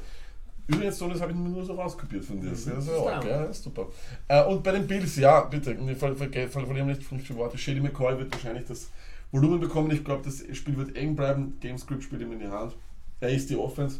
Übrigens, 0.67 0.97
so, 0.97 1.08
das 1.08 1.21
habe 1.21 1.32
ich 1.32 1.38
mir 1.38 1.49
nur 1.49 1.63
so 1.63 1.73
rauskopiert 1.75 2.25
von 2.25 2.41
dir. 2.41 2.49
Das 2.49 2.65
ist 2.65 2.88
ja 2.88 3.06
arg, 3.06 3.25
ja, 3.25 3.43
ist 3.45 3.63
super. 3.63 3.88
Äh, 4.28 4.43
und 4.45 4.63
bei 4.63 4.71
den 4.71 4.88
Bills, 4.88 5.15
ja, 5.15 5.41
bitte, 5.41 5.75
ver, 5.95 6.15
ver, 6.15 6.49
verlieren 6.49 6.88
nicht 6.88 7.04
fünf 7.04 7.30
Worte. 7.36 7.58
Shady 7.58 7.80
McCoy 7.80 8.17
wird 8.17 8.32
wahrscheinlich 8.34 8.65
das 8.65 8.89
Volumen 9.32 9.60
bekommen. 9.60 9.91
Ich 9.91 10.04
glaube, 10.04 10.23
das 10.23 10.43
Spiel 10.58 10.75
wird 10.78 10.95
eng 10.95 11.15
bleiben. 11.15 11.58
Gamescript 11.62 12.04
spielt 12.04 12.21
ihm 12.21 12.32
in 12.32 12.39
die 12.39 12.47
Hand. 12.47 12.73
Er 13.19 13.30
ist 13.30 13.49
die 13.49 13.56
Offense. 13.56 13.99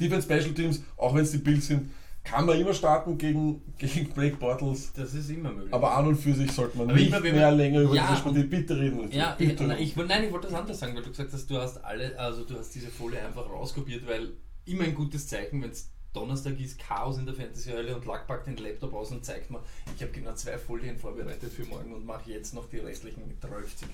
Defense 0.00 0.22
Special 0.26 0.54
Teams, 0.54 0.82
auch 0.96 1.14
wenn 1.14 1.22
es 1.22 1.32
die 1.32 1.38
Bills 1.38 1.66
sind, 1.66 1.90
kann 2.24 2.46
man 2.46 2.58
immer 2.58 2.72
starten 2.72 3.18
gegen, 3.18 3.62
gegen 3.78 4.08
Blake 4.14 4.36
Bortles. 4.36 4.92
Das 4.94 5.12
ist 5.14 5.28
immer 5.30 5.50
möglich. 5.52 5.74
Aber 5.74 5.96
an 5.96 6.06
und 6.06 6.16
für 6.16 6.32
sich 6.34 6.52
sollte 6.52 6.78
man 6.78 6.88
Aber 6.88 6.98
nicht 6.98 7.08
immer, 7.08 7.20
mehr 7.20 7.50
länger 7.50 7.80
über 7.80 7.94
Ja, 7.94 8.06
dieses 8.06 8.20
Spiel 8.20 8.44
bitte 8.44 8.78
reden. 8.78 9.10
Ja, 9.10 9.34
ich, 9.38 9.48
bitte. 9.48 9.76
ich, 9.78 9.96
woll- 9.96 10.06
nein, 10.06 10.24
ich 10.24 10.32
wollte 10.32 10.46
das 10.48 10.56
anders 10.56 10.78
sagen, 10.78 10.94
weil 10.94 11.02
du 11.02 11.10
gesagt 11.10 11.32
hast, 11.32 11.50
du 11.50 11.56
hast 11.58 11.78
alle, 11.84 12.16
also 12.18 12.44
du 12.44 12.56
hast 12.58 12.74
diese 12.74 12.88
Folie 12.88 13.20
einfach 13.20 13.48
rauskopiert, 13.50 14.06
weil 14.06 14.34
immer 14.66 14.84
ein 14.84 14.94
gutes 14.94 15.26
Zeichen, 15.26 15.60
wenn 15.62 15.70
es 15.70 15.90
Donnerstag 16.12 16.60
ist, 16.60 16.78
Chaos 16.78 17.18
in 17.18 17.24
der 17.26 17.34
Fantasy-Hölle 17.34 17.96
und 17.96 18.04
Lack 18.04 18.26
packt 18.26 18.46
den 18.46 18.56
Laptop 18.58 18.92
aus 18.94 19.10
und 19.10 19.24
zeigt 19.24 19.50
mir, 19.50 19.60
ich 19.96 20.02
habe 20.02 20.12
genau 20.12 20.34
zwei 20.34 20.58
Folien 20.58 20.98
vorbereitet 20.98 21.50
für 21.52 21.64
morgen 21.64 21.92
und 21.94 22.04
mache 22.04 22.30
jetzt 22.30 22.54
noch 22.54 22.68
die 22.68 22.76
restlichen 22.78 23.22
30. 23.40 23.88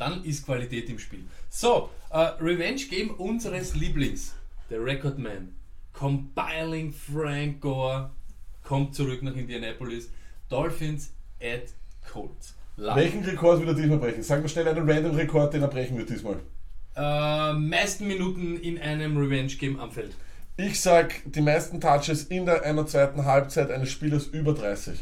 Dann 0.00 0.24
ist 0.24 0.46
Qualität 0.46 0.88
im 0.88 0.98
Spiel. 0.98 1.24
So, 1.50 1.90
äh, 2.08 2.16
Revenge 2.40 2.80
Game 2.88 3.10
unseres 3.10 3.74
Lieblings, 3.74 4.32
der 4.70 4.82
Recordman, 4.82 5.54
Compiling 5.92 6.90
Frank 6.90 7.60
Gore, 7.60 8.08
kommt 8.64 8.94
zurück 8.94 9.22
nach 9.22 9.36
Indianapolis, 9.36 10.08
Dolphins 10.48 11.12
at 11.42 11.74
Colts. 12.10 12.54
Live. 12.78 12.96
Welchen 12.96 13.24
Rekord 13.24 13.60
will 13.60 13.68
er 13.68 13.74
diesmal 13.74 13.98
brechen? 13.98 14.22
Sagen 14.22 14.40
wir 14.40 14.48
schnell 14.48 14.68
einen 14.68 14.88
random 14.88 15.14
Rekord, 15.14 15.52
den 15.52 15.60
er 15.60 15.68
brechen 15.68 15.98
wird 15.98 16.08
diesmal. 16.08 16.36
Äh, 16.96 17.52
meisten 17.52 18.08
Minuten 18.08 18.56
in 18.56 18.78
einem 18.78 19.18
Revenge 19.18 19.52
Game 19.58 19.78
am 19.78 19.92
Feld. 19.92 20.14
Ich 20.56 20.80
sag, 20.80 21.20
die 21.26 21.42
meisten 21.42 21.78
Touches 21.78 22.24
in 22.24 22.46
der 22.46 22.64
einer 22.64 22.86
zweiten 22.86 23.26
Halbzeit 23.26 23.70
eines 23.70 23.90
Spielers 23.90 24.28
über 24.28 24.54
30. 24.54 24.98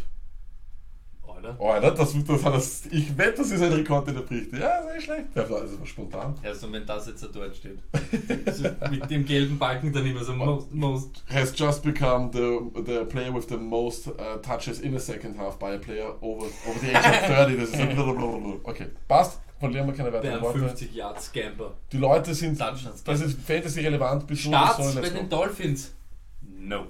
Oder? 1.38 1.57
Oh, 1.59 1.68
Alter, 1.68 1.92
das, 1.92 2.14
das 2.27 2.42
das, 2.42 2.87
ich 2.90 3.16
wette, 3.16 3.38
das 3.38 3.51
ist 3.51 3.62
ein 3.62 3.72
Rekord, 3.72 4.09
den 4.09 4.16
er 4.16 4.22
bricht. 4.22 4.53
Ja, 4.53 4.79
ist 4.79 4.94
nicht 4.94 5.05
schlecht. 5.05 5.24
Das 5.35 5.48
das 5.48 5.79
war 5.79 5.87
spontan. 5.87 6.35
Erst 6.42 6.64
und 6.64 6.72
wenn 6.72 6.87
das 6.87 7.07
jetzt 7.07 7.22
da 7.22 7.29
dort 7.33 7.57
steht. 7.57 7.79
Also 8.46 8.64
mit 8.90 9.11
dem 9.11 9.24
gelben 9.24 9.59
Balken 9.59 9.92
dann 9.92 10.07
immer 10.07 10.24
so 10.24 10.33
most, 10.33 10.72
most. 10.72 11.24
Has 11.29 11.53
just 11.57 11.83
become 11.83 12.31
the, 12.33 12.61
the 12.85 13.05
player 13.05 13.35
with 13.35 13.46
the 13.48 13.57
most 13.57 14.09
uh, 14.09 14.38
touches 14.42 14.81
in 14.81 14.94
a 14.94 14.98
second 14.98 15.38
half 15.38 15.59
by 15.59 15.74
a 15.74 15.79
player 15.79 16.14
over, 16.20 16.46
over 16.46 16.79
the 16.81 16.88
age 16.88 16.96
of 16.96 17.27
30. 17.37 17.57
Das 17.57 17.68
ist 17.70 17.77
ein 17.77 17.94
blablabla. 17.94 18.57
Okay, 18.64 18.87
passt. 19.07 19.40
Verlieren 19.59 19.87
wir 19.88 19.94
keine 19.94 20.12
weiteren 20.12 20.40
Worte. 20.40 20.61
50 20.61 20.94
Yard 20.94 21.20
Scamper. 21.20 21.74
Die 21.90 21.98
Leute 21.98 22.33
sind, 22.33 22.61
das 22.61 23.20
ist 23.20 23.40
Fantasy 23.40 23.81
relevant 23.81 24.27
bis 24.27 24.40
Starts 24.40 24.94
so 24.94 25.01
bei 25.01 25.09
den 25.09 25.29
Dolphins. 25.29 25.94
No. 26.40 26.87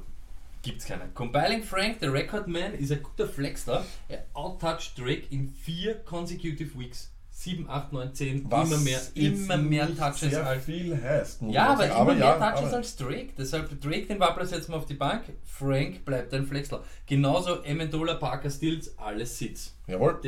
Gibt's 0.63 0.87
keinen. 0.87 1.15
Compiling 1.15 1.63
Frank, 1.63 2.01
der 2.01 2.13
Record 2.13 2.49
Man, 2.49 2.75
ist 2.75 2.93
ein 2.93 3.03
guter 3.03 3.29
Flexler. 3.29 3.85
Er 4.09 4.25
outtouched 4.35 4.99
Drake 4.99 5.25
in 5.31 5.49
vier 5.49 5.95
consecutive 6.05 6.79
Weeks. 6.79 7.11
7, 7.31 7.71
8, 7.71 7.93
9, 7.93 8.15
10. 8.15 8.51
Was 8.51 8.69
immer 8.69 8.81
mehr, 8.81 9.01
immer 9.15 9.57
mehr 9.59 9.97
Touches 9.97 10.21
sehr 10.21 10.45
als 10.45 10.65
viel 10.65 11.01
heißt. 11.01 11.43
Ja, 11.43 11.69
aber 11.69 11.87
immer 11.87 12.05
mehr 12.07 12.17
ja, 12.17 12.51
Touches 12.53 12.75
als 12.75 12.97
Drake. 12.97 13.29
Deshalb 13.39 13.81
Drake 13.81 14.07
den 14.07 14.19
Wappler 14.19 14.45
setzen 14.45 14.73
wir 14.73 14.79
auf 14.79 14.87
die 14.87 14.95
Bank. 14.95 15.23
Frank 15.45 16.05
bleibt 16.05 16.35
ein 16.35 16.47
Flexler. 16.47 16.83
Genauso 17.07 17.63
Amendola, 17.63 18.15
Parker, 18.15 18.51
Stills, 18.51 18.99
alles 18.99 19.39
Sitz. 19.39 19.77
Jawohl. 19.87 20.19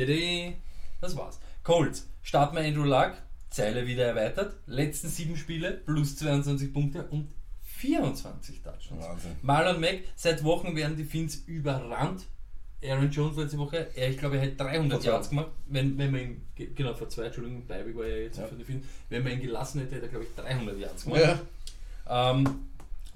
Das 1.01 1.17
war's. 1.17 1.41
Colts. 1.63 2.07
Starten 2.21 2.55
wir 2.55 2.63
Andrew 2.63 2.85
Luck. 2.85 3.13
Zeile 3.49 3.85
wieder 3.85 4.05
erweitert. 4.05 4.55
Letzten 4.65 5.09
sieben 5.09 5.35
Spiele 5.35 5.71
plus 5.73 6.15
22 6.15 6.71
Punkte 6.71 7.07
und 7.07 7.27
24 7.81 8.61
Touchdowns. 8.61 9.03
Wahnsinn. 9.03 9.31
Marlon 9.41 9.81
Mack. 9.81 9.99
Seit 10.15 10.43
Wochen 10.43 10.75
werden 10.75 10.95
die 10.95 11.03
Finns 11.03 11.35
überrannt. 11.47 12.25
Aaron 12.83 13.11
Jones 13.11 13.37
letzte 13.37 13.59
Woche, 13.59 13.89
er, 13.95 14.09
ich 14.09 14.17
glaube, 14.17 14.37
er 14.37 14.41
hätte 14.43 14.55
300 14.63 14.91
Vor 14.93 15.01
zwei. 15.01 15.09
Yards 15.11 15.29
gemacht, 15.29 15.47
wenn, 15.67 15.97
wenn 15.99 16.11
man 16.11 16.21
ihn, 16.21 16.41
ge- 16.55 16.71
genau, 16.73 16.95
vor 16.95 17.07
zwei, 17.09 17.25
Entschuldigung, 17.25 17.67
Beiweg 17.67 17.95
war 17.95 18.07
ja 18.07 18.15
jetzt 18.17 18.39
Ja. 18.39 18.47
für 18.47 18.55
den 18.55 18.65
Film, 18.65 18.81
wenn 19.09 19.23
man 19.23 19.33
ihn 19.33 19.39
gelassen 19.41 19.81
hätte, 19.81 19.95
hätte 19.95 20.05
er, 20.07 20.09
glaube 20.09 20.25
ich, 20.25 20.35
300 20.35 20.79
Yards 20.79 21.03
gemacht. 21.03 21.21
Ja. 22.07 22.31
Ähm, 22.31 22.43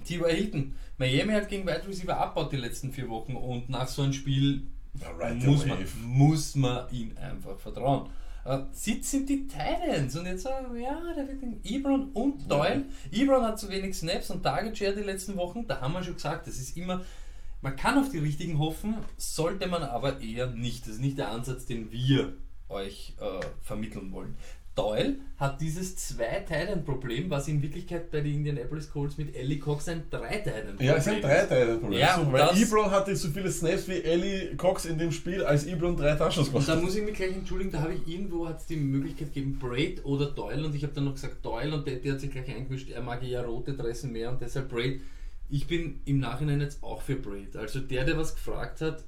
T.Y. 0.04 0.24
Hilton, 0.36 0.74
Miami 0.98 1.32
hat 1.32 1.48
gegen 1.48 1.66
Wide 1.66 1.82
Receiver 1.88 2.16
abbaut 2.16 2.52
die 2.52 2.58
letzten 2.58 2.92
vier 2.92 3.08
Wochen 3.08 3.34
und 3.34 3.68
nach 3.68 3.88
so 3.88 4.02
einem 4.02 4.12
Spiel 4.12 4.62
Ja, 5.00 5.10
right 5.18 5.42
muss, 5.42 5.66
man, 5.66 5.78
muss 6.04 6.54
man 6.54 6.88
ihm 6.92 7.16
einfach 7.20 7.58
vertrauen. 7.58 8.08
Äh, 8.46 8.60
Sitz 8.72 9.10
sind 9.10 9.28
die 9.28 9.48
Titans 9.48 10.16
und 10.16 10.26
jetzt 10.26 10.42
sagen 10.42 10.72
wir, 10.72 10.82
ja, 10.82 11.14
der 11.14 11.26
wird 11.26 11.42
den 11.42 11.60
Ebron 11.64 12.10
und 12.12 12.50
Doyle. 12.50 12.84
Ebron 13.10 13.42
hat 13.42 13.58
zu 13.58 13.68
wenig 13.68 13.96
Snaps 13.96 14.30
und 14.30 14.42
Target 14.42 14.78
Share 14.78 14.94
die 14.94 15.02
letzten 15.02 15.36
Wochen, 15.36 15.66
da 15.66 15.80
haben 15.80 15.94
wir 15.94 16.04
schon 16.04 16.14
gesagt, 16.14 16.46
das 16.46 16.56
ist 16.56 16.76
immer, 16.76 17.02
man 17.60 17.74
kann 17.74 17.98
auf 17.98 18.10
die 18.10 18.18
richtigen 18.18 18.58
hoffen, 18.58 18.94
sollte 19.16 19.66
man 19.66 19.82
aber 19.82 20.20
eher 20.20 20.46
nicht. 20.46 20.82
Das 20.82 20.94
ist 20.94 21.00
nicht 21.00 21.18
der 21.18 21.30
Ansatz, 21.30 21.66
den 21.66 21.90
wir 21.90 22.34
euch 22.68 23.14
äh, 23.20 23.44
vermitteln 23.62 24.12
wollen. 24.12 24.36
Doyle 24.76 25.16
hat 25.38 25.60
dieses 25.60 25.96
Zwei-Teilen-Problem, 25.96 27.30
was 27.30 27.48
in 27.48 27.62
Wirklichkeit 27.62 28.10
bei 28.10 28.20
den 28.20 28.36
Indianapolis 28.36 28.90
Colts 28.90 29.16
mit 29.16 29.34
Ellie 29.34 29.58
Cox 29.58 29.88
ein 29.88 30.04
Drei-Teilen-Problem 30.10 30.86
Ja, 30.86 30.96
es 30.96 31.04
sind 31.04 31.24
drei 31.24 31.44
Teile 31.46 31.78
Problem. 31.78 31.98
Ja, 31.98 32.16
so, 32.16 32.22
und 32.22 32.32
weil 32.32 32.62
Ebron 32.62 32.90
hatte 32.90 33.16
so 33.16 33.28
viele 33.28 33.50
Snaps 33.50 33.88
wie 33.88 34.02
Ellie 34.02 34.54
Cox 34.56 34.84
in 34.84 34.98
dem 34.98 35.12
Spiel, 35.12 35.42
als 35.44 35.66
Ebron 35.66 35.96
drei 35.96 36.14
da 36.14 36.28
gemacht 36.28 36.68
hat. 36.68 36.82
muss 36.82 36.94
ich 36.94 37.04
mich 37.04 37.14
gleich 37.14 37.32
entschuldigen, 37.32 37.72
da 37.72 37.80
habe 37.80 37.94
ich 37.94 38.06
irgendwo 38.06 38.46
hat's 38.46 38.66
die 38.66 38.76
Möglichkeit 38.76 39.32
gegeben, 39.32 39.58
Braid 39.58 40.04
oder 40.04 40.26
Doyle 40.26 40.66
und 40.66 40.74
ich 40.74 40.82
habe 40.82 40.92
dann 40.92 41.06
noch 41.06 41.14
gesagt 41.14 41.44
Doyle 41.44 41.74
und 41.74 41.86
der, 41.86 41.96
der 41.96 42.12
hat 42.12 42.20
sich 42.20 42.30
gleich 42.30 42.54
eingemischt, 42.54 42.90
er 42.90 43.02
mag 43.02 43.22
ja 43.22 43.42
rote 43.42 43.74
Dressen 43.74 44.12
mehr 44.12 44.30
und 44.30 44.40
deshalb 44.42 44.68
Braid. 44.68 45.00
Ich 45.48 45.66
bin 45.66 46.00
im 46.04 46.18
Nachhinein 46.18 46.60
jetzt 46.60 46.82
auch 46.82 47.00
für 47.00 47.16
Braid. 47.16 47.56
Also 47.56 47.80
der, 47.80 48.04
der 48.04 48.18
was 48.18 48.34
gefragt 48.34 48.82
hat, 48.82 49.04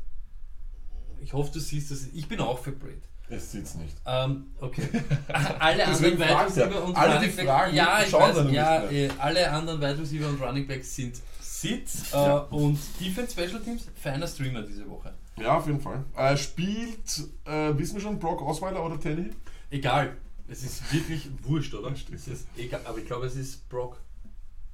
ich 1.21 1.33
hoffe, 1.33 1.53
du 1.53 1.61
siehst 1.61 1.91
das, 1.91 2.07
ich 2.15 2.27
bin 2.27 2.41
auch 2.41 2.59
für 2.59 2.73
Braid. 2.73 3.03
Es 3.31 3.53
sitzt 3.53 3.77
nicht. 3.77 3.95
Ähm, 4.07 4.47
okay. 4.61 4.89
Alle 5.59 5.87
anderen 5.87 6.19
Wide 6.19 6.25
er. 6.25 6.47
Receiver 6.47 6.85
und 6.85 6.97
Alle, 6.97 7.15
Running 7.17 7.37
Back- 7.37 7.47
fragen, 7.47 7.75
ja, 7.75 8.03
ich 8.03 8.13
weiß, 8.13 8.37
ja, 8.53 8.81
nicht 8.81 8.93
äh, 8.93 9.11
alle 9.19 9.51
anderen 9.51 9.81
Wide 9.81 9.99
Receiver 9.99 10.29
und 10.29 10.41
Running 10.41 10.67
Backs 10.67 10.95
sind 10.97 11.21
Sitz 11.41 12.05
äh, 12.13 12.17
und 12.51 12.79
Defense 13.01 13.33
Special 13.33 13.61
Teams, 13.61 13.87
feiner 13.97 14.27
Streamer 14.27 14.63
diese 14.63 14.89
Woche. 14.89 15.13
Ja, 15.37 15.59
auf 15.59 15.67
jeden 15.67 15.81
Fall. 15.81 16.05
Äh, 16.17 16.37
spielt, 16.37 17.23
äh, 17.45 17.77
wissen 17.77 17.95
wir 17.97 18.01
schon, 18.01 18.19
Brock 18.19 18.41
Osweiler 18.43 18.85
oder 18.85 18.99
Tannehill? 18.99 19.35
Egal. 19.71 20.17
Es 20.49 20.63
ist 20.63 20.91
wirklich 20.93 21.29
wurscht, 21.43 21.75
oder? 21.75 21.93
Es 21.93 22.27
ist 22.27 22.47
egal. 22.57 22.81
Aber 22.85 22.99
ich 22.99 23.07
glaube, 23.07 23.27
es 23.27 23.37
ist 23.37 23.69
Brock. 23.69 24.01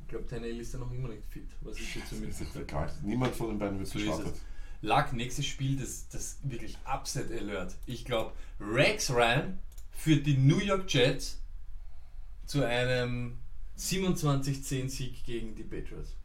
Ich 0.02 0.08
glaube, 0.08 0.26
Tannehill 0.26 0.60
ist 0.60 0.72
ja 0.72 0.78
noch 0.78 0.92
immer 0.92 1.08
nicht 1.08 1.26
fit. 1.26 1.48
Was 1.62 1.76
ich 1.76 1.96
jetzt 1.96 2.10
so 2.10 2.16
Ist 2.24 2.56
egal. 2.56 2.90
Niemand 3.02 3.34
von 3.34 3.48
den 3.48 3.58
beiden 3.58 3.78
wird 3.78 3.88
So 3.88 3.98
ist 3.98 4.06
gestartet. 4.06 4.34
Luck, 4.84 5.14
nächstes 5.14 5.46
Spiel, 5.46 5.76
das, 5.76 6.08
das 6.08 6.38
wirklich 6.42 6.76
Upset 6.84 7.32
Alert. 7.32 7.74
Ich 7.86 8.04
glaube, 8.04 8.32
Rex 8.60 9.10
Ryan 9.10 9.58
führt 9.90 10.26
die 10.26 10.36
New 10.36 10.58
York 10.58 10.92
Jets 10.92 11.40
zu 12.44 12.62
einem 12.64 13.38
27-10 13.78 14.90
Sieg 14.90 15.24
gegen 15.24 15.54
die 15.54 15.62
Patriots. 15.62 16.16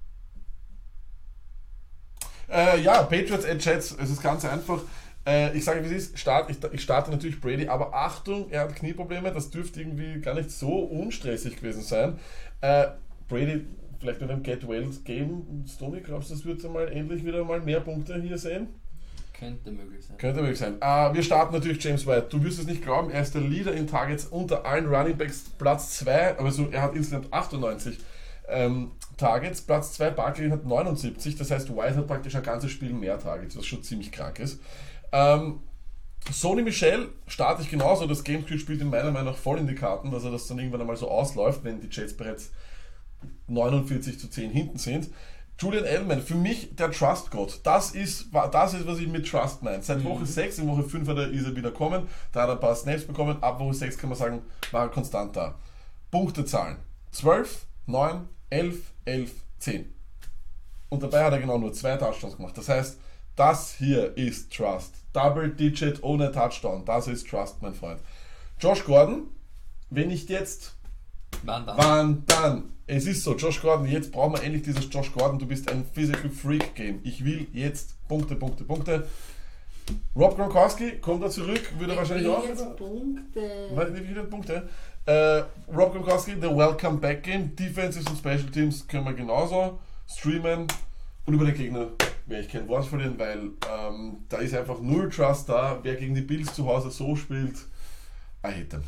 Äh, 2.50 2.82
ja, 2.82 3.04
Patriots 3.04 3.46
at 3.46 3.64
Jets, 3.64 3.96
es 3.98 4.10
ist 4.10 4.22
ganz 4.22 4.44
einfach. 4.44 4.82
Äh, 5.26 5.58
ich 5.58 5.64
sage, 5.64 5.82
wie 5.82 5.96
es 5.96 6.10
ist, 6.10 6.20
start, 6.20 6.50
ich, 6.50 6.58
ich 6.74 6.82
starte 6.82 7.12
natürlich 7.12 7.40
Brady, 7.40 7.70
aber 7.70 7.94
Achtung, 7.94 8.50
er 8.50 8.62
hat 8.62 8.76
Knieprobleme, 8.76 9.32
das 9.32 9.52
dürfte 9.52 9.80
irgendwie 9.80 10.20
gar 10.20 10.34
nicht 10.34 10.52
so 10.52 10.80
unstressig 10.80 11.56
gewesen 11.56 11.84
sein. 11.84 12.20
Äh, 12.60 12.88
Brady, 13.30 13.66
vielleicht 14.00 14.22
mit 14.22 14.30
einem 14.30 14.44
Get 14.44 14.68
Well 14.68 14.90
Game, 15.04 15.66
Stoney, 15.68 16.02
glaubst 16.02 16.30
du, 16.30 16.36
das 16.36 16.46
wird 16.46 16.64
mal 16.72 16.88
endlich 16.88 17.26
wieder 17.26 17.44
mal 17.44 17.62
mehr 17.62 17.80
Punkte 17.82 18.22
hier 18.22 18.38
sehen? 18.38 18.68
Könnte 19.38 19.72
möglich 19.72 20.06
sein. 20.06 20.18
Könnte 20.18 20.42
möglich 20.42 20.60
sein. 20.60 20.76
Äh, 20.82 21.14
wir 21.14 21.24
starten 21.24 21.54
natürlich 21.54 21.82
James 21.82 22.06
White. 22.06 22.28
Du 22.30 22.44
wirst 22.44 22.60
es 22.60 22.66
nicht 22.66 22.84
glauben, 22.84 23.10
er 23.10 23.22
ist 23.22 23.34
der 23.34 23.42
Leader 23.42 23.74
in 23.74 23.88
Targets 23.88 24.26
unter 24.26 24.66
allen 24.66 24.88
Running 24.88 25.18
Backs, 25.18 25.46
Platz 25.58 25.98
2, 26.00 26.40
aber 26.40 26.52
so, 26.52 26.68
er 26.70 26.82
hat 26.82 26.96
insgesamt 26.96 27.32
98 27.32 27.98
ähm, 28.50 28.92
Targets, 29.18 29.62
Platz 29.62 29.94
2, 29.94 30.10
Barkley 30.12 30.50
hat 30.50 30.66
79, 30.66 31.38
das 31.38 31.52
heißt, 31.52 31.76
White 31.76 31.96
hat 31.96 32.08
praktisch 32.08 32.36
ein 32.36 32.44
ganzes 32.44 32.72
Spiel 32.72 32.94
mehr 32.94 33.20
Targets, 33.20 33.58
was 33.58 33.66
schon 33.66 33.84
ziemlich 33.84 34.12
krank 34.12 34.40
ist. 34.40 34.60
Ähm, 35.12 35.60
Sony 36.32 36.62
Michel 36.62 37.10
starte 37.28 37.62
ich 37.62 37.70
genauso, 37.70 38.08
das 38.08 38.24
Gamescube 38.24 38.60
spielt 38.60 38.82
in 38.82 38.90
meiner 38.90 39.12
Meinung 39.12 39.34
nach 39.34 39.40
voll 39.40 39.58
in 39.58 39.68
die 39.68 39.76
Karten, 39.76 40.12
dass 40.12 40.24
er 40.24 40.32
das 40.32 40.48
dann 40.48 40.60
irgendwann 40.60 40.82
einmal 40.82 40.98
so 40.98 41.10
ausläuft, 41.10 41.64
wenn 41.64 41.80
die 41.80 41.88
Jets 41.90 42.16
bereits 42.16 42.52
49 43.50 44.20
zu 44.20 44.30
10 44.30 44.52
hinten 44.52 44.78
sind. 44.78 45.10
Julian 45.60 45.84
Edelman, 45.84 46.22
für 46.22 46.36
mich 46.36 46.74
der 46.76 46.90
Trust-Gott. 46.90 47.60
Das 47.64 47.92
ist, 47.92 48.28
das 48.52 48.74
ist, 48.74 48.88
was 48.88 49.00
ich 49.00 49.08
mit 49.08 49.28
Trust 49.28 49.62
meine. 49.62 49.84
Seit 49.84 50.04
Woche 50.06 50.26
6, 50.26 50.60
in 50.60 50.68
Woche 50.70 50.84
5 50.84 51.08
hat 51.10 51.18
er, 51.18 51.30
ist 51.32 51.46
er 51.46 51.56
wieder 51.56 51.72
kommen, 51.72 52.08
da 52.32 52.44
hat 52.44 52.50
er 52.50 52.54
ein 52.54 52.60
paar 52.62 52.76
Snaps 52.76 53.04
bekommen, 53.04 53.38
ab 53.42 53.60
Woche 53.60 53.74
6 53.74 53.98
kann 53.98 54.10
man 54.10 54.18
sagen, 54.18 54.42
war 54.72 54.84
er 54.84 54.90
konstant 54.90 55.36
da. 55.36 55.56
Punktezahlen. 56.12 56.78
12, 57.12 57.66
9, 57.88 58.30
11, 58.50 58.76
11, 59.04 59.32
10. 59.60 59.94
Und 60.90 61.04
dabei 61.04 61.26
hat 61.26 61.34
er 61.34 61.40
genau 61.40 61.58
nur 61.58 61.74
zwei 61.74 61.98
Touchdowns 61.98 62.38
gemacht. 62.38 62.58
Das 62.58 62.70
heißt, 62.70 63.00
das 63.36 63.76
hier 63.76 64.18
ist 64.18 64.54
Trust. 64.54 64.94
Double 65.14 65.50
Digit 65.50 66.04
ohne 66.04 66.32
Touchdown. 66.32 66.84
Das 66.86 67.08
ist 67.08 67.28
Trust, 67.28 67.62
mein 67.62 67.74
Freund. 67.74 68.00
Josh 68.60 68.84
Gordon, 68.84 69.28
wenn 69.90 70.08
nicht 70.08 70.30
jetzt, 70.30 70.76
Wann 71.44 71.66
dann? 71.66 71.78
Wann 71.78 72.24
dann? 72.26 72.64
Es 72.88 73.06
ist 73.06 73.24
so, 73.24 73.36
Josh 73.36 73.62
Gordon, 73.62 73.88
jetzt 73.88 74.12
brauchen 74.12 74.34
wir 74.34 74.44
endlich 74.44 74.64
dieses 74.64 74.92
Josh 74.92 75.12
Gordon, 75.12 75.38
du 75.38 75.46
bist 75.46 75.72
ein 75.72 75.86
Physical 75.94 76.30
Freak 76.30 76.74
Game. 76.74 77.00
Ich 77.04 77.24
will 77.24 77.48
jetzt 77.54 77.96
Punkte, 78.08 78.36
Punkte, 78.36 78.64
Punkte. 78.64 79.08
Rob 80.16 80.36
Gronkowski, 80.36 81.00
kommt 81.00 81.24
er 81.24 81.30
zurück, 81.30 81.62
würde 81.78 81.94
er 81.94 82.00
wahrscheinlich 82.00 82.28
auch. 82.28 82.44
Punkte. 82.76 83.70
Weil, 83.74 83.96
Wie 83.96 84.06
viele 84.06 84.24
Punkte? 84.24 84.70
Äh, 85.06 85.44
Rob 85.76 85.94
Gronkowski, 85.94 86.34
the 86.36 86.50
Welcome 86.50 86.98
Back 86.98 87.24
Game. 87.24 87.56
Defensives 87.56 88.08
und 88.08 88.18
Special 88.18 88.52
Teams 88.52 88.88
können 88.88 89.06
wir 89.06 89.14
genauso 89.14 89.80
streamen. 90.08 90.68
Und 91.26 91.34
über 91.34 91.46
den 91.46 91.56
Gegner 91.56 91.88
werde 92.26 92.44
ich 92.44 92.52
kein 92.52 92.68
Wort 92.68 92.86
verlieren, 92.86 93.18
weil 93.18 93.52
ähm, 93.70 94.18
da 94.30 94.38
ist 94.38 94.56
einfach 94.56 94.80
null 94.80 95.10
Trust 95.10 95.50
da. 95.50 95.80
Wer 95.84 95.96
gegen 95.96 96.16
die 96.16 96.22
Bills 96.22 96.54
zu 96.54 96.66
Hause 96.68 96.92
so 96.92 97.16
spielt, 97.16 97.56
I 98.44 98.48
hate 98.48 98.70
them. 98.70 98.84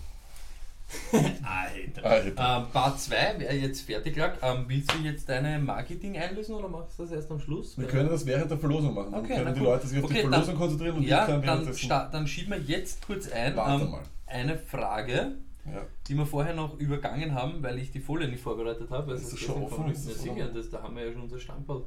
Alter. 1.44 2.02
Them. 2.24 2.36
Ähm, 2.38 2.72
Part 2.72 3.00
2 3.00 3.40
wäre 3.40 3.54
jetzt 3.56 3.82
fertig, 3.82 4.16
lag. 4.16 4.34
Ähm, 4.42 4.66
willst 4.68 4.94
du 4.94 4.98
jetzt 5.00 5.28
deine 5.30 5.60
Marketing 5.60 6.18
einlösen 6.18 6.56
oder 6.56 6.68
machst 6.68 6.98
du 7.00 7.04
das 7.04 7.12
erst 7.12 7.32
am 7.32 7.40
Schluss? 7.40 7.78
Wir 7.78 7.88
können 7.88 8.10
das 8.10 8.26
während 8.26 8.50
der 8.52 8.58
Verlosung 8.58 8.94
machen. 8.94 9.12
Dann 9.12 9.22
Okay, 9.24 9.34
können 9.36 9.46
na 9.46 9.52
die 9.52 9.60
gut. 9.60 9.68
Leute 9.68 9.88
sich 9.88 9.98
auf 10.04 10.10
die 10.10 10.14
Okay, 10.20 10.22
Verlosung 10.22 10.46
dann- 10.48 10.58
konzentrieren 10.58 10.98
und 10.98 11.04
ja, 11.04 11.28
dann, 11.40 11.74
sta- 11.74 12.10
dann 12.10 12.28
schieben 12.28 12.52
wir 12.54 12.60
jetzt 12.60 13.06
kurz 13.06 13.30
ein 13.32 13.56
Warte 13.56 13.84
ähm, 13.86 13.92
mal. 13.92 14.02
eine 14.28 14.58
Frage, 14.58 15.36
Ja. 15.66 15.82
die 16.08 16.16
wir 16.16 16.26
vorher 16.26 16.54
noch 16.54 16.78
übergangen 16.80 17.34
haben, 17.36 17.62
weil 17.64 17.78
ich 17.80 17.92
die 17.92 18.00
Folie 18.00 18.28
nicht 18.28 18.42
vorbereitet 18.44 18.90
habe. 18.90 19.08
weil 19.08 19.16
Ist 19.16 19.32
das 19.32 19.40
gestern 19.40 19.56
schon 19.56 19.64
offen? 19.64 19.92
Ist 19.92 20.10
das 20.10 20.22
sicher, 20.22 20.48
das, 20.50 20.70
da 20.70 20.82
haben 20.84 20.96
wir 20.96 21.06
ja 21.06 21.14
schon 21.14 21.22
unser 21.24 21.40
Stammball. 21.40 21.84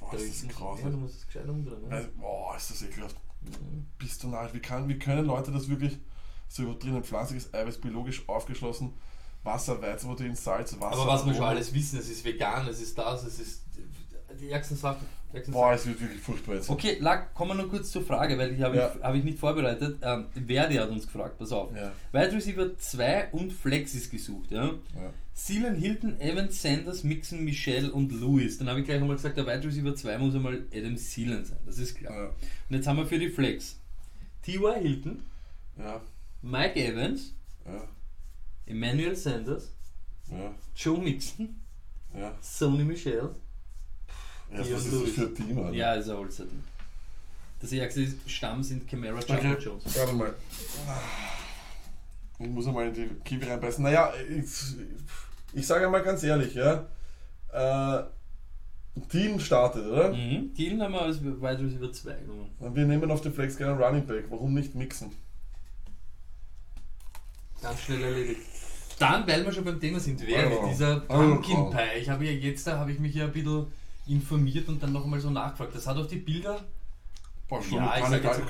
Boah, 0.00 0.10
Da 0.12 0.16
ist 0.18 0.44
das 0.48 0.56
grausig. 0.56 0.84
Ja, 0.84 0.90
du 0.90 0.96
musst 0.98 1.16
es 1.18 1.26
gescheit 1.26 1.48
umdrehen. 1.48 1.82
Ne? 1.88 1.94
Also, 1.96 2.08
Boah, 2.18 2.56
ist 2.56 2.70
das 2.70 2.82
ekelhaft. 2.82 3.16
Mhm. 3.42 3.86
Bist 3.98 4.22
du 4.22 4.28
narrisch? 4.28 4.54
Wie, 4.54 4.60
kann, 4.60 4.88
wie 4.88 4.98
können 4.98 5.26
Leute 5.26 5.50
das 5.52 5.68
wirklich 5.68 5.98
so 6.48 6.76
drinnen 6.78 7.02
pflanzliches 7.04 7.52
Eiweiß 7.52 7.78
biologisch 7.78 8.28
aufgeschlossen? 8.28 8.92
Wasser, 9.44 9.80
Weizenprotein, 9.80 10.34
Salz, 10.34 10.74
Wasser. 10.80 11.00
Aber 11.00 11.06
was 11.12 11.24
wir 11.24 11.34
schon 11.34 11.44
alles 11.44 11.72
wissen, 11.72 11.98
es 12.00 12.08
ist 12.08 12.24
vegan, 12.24 12.66
es 12.68 12.80
ist 12.80 12.98
das, 12.98 13.24
es 13.24 13.38
ist 13.38 13.62
die 14.40 14.50
ärgsten 14.50 14.76
Sachen. 14.76 15.06
Ärgsten 15.32 15.52
Boah, 15.54 15.72
es 15.72 15.86
wird 15.86 16.00
wirklich 16.00 16.20
furchtbar 16.20 16.54
jetzt. 16.56 16.68
Okay, 16.70 16.96
Lack, 17.00 17.32
kommen 17.34 17.50
wir 17.52 17.54
nur 17.62 17.70
kurz 17.70 17.90
zur 17.90 18.02
Frage, 18.04 18.36
weil 18.38 18.54
die 18.56 18.62
habe 18.64 18.76
Ja. 18.76 18.92
ich, 18.96 19.02
hab 19.02 19.14
ich 19.14 19.22
nicht 19.24 19.38
vorbereitet. 19.38 19.98
Ähm, 20.02 20.26
Verdi 20.46 20.74
hat 20.76 20.88
uns 20.90 21.06
gefragt, 21.06 21.38
pass 21.38 21.52
auf. 21.52 21.70
Ja. 21.76 21.92
Wide 22.12 22.32
Receiver 22.34 22.76
2 22.76 23.28
und 23.32 23.52
Flex 23.52 23.94
ist 23.94 24.10
gesucht. 24.10 24.50
Ja? 24.50 24.66
Ja. 24.66 25.12
Sealan 25.34 25.74
Hilton, 25.76 26.18
Evans, 26.20 26.60
Sanders, 26.62 27.04
Mixon, 27.04 27.44
Michelle 27.44 27.92
und 27.92 28.10
Lewis. 28.12 28.58
Dann 28.58 28.68
habe 28.68 28.80
ich 28.80 28.86
gleich 28.86 29.00
einmal 29.00 29.16
gesagt, 29.16 29.36
der 29.36 29.46
Wide 29.46 29.64
Receiver 29.66 29.94
2 29.94 30.18
muss 30.18 30.34
einmal 30.34 30.64
Adam 30.74 30.96
Sealan 30.96 31.44
sein, 31.44 31.58
das 31.66 31.78
ist 31.78 31.96
klar. 31.96 32.12
Ja. 32.16 32.28
Und 32.28 32.76
jetzt 32.76 32.86
haben 32.86 32.96
wir 32.96 33.06
für 33.06 33.18
die 33.18 33.28
Flex 33.28 33.78
T.Y. 34.42 34.80
Hilton, 34.80 35.22
Ja. 35.78 36.00
Mike 36.42 36.76
Evans, 36.84 37.34
Ja. 37.64 37.82
Emmanuel 38.66 39.16
Sanders, 39.16 39.70
Ja. 40.30 40.52
Joe 40.74 40.98
Mixon, 40.98 41.60
Ja. 42.14 42.32
Sony 42.40 42.84
Michelle. 42.84 43.34
Ja, 44.52 44.60
was 44.60 44.68
ist 44.68 44.92
das 44.92 45.10
für 45.10 45.22
ein 45.22 45.34
Team, 45.34 45.58
Alter? 45.58 45.72
Ja, 45.76 45.94
ist 45.94 46.08
ein 46.08 46.16
All-Star-Team. 46.16 46.62
Das 47.60 47.72
ärgste 47.72 48.02
ist, 48.02 48.30
Stamm 48.30 48.62
sind 48.62 48.86
Camara, 48.86 49.18
Chuck 49.20 49.42
und 49.42 49.60
Jones. 49.62 49.98
Warte 49.98 50.12
mal. 50.12 50.34
Ich 52.38 52.46
muss 52.48 52.66
einmal 52.66 52.88
in 52.88 52.94
die 52.94 53.08
Kiwi 53.24 53.46
reinbeißen. 53.46 53.82
Naja, 53.82 54.12
ich, 54.28 54.44
ich 55.54 55.66
sage 55.66 55.86
einmal 55.86 56.02
ganz 56.02 56.22
ehrlich, 56.22 56.54
ja. 56.54 56.86
Äh, 57.52 58.04
Team 59.08 59.40
startet, 59.40 59.86
oder? 59.86 60.12
Mhm. 60.12 60.54
Thielen 60.54 60.80
haben 60.82 60.92
wir 60.92 61.02
als 61.02 61.22
Wide 61.22 61.58
Receiver 61.60 61.92
2 61.92 62.12
genommen. 62.14 62.50
Wir 62.74 62.84
nehmen 62.86 63.10
auf 63.10 63.20
den 63.22 63.32
Flex 63.32 63.56
gerne 63.56 63.72
einen 63.72 63.82
Running 63.82 64.06
Back. 64.06 64.26
Warum 64.30 64.54
nicht 64.54 64.74
mixen? 64.74 65.10
Ganz 67.68 67.80
schnell 67.80 68.02
erledigt. 68.02 68.40
Dann, 68.98 69.26
weil 69.26 69.44
wir 69.44 69.52
schon 69.52 69.64
beim 69.64 69.78
Thema 69.80 70.00
sind, 70.00 70.26
wäre 70.26 70.58
Oh. 70.58 70.68
dieser 70.68 71.00
Pumpkin. 71.00 71.70
Pie. 71.70 72.00
Ich 72.00 72.08
habe 72.08 72.24
ja 72.24 72.32
jetzt, 72.32 72.66
da 72.66 72.78
habe 72.78 72.92
ich 72.92 72.98
mich 72.98 73.14
ja 73.14 73.24
ein 73.26 73.32
bisschen 73.32 73.66
informiert 74.06 74.68
und 74.68 74.82
dann 74.82 74.92
noch 74.92 75.04
einmal 75.04 75.20
so 75.20 75.30
nachgefragt. 75.30 75.74
Das 75.74 75.86
hat 75.86 75.96
auch 75.98 76.06
die 76.06 76.16
Bilder. 76.16 76.64
Boah, 77.48 77.62
schon, 77.62 77.78
Ja, 77.78 77.86
sag 77.88 77.96
ich, 77.96 78.02
kann, 78.02 78.12
jetzt- 78.12 78.20
nicht 78.22 78.30
essen. 78.30 78.42
Ich 78.42 78.48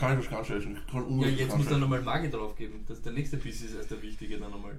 kann 0.93 1.21
Ja, 1.21 1.29
jetzt 1.29 1.57
muss 1.57 1.67
essen. 1.67 1.81
nochmal 1.81 2.03
Magi 2.03 2.31
draufgeben. 2.31 2.85
Das 2.89 3.03
der 3.03 3.13
nächste 3.13 3.37
Biss 3.39 3.61
ist 3.63 3.75
erst 3.75 3.91
der 3.91 4.01
wichtige 4.03 4.39
dann 4.39 4.51
nochmal. 4.53 4.79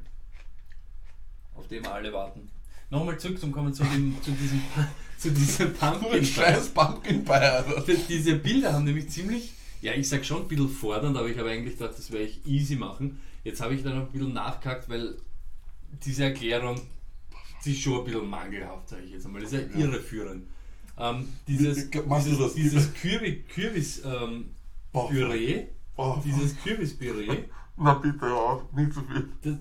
Auf 1.56 1.68
den 1.68 1.84
wir 1.84 1.94
alle 1.94 2.14
warten. 2.14 2.50
Nochmal 2.90 3.20
zurück 3.20 3.40
zum 3.40 3.52
kommen 3.52 3.74
zu, 3.74 3.84
dem, 3.84 4.16
zu 4.22 4.32
diesem 4.32 4.62
zu 5.18 5.32
diesem 5.32 5.74
Pumpkin. 5.80 6.24
scheiß 6.24 6.70
Pumpkin 6.70 7.26
Pie, 7.26 7.32
Alter. 7.32 7.82
Die- 7.88 7.98
Diese 8.08 8.36
Bilder 8.36 8.74
haben 8.74 8.86
nämlich 8.86 9.10
ziemlich, 9.10 9.54
ja 9.82 9.94
ich 9.94 10.08
sag 10.08 10.24
schon 10.26 10.44
ein 10.44 10.48
bisschen 10.48 10.70
fordernd, 10.70 11.18
aber 11.18 11.28
ich 11.28 11.38
habe 11.38 11.50
eigentlich 11.50 11.78
gedacht, 11.78 11.96
das 11.98 12.12
werde 12.12 12.26
ich 12.26 12.46
easy 12.46 12.76
machen. 12.76 13.20
Jetzt 13.48 13.62
habe 13.62 13.76
ich 13.76 13.82
dann 13.82 13.98
noch 13.98 14.08
ein 14.08 14.12
bisschen 14.12 14.34
nachgehakt, 14.34 14.90
weil 14.90 15.16
diese 16.04 16.26
Erklärung, 16.26 16.82
die 17.64 17.72
ist 17.72 17.80
schon 17.80 18.00
ein 18.00 18.04
bisschen 18.04 18.30
mangelhaft, 18.30 18.90
sage 18.90 19.04
ich 19.04 19.12
jetzt 19.12 19.26
einmal. 19.26 19.42
Das 19.42 19.54
ist 19.54 19.72
ja 19.74 19.80
irreführend. 19.80 20.50
Ähm, 20.98 21.30
dieses 21.48 21.90
machst 22.06 22.28
dieses, 22.28 22.56
dieses 22.56 22.94
Kürbis, 22.94 23.48
Kürbis 23.48 24.02
ähm, 24.04 24.50
Püree, 24.92 25.68
dieses 26.26 26.62
Kürbispüree, 26.62 27.46
Na 27.78 27.94
bitte, 27.94 28.26
ja, 28.26 28.60
nicht 28.76 28.92
so 28.92 29.02
viel. 29.04 29.30
das, 29.42 29.54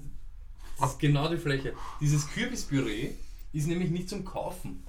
das 0.81 0.91
ist 0.91 0.99
genau 0.99 1.29
die 1.29 1.39
Fläche. 1.39 1.73
Dieses 2.01 2.29
Kürbispüree 2.29 3.11
ist 3.53 3.69
nämlich 3.69 3.91
nicht 3.91 4.09
zum 4.09 4.25
Kaufen. 4.25 4.83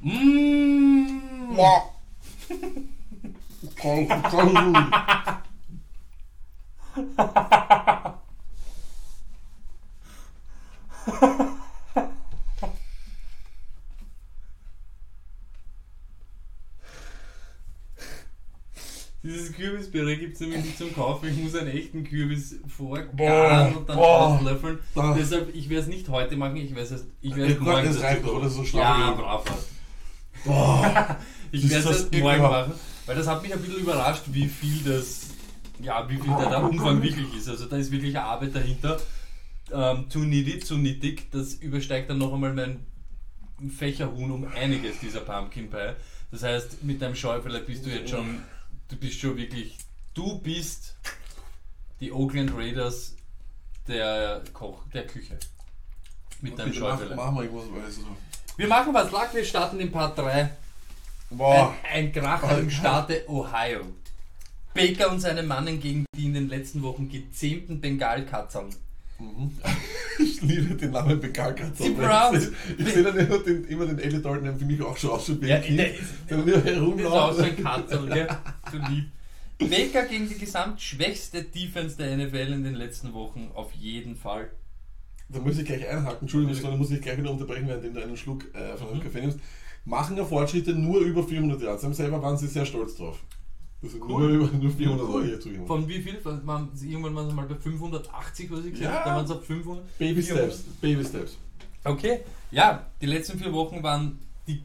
Mmh. 0.00 1.22
Ich 3.62 3.76
Dieses 19.24 19.52
Kürbispüree 19.54 20.16
gibt 20.16 20.34
es 20.34 20.40
nämlich 20.40 20.64
nicht 20.64 20.78
zum 20.78 20.92
Kaufen. 20.92 21.28
Ich 21.28 21.36
muss 21.36 21.54
einen 21.54 21.68
echten 21.68 22.02
Kürbis 22.02 22.56
vorgaren 22.66 23.76
und 23.76 23.88
dann 23.88 23.96
boah. 23.96 24.34
auslöffeln. 24.36 24.80
Da. 24.96 25.14
Deshalb, 25.14 25.54
ich 25.54 25.68
werde 25.68 25.82
es 25.82 25.88
nicht 25.88 26.08
heute 26.08 26.36
machen, 26.36 26.56
ich 26.56 26.74
werde 26.74 26.94
es 26.96 27.04
ich 27.20 27.36
werde 27.36 27.52
Ja, 27.52 27.52
es 27.52 27.58
Gott, 27.58 27.68
morgen 27.68 27.86
das 27.86 28.00
reicht 28.02 28.24
oder 28.24 28.48
so 28.48 28.62
Ja, 28.62 28.66
schlapp. 28.66 29.16
brav. 29.18 29.44
Boah. 30.44 31.16
Ich 31.54 31.68
werde 31.68 31.90
es 31.90 32.10
morgen 32.10 32.40
machen, 32.42 32.72
weil 33.04 33.14
das 33.14 33.26
hat 33.26 33.42
mich 33.42 33.52
ein 33.52 33.60
bisschen 33.60 33.80
überrascht, 33.80 34.22
wie 34.28 34.48
viel 34.48 34.82
das, 34.90 35.26
ja, 35.82 36.08
wie 36.08 36.16
viel 36.16 36.30
da 36.30 36.48
der 36.48 36.62
Umfang 36.62 37.02
wirklich 37.02 37.34
ist. 37.34 37.48
Also 37.48 37.66
da 37.66 37.76
ist 37.76 37.90
wirklich 37.90 38.18
Arbeit 38.18 38.54
dahinter. 38.54 39.00
Ähm, 39.72 40.08
zu 40.10 40.20
nittig, 40.20 40.66
zu 40.66 40.76
nittig, 40.76 41.30
das 41.30 41.54
übersteigt 41.54 42.10
dann 42.10 42.18
noch 42.18 42.32
einmal 42.32 42.52
mein 42.52 42.86
Fächerhuhn 43.70 44.30
um 44.30 44.44
einiges, 44.44 44.98
dieser 45.00 45.20
Pumpkin 45.20 45.70
Pie. 45.70 45.94
Das 46.30 46.42
heißt, 46.42 46.82
mit 46.82 47.00
deinem 47.00 47.14
Schäufele 47.14 47.60
bist 47.60 47.86
du 47.86 47.90
jetzt 47.90 48.10
schon, 48.10 48.42
du 48.88 48.96
bist 48.96 49.20
schon 49.20 49.36
wirklich, 49.36 49.78
du 50.14 50.38
bist 50.40 50.96
die 52.00 52.12
Oakland 52.12 52.52
Raiders 52.56 53.16
der 53.88 54.42
Koch, 54.52 54.84
der 54.92 55.06
Küche. 55.06 55.38
Mit 56.40 56.58
deinem 56.58 56.72
Schäufele. 56.72 57.14
mach 57.14 57.30
mal 57.30 57.44
irgendwas, 57.44 57.84
weißt 57.84 57.98
du. 57.98 58.16
Wir 58.56 58.68
machen 58.68 58.92
was, 58.92 59.10
Lack, 59.12 59.34
wir 59.34 59.44
starten 59.44 59.78
den 59.78 59.90
Part 59.90 60.18
3. 60.18 60.50
Boah. 61.30 61.74
Ein, 61.90 62.06
ein 62.06 62.12
Kracher 62.12 62.58
im 62.58 62.70
Staate 62.70 63.24
Ohio. 63.28 63.86
Baker 64.74 65.10
und 65.10 65.20
seine 65.20 65.42
Mannen 65.42 65.80
gegen 65.80 66.04
die 66.16 66.26
in 66.26 66.34
den 66.34 66.48
letzten 66.48 66.82
Wochen 66.82 67.08
gezähmten 67.08 67.80
Bengalkatzern. 67.80 68.70
Ich 70.18 70.42
liebe 70.42 70.74
den 70.74 70.90
Namen 70.90 71.20
Begalkatzer. 71.20 71.84
Die 71.84 71.90
Browns. 71.90 72.50
Ich 72.76 72.92
sehe 72.92 73.02
dann 73.02 73.16
immer 73.16 73.38
den, 73.38 73.64
immer 73.64 73.86
den 73.86 73.98
Ellie 73.98 74.20
Dalton, 74.20 74.44
der 74.44 74.56
für 74.56 74.64
mich 74.64 74.82
auch 74.82 74.96
schon 74.96 75.10
ausschaut 75.10 75.40
wie 75.40 75.46
Ja, 75.48 75.56
ein 75.56 75.62
Kind. 75.62 75.78
der 76.28 76.36
nur 76.38 76.46
Das 76.46 76.56
ist 76.56 77.06
auch 77.06 77.32
so 77.32 77.42
herumläuft. 77.42 77.94
ein 77.94 78.08
gell? 78.08 78.28
So 78.70 78.78
lieb. 78.78 79.70
Baker 79.70 80.06
gegen 80.06 80.28
die 80.28 80.38
gesamtschwächste 80.38 81.44
Defense 81.44 81.96
der 81.96 82.16
NFL 82.16 82.52
in 82.52 82.64
den 82.64 82.74
letzten 82.74 83.12
Wochen, 83.14 83.50
auf 83.54 83.72
jeden 83.72 84.16
Fall. 84.16 84.50
Da 85.28 85.38
muss 85.38 85.58
ich 85.58 85.64
gleich 85.64 85.88
einhaken. 85.88 86.22
Entschuldigung, 86.22 86.60
da 86.70 86.76
muss 86.76 86.90
ich 86.90 87.00
gleich 87.00 87.16
wieder 87.18 87.30
unterbrechen, 87.30 87.68
während 87.68 87.96
du 87.96 88.02
einen 88.02 88.16
Schluck 88.16 88.44
äh, 88.54 88.76
von 88.76 88.88
einem 88.90 89.02
Kaffee 89.02 89.20
nimmst. 89.20 89.38
Machen 89.84 90.16
ja 90.16 90.24
Fortschritte 90.24 90.72
nur 90.74 91.00
über 91.00 91.22
400 91.24 91.62
Yards. 91.62 91.84
Haben 91.84 91.94
selber 91.94 92.20
waren 92.22 92.36
sie 92.36 92.48
sehr 92.48 92.66
stolz 92.66 92.96
drauf. 92.96 93.18
Das 93.82 93.90
sind 93.92 94.02
Cool. 94.04 94.32
nur, 94.36 94.48
nur 94.52 94.70
400 94.70 95.08
Cool. 95.08 95.24
hier 95.26 95.40
zugegeben. 95.40 95.66
Von 95.66 95.88
wie 95.88 96.00
viel? 96.00 96.20
Sie, 96.74 96.90
irgendwann 96.92 97.14
waren 97.16 97.28
sie 97.28 97.34
mal 97.34 97.46
bei 97.46 97.56
580, 97.56 98.50
was 98.50 98.60
ich 98.64 98.72
gesagt 98.72 98.82
Ja. 98.84 98.92
habe. 99.00 99.08
Da 99.10 99.16
waren 99.16 99.26
sie 99.26 99.34
auf 99.34 99.44
500. 99.44 99.98
Baby 99.98 100.22
400. 100.22 100.52
Steps. 100.52 100.64
Baby 100.80 101.04
Steps. 101.04 101.38
Okay, 101.84 102.20
ja, 102.52 102.86
die 103.00 103.06
letzten 103.06 103.38
vier 103.38 103.52
Wochen 103.52 103.82
waren 103.82 104.18
die. 104.46 104.62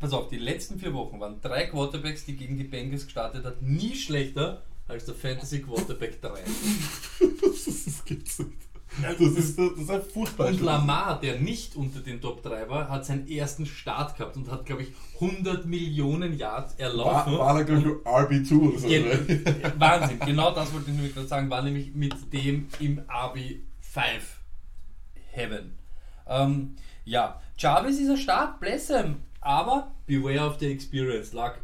Pass 0.00 0.12
auf, 0.12 0.28
die 0.28 0.38
letzten 0.38 0.78
vier 0.78 0.92
Wochen 0.92 1.20
waren 1.20 1.40
drei 1.40 1.66
Quarterbacks, 1.66 2.24
die 2.24 2.36
gegen 2.36 2.56
die 2.58 2.64
Bengals 2.64 3.04
gestartet 3.04 3.44
hat, 3.44 3.62
nie 3.62 3.94
schlechter 3.94 4.62
als 4.88 5.04
der 5.04 5.14
Fantasy 5.14 5.60
Quarterback 5.62 6.20
3. 6.20 6.30
Das, 7.40 7.66
ist, 7.66 7.86
das 7.86 8.04
gibt's 8.04 8.38
nicht. 8.40 8.67
Das 9.02 9.20
ist, 9.20 9.58
das 9.58 9.72
ist 9.72 9.90
ein 9.90 10.02
Fußball. 10.02 10.52
Und 10.52 10.60
Lamar, 10.60 11.20
der 11.20 11.38
nicht 11.38 11.76
unter 11.76 12.00
den 12.00 12.20
Top 12.20 12.42
3 12.42 12.68
war, 12.68 12.88
hat 12.88 13.06
seinen 13.06 13.28
ersten 13.28 13.66
Start 13.66 14.16
gehabt 14.16 14.36
und 14.36 14.50
hat, 14.50 14.66
glaube 14.66 14.82
ich, 14.82 14.92
100 15.20 15.66
Millionen 15.66 16.36
Yards 16.36 16.74
war, 16.78 16.80
erlaufen. 16.80 17.38
war 17.38 17.58
er, 17.58 17.64
glaube 17.64 17.80
ich, 17.80 17.86
RB2 18.06 18.58
oder 18.58 18.78
so. 18.78 18.88
Gen 18.88 19.44
Wahnsinn, 19.78 20.18
genau 20.20 20.52
das 20.52 20.72
wollte 20.72 20.90
ich 20.90 20.96
nämlich 20.96 21.14
gerade 21.14 21.28
sagen, 21.28 21.50
war 21.50 21.62
nämlich 21.62 21.94
mit 21.94 22.32
dem 22.32 22.68
im 22.80 23.00
RB5 23.00 24.20
Heaven. 25.30 25.78
Ähm, 26.26 26.76
ja, 27.04 27.40
Jarvis 27.56 27.98
ist 27.98 28.10
ein 28.10 28.18
Start, 28.18 28.60
bless 28.60 28.88
him, 28.88 29.16
aber 29.40 29.92
beware 30.06 30.46
of 30.46 30.58
the 30.58 30.70
experience, 30.70 31.32
Luck. 31.32 31.58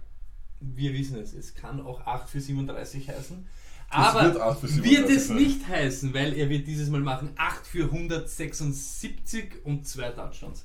Wir 0.60 0.94
wissen 0.94 1.18
es, 1.18 1.34
es 1.34 1.54
kann 1.54 1.84
auch 1.84 2.06
8 2.06 2.28
für 2.28 2.40
37 2.40 3.08
heißen. 3.08 3.46
Aber 3.94 4.24
wird 4.24 4.40
8 4.40 4.60
für 4.60 4.74
wird 4.74 4.84
37 4.84 5.16
es 5.16 5.28
nicht 5.30 5.68
heißen, 5.68 6.14
weil 6.14 6.34
er 6.34 6.48
wird 6.48 6.66
dieses 6.66 6.88
Mal 6.88 7.00
machen 7.00 7.30
8 7.36 7.66
für 7.66 7.84
176 7.84 9.64
und 9.64 9.86
2 9.86 10.10
Touchdowns. 10.10 10.64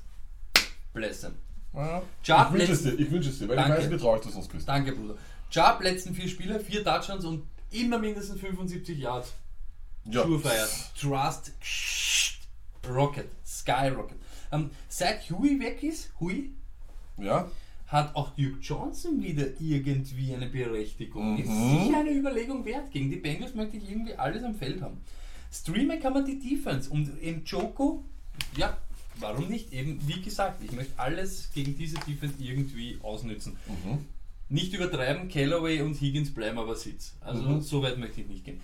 Bless 0.92 1.22
him. 1.22 1.34
Ja. 1.74 2.02
Ich 2.22 2.52
wünsche 2.52 2.72
es 2.72 2.82
dir, 2.82 2.94
ich 2.98 3.10
wünsche 3.10 3.30
es 3.30 3.38
dir, 3.38 3.48
weil 3.48 3.56
Danke. 3.56 3.78
ich 3.78 3.84
weiß, 3.84 3.92
wie 3.92 3.96
traurig 3.96 4.22
du 4.22 4.30
sonst 4.30 4.48
bist. 4.48 4.68
Danke, 4.68 4.92
Bruder. 4.92 5.14
Chubb 5.50 5.80
letzten 5.82 6.14
vier 6.14 6.28
Spiele, 6.28 6.60
4 6.60 6.84
Touchdowns 6.84 7.24
und 7.24 7.44
immer 7.70 7.98
mindestens 7.98 8.40
75 8.40 8.98
Yards. 8.98 9.32
Ja. 10.04 10.24
Surefire. 10.24 10.68
Trust 10.98 11.52
Rocket. 12.88 13.28
Skyrocket. 13.46 14.16
Ähm, 14.52 14.70
seit 14.88 15.30
Huey 15.30 15.60
weg 15.60 15.82
ist, 15.82 16.10
Huey, 16.18 16.50
Ja? 17.18 17.48
Hat 17.90 18.14
auch 18.14 18.30
Duke 18.36 18.58
Johnson 18.60 19.20
wieder 19.22 19.46
irgendwie 19.60 20.32
eine 20.34 20.46
Berechtigung. 20.46 21.34
Mhm. 21.34 21.38
Ist 21.38 21.48
sicher 21.48 21.98
eine 22.00 22.12
Überlegung 22.12 22.64
wert. 22.64 22.90
Gegen 22.92 23.10
die 23.10 23.16
Bengals 23.16 23.54
möchte 23.54 23.76
ich 23.78 23.90
irgendwie 23.90 24.14
alles 24.14 24.44
am 24.44 24.54
Feld 24.54 24.80
haben. 24.80 24.98
Streamen 25.52 25.98
kann 26.00 26.12
man 26.12 26.24
die 26.24 26.38
Defense 26.38 26.88
und 26.88 27.10
in 27.20 27.44
Joko, 27.44 28.04
ja, 28.56 28.76
warum 29.18 29.48
nicht? 29.48 29.72
Eben, 29.72 29.98
wie 30.06 30.22
gesagt, 30.22 30.62
ich 30.62 30.70
möchte 30.72 30.96
alles 30.98 31.50
gegen 31.52 31.76
diese 31.76 31.96
Defense 31.98 32.34
irgendwie 32.38 32.98
ausnützen. 33.02 33.56
Mhm. 33.66 33.98
Nicht 34.48 34.72
übertreiben, 34.72 35.28
Callaway 35.28 35.80
und 35.82 36.00
Higgins 36.00 36.32
bleiben 36.32 36.58
aber 36.58 36.76
Sitz. 36.76 37.14
Also 37.20 37.42
Mhm. 37.42 37.60
so 37.60 37.82
weit 37.82 37.98
möchte 37.98 38.20
ich 38.20 38.28
nicht 38.28 38.44
gehen. 38.44 38.60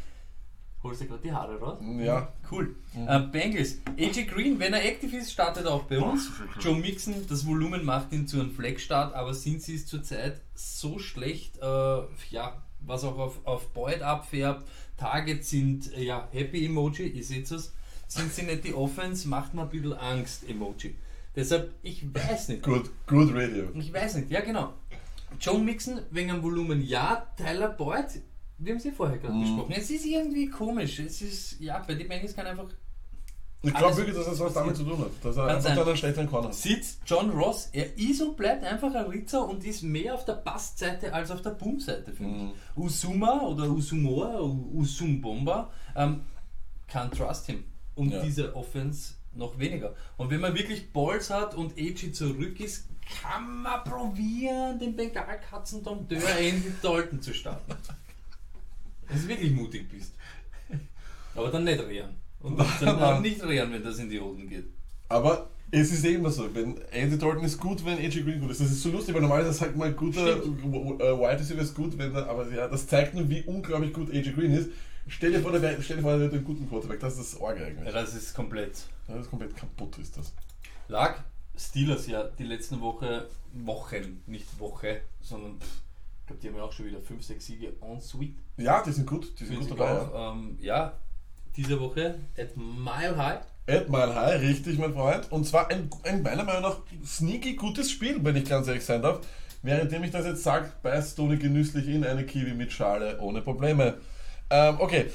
Holst 0.87 1.01
du 1.01 1.07
gerade 1.07 1.22
die 1.22 1.32
Haare 1.32 1.59
raus? 1.59 1.78
Ja. 1.99 2.32
Cool. 2.49 2.76
Äh, 2.95 3.20
Bengals. 3.20 3.80
AJ 3.99 4.26
Green, 4.26 4.61
wenn 4.61 4.72
er 4.72 4.84
aktiv 4.89 5.12
ist, 5.14 5.32
startet 5.32 5.66
auch 5.66 5.82
bei 5.82 5.99
uns. 5.99 6.30
Joe 6.61 6.76
Mixon, 6.76 7.26
das 7.28 7.45
Volumen 7.45 7.84
macht 7.84 8.12
ihn 8.12 8.28
zu 8.28 8.39
einem 8.39 8.53
Fleckstart, 8.53 9.12
aber 9.12 9.34
sind 9.34 9.62
sie 9.62 9.74
es 9.74 9.87
zurzeit 9.87 10.41
so 10.55 11.01
schlecht, 11.01 11.59
äh, 11.59 12.01
ja, 12.30 12.62
was 12.80 13.03
auch 13.03 13.18
auf, 13.18 13.45
auf 13.45 13.72
Boyd 13.72 14.03
abfärbt. 14.03 14.64
Targets 14.97 15.51
sind, 15.51 15.93
äh, 15.93 16.05
ja, 16.05 16.28
Happy 16.30 16.64
Emoji, 16.64 17.09
ihr 17.09 17.24
seht 17.24 17.51
es. 17.51 17.74
Sind 18.07 18.32
sie 18.32 18.45
nicht 18.45 18.62
die 18.62 18.74
Offense, 18.74 19.28
macht 19.28 19.55
mir 19.55 19.62
ein 19.62 19.68
bisschen 19.68 19.93
Angst 19.95 20.49
Emoji. 20.49 20.95
Deshalb, 21.34 21.74
ich 21.82 22.14
weiß 22.14 22.51
nicht. 22.51 22.62
Good, 22.62 22.91
good 23.09 23.34
Radio. 23.34 23.70
Ich 23.74 23.93
weiß 23.93 24.14
nicht, 24.14 24.30
ja 24.30 24.41
genau. 24.41 24.72
Joe 25.41 25.59
Mixon 25.59 26.01
wegen 26.12 26.30
am 26.30 26.45
Volumen 26.45 26.80
ja, 26.80 27.26
Tyler 27.37 27.70
Boyd, 27.70 28.22
wir 28.59 28.72
haben 28.72 28.80
sie 28.80 28.90
vorher 28.90 29.18
gerade 29.18 29.38
besprochen. 29.38 29.72
Es 29.76 29.90
ist 29.90 30.04
irgendwie 30.07 30.48
komisch. 30.48 30.98
Es 30.98 31.20
ist, 31.22 31.61
ja, 31.61 31.78
bei 31.86 31.94
den 31.94 32.09
Bengals 32.09 32.34
kann 32.34 32.46
einfach. 32.46 32.66
Ich 33.62 33.74
glaube 33.74 33.96
wirklich, 33.96 34.14
dass 34.14 34.26
das 34.26 34.38
was 34.38 34.52
damit 34.54 34.76
zu 34.76 34.84
tun 34.84 34.98
hat. 35.00 35.11
Dass 35.22 35.36
er 35.36 35.46
einfach 35.48 35.86
einen 35.86 35.96
schlechteren 35.96 36.28
Corner 36.28 36.48
hat. 36.48 36.54
Sitzt 36.54 37.00
John 37.07 37.30
Ross, 37.30 37.68
er 37.72 37.96
ist 37.98 38.22
und 38.22 38.36
bleibt 38.36 38.62
einfach 38.62 38.94
ein 38.94 39.07
Ritzer 39.07 39.48
und 39.48 39.64
ist 39.64 39.82
mehr 39.82 40.14
auf 40.14 40.24
der 40.24 40.34
Bastseite 40.34 41.12
als 41.12 41.30
auf 41.30 41.42
der 41.42 41.50
Boom-Seite, 41.50 42.12
finde 42.12 42.38
Mhm. 42.38 42.50
ich. 42.76 42.82
Usuma 42.82 43.40
oder 43.42 43.68
Usumoa, 43.68 44.40
Usumbomba, 44.40 45.70
ähm, 45.96 46.20
kann 46.86 47.11
trust 47.11 47.46
him. 47.46 47.64
Und 47.96 48.11
Ja. 48.12 48.22
diese 48.22 48.54
Offense 48.54 49.14
noch 49.34 49.59
weniger. 49.59 49.94
Und 50.16 50.30
wenn 50.30 50.40
man 50.40 50.54
wirklich 50.54 50.92
Balls 50.92 51.30
hat 51.30 51.54
und 51.54 51.72
AG 51.78 52.12
zurück 52.12 52.61
ist, 52.61 52.86
kann 53.22 53.62
man 53.62 53.82
probieren, 53.84 54.78
den 54.78 54.94
Bengalkatzen 54.94 55.82
Dompteur 55.82 56.22
Andy 56.38 56.72
Dalton 56.82 57.20
zu 57.20 57.34
starten. 57.34 57.74
Wenn 59.09 59.22
du 59.22 59.28
wirklich 59.28 59.52
mutig 59.52 59.88
bist. 59.90 60.14
Aber 61.34 61.50
dann 61.50 61.64
nicht 61.64 61.80
rehren. 61.80 62.14
Und 62.40 62.59
dann 62.80 63.00
auch 63.02 63.20
nicht 63.20 63.42
rehren, 63.42 63.72
wenn 63.72 63.82
das 63.82 63.98
in 63.98 64.09
die 64.09 64.20
Hoden 64.20 64.48
geht. 64.48 64.66
Aber 65.09 65.50
Es 65.70 65.90
ist 65.92 66.04
eh 66.04 66.14
immer 66.14 66.30
so, 66.30 66.52
wenn 66.54 66.78
Andy 66.92 67.18
Dalton 67.18 67.44
ist 67.44 67.59
gut, 67.59 67.84
wenn 67.84 67.98
AJ 67.98 68.22
Green 68.22 68.40
gut 68.40 68.50
ist. 68.50 68.61
Das 68.61 68.70
ist 68.70 68.82
so 68.82 68.90
lustig, 68.90 69.14
weil 69.14 69.22
normalerweise 69.22 69.52
sagt 69.59 69.76
man, 69.76 69.94
guter 69.96 70.38
Stimmt. 70.38 70.62
w- 70.62 70.98
w- 70.98 71.02
äh, 71.02 71.26
Receiver 71.34 71.61
ist 71.61 71.74
gut, 71.74 71.98
wenn 71.98 72.12
der, 72.12 72.28
aber 72.28 72.48
ja, 72.52 72.68
das 72.68 72.86
zeigt 72.86 73.14
nur, 73.14 73.28
wie 73.28 73.42
unglaublich 73.42 73.92
gut 73.92 74.11
AJ 74.12 74.32
Green 74.32 74.52
ist. 74.52 74.70
Stell 75.09 75.32
dir 75.32 75.40
vor, 75.40 75.52
der, 75.52 75.62
wär- 75.62 75.80
stell 75.82 75.96
dir 75.96 76.02
vor, 76.02 76.16
der 76.16 76.26
hätte 76.26 76.36
einen 76.36 76.44
guten 76.44 76.68
Quarterback. 76.68 77.00
Das 77.00 77.18
ist 77.18 77.34
das 77.34 77.40
Arge 77.42 77.61
Ja, 77.61 77.66
eigentlich. 77.66 77.92
das 77.92 78.14
ist 78.14 78.34
komplett. 78.34 78.72
Das 79.09 79.20
ist 79.20 79.30
komplett 79.30 79.57
kaputt, 79.57 79.98
ist 79.98 80.16
das. 80.16 80.32
Lag 80.88 81.18
Steelers 81.57 82.07
ja 82.07 82.24
die 82.24 82.44
letzten 82.44 82.80
Woche, 82.80 83.28
Wochen, 83.52 84.22
nicht 84.26 84.46
Woche, 84.61 85.00
sondern 85.20 85.59
pff, 85.61 85.66
ich 86.27 86.29
glaube, 86.29 86.43
die 86.43 86.49
haben 86.49 86.57
ja 86.57 86.62
auch 86.64 86.72
schon 86.72 86.87
wieder 86.87 87.01
5, 87.01 87.24
6 87.24 87.47
Siege 87.47 87.72
en 87.81 88.01
suite. 88.01 88.35
Ja, 88.57 88.83
die 88.83 88.91
sind 88.91 89.07
gut, 89.07 89.39
die 89.39 89.45
sind 89.45 89.61
gut 89.61 89.70
dabei. 89.70 89.93
auch. 89.93 90.35
Ähm, 90.35 90.59
ja, 90.61 90.95
diese 91.55 91.79
Woche 91.79 92.18
at 92.37 92.57
Mile 92.57 93.16
High. 93.16 93.43
Ed 93.66 93.89
Mile 93.89 94.12
High, 94.12 94.41
richtig, 94.41 94.77
mein 94.77 94.93
Freund. 94.93 95.31
Und 95.31 95.47
zwar 95.47 95.70
ein, 95.70 95.89
ein 96.03 96.24
meiner 96.24 96.43
Meinung 96.43 96.62
nach 96.62 96.79
sneaky 97.05 97.55
gutes 97.55 97.93
Spiel, 97.93 98.18
wenn 98.24 98.35
ich 98.35 98.49
ganz 98.49 98.66
ehrlich 98.66 98.85
sein 98.85 99.03
darf. 99.03 99.20
Währenddem 99.62 100.03
ich 100.03 100.11
das 100.11 100.27
jetzt 100.27 100.43
sage, 100.43 100.72
beißt 100.83 101.16
Toni 101.16 101.37
genüsslich 101.37 101.87
in 101.87 102.05
eine 102.05 102.27
Kiwi 102.27 102.55
mit 102.55 102.72
Schale 102.72 103.20
ohne 103.20 103.41
Probleme. 103.41 103.99
Ähm, 104.51 104.81
okay. 104.81 105.07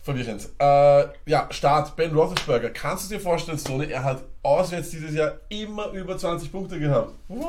Verwirrend. 0.00 0.48
Äh, 0.58 1.08
ja, 1.26 1.48
Start, 1.50 1.94
Ben 1.96 2.14
Roethlisberger. 2.14 2.70
Kannst 2.70 3.10
du 3.10 3.14
dir 3.14 3.20
vorstellen, 3.20 3.62
Toni, 3.62 3.86
er 3.86 4.04
hat 4.04 4.22
auswärts 4.42 4.90
dieses 4.90 5.12
Jahr 5.14 5.32
immer 5.50 5.90
über 5.90 6.16
20 6.16 6.50
Punkte 6.50 6.78
gehabt. 6.78 7.12
What? 7.28 7.42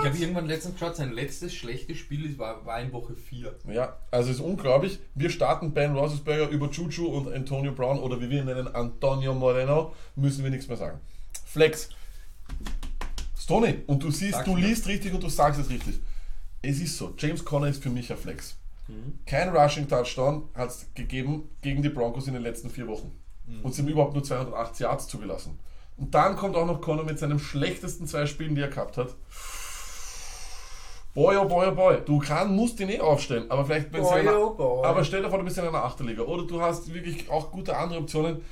Ich 0.00 0.06
habe 0.08 0.16
irgendwann 0.18 0.46
letztens 0.46 0.74
geschaut, 0.74 0.96
sein 0.96 1.12
letztes 1.12 1.54
schlechtes 1.54 1.98
Spiel 1.98 2.36
war, 2.38 2.64
war 2.66 2.80
in 2.80 2.92
Woche 2.92 3.14
4. 3.14 3.54
Ja, 3.72 3.96
also 4.10 4.30
ist 4.30 4.40
unglaublich. 4.40 4.98
Wir 5.14 5.30
starten 5.30 5.72
Ben 5.72 5.94
Roethlisberger 5.96 6.48
über 6.48 6.68
Juju 6.68 7.06
und 7.06 7.32
Antonio 7.32 7.72
Brown 7.72 7.98
oder 8.00 8.20
wie 8.20 8.28
wir 8.30 8.40
ihn 8.40 8.46
nennen, 8.46 8.74
Antonio 8.74 9.34
Moreno. 9.34 9.94
Müssen 10.16 10.42
wir 10.42 10.50
nichts 10.50 10.66
mehr 10.66 10.76
sagen. 10.78 10.98
Flex. 11.46 11.90
Stoney, 13.38 13.82
und 13.86 14.02
du 14.02 14.10
siehst, 14.10 14.32
Sag's 14.32 14.44
du 14.46 14.54
mir. 14.54 14.66
liest 14.66 14.86
richtig 14.88 15.14
und 15.14 15.22
du 15.22 15.28
sagst 15.28 15.60
es 15.60 15.70
richtig. 15.70 16.00
Es 16.60 16.80
ist 16.80 16.96
so, 16.98 17.14
James 17.16 17.44
Conner 17.44 17.68
ist 17.68 17.82
für 17.82 17.90
mich 17.90 18.10
ein 18.10 18.18
Flex. 18.18 18.56
Kein 19.26 19.50
Rushing 19.50 19.88
Touchdown 19.88 20.48
hat 20.54 20.70
es 20.70 20.86
gegeben 20.94 21.50
gegen 21.60 21.82
die 21.82 21.88
Broncos 21.88 22.26
in 22.26 22.34
den 22.34 22.42
letzten 22.42 22.70
vier 22.70 22.88
Wochen. 22.88 23.12
Und 23.62 23.74
sie 23.74 23.82
haben 23.82 23.88
überhaupt 23.88 24.14
nur 24.14 24.22
208 24.22 24.80
Yards 24.80 25.08
zugelassen. 25.08 25.58
Und 25.96 26.14
dann 26.14 26.36
kommt 26.36 26.54
auch 26.56 26.66
noch 26.66 26.80
Conner 26.80 27.02
mit 27.02 27.18
seinen 27.18 27.38
schlechtesten 27.38 28.06
zwei 28.06 28.26
Spielen, 28.26 28.54
die 28.54 28.60
er 28.60 28.68
gehabt 28.68 28.96
hat. 28.96 29.14
Boy, 31.14 31.36
oh 31.36 31.46
boy, 31.46 31.66
oh 31.68 31.74
boy. 31.74 32.00
Du 32.04 32.18
kann, 32.18 32.54
musst 32.54 32.78
ihn 32.78 32.90
eh 32.90 33.00
aufstellen, 33.00 33.50
aber 33.50 33.64
vielleicht, 33.64 33.92
wenn 33.92 34.02
Boy, 34.02 34.10
sie 34.10 34.28
einer, 34.28 34.38
oh 34.38 34.54
boy. 34.54 34.86
Aber 34.86 35.02
stell 35.02 35.22
dir 35.22 35.30
vor, 35.30 35.38
du 35.38 35.44
bist 35.44 35.58
in 35.58 35.66
einer 35.66 35.82
Achterliga 35.82 36.22
oder 36.22 36.46
du 36.46 36.60
hast 36.60 36.92
wirklich 36.92 37.28
auch 37.28 37.50
gute 37.50 37.76
andere 37.76 38.00
Optionen. 38.00 38.42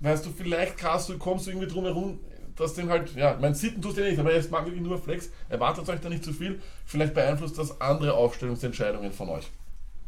Weißt 0.00 0.26
du, 0.26 0.30
vielleicht 0.30 0.78
kannst 0.78 1.08
du, 1.08 1.18
kommst 1.18 1.46
du 1.46 1.50
irgendwie 1.50 1.68
drum 1.68 1.84
herum, 1.84 2.18
dass 2.60 2.74
den 2.74 2.88
halt, 2.88 3.14
ja, 3.14 3.36
mein 3.40 3.54
Sitten 3.54 3.82
tust 3.82 3.96
du 3.96 4.02
nicht, 4.02 4.18
aber 4.18 4.34
jetzt 4.34 4.50
mag 4.50 4.64
wirklich 4.66 4.82
nur 4.82 4.98
Flex. 4.98 5.30
Erwartet 5.48 5.88
euch 5.88 6.00
da 6.00 6.08
nicht 6.08 6.24
zu 6.24 6.32
viel. 6.32 6.60
Vielleicht 6.84 7.14
beeinflusst 7.14 7.58
das 7.58 7.80
andere 7.80 8.14
Aufstellungsentscheidungen 8.14 9.12
von 9.12 9.28
euch. 9.30 9.50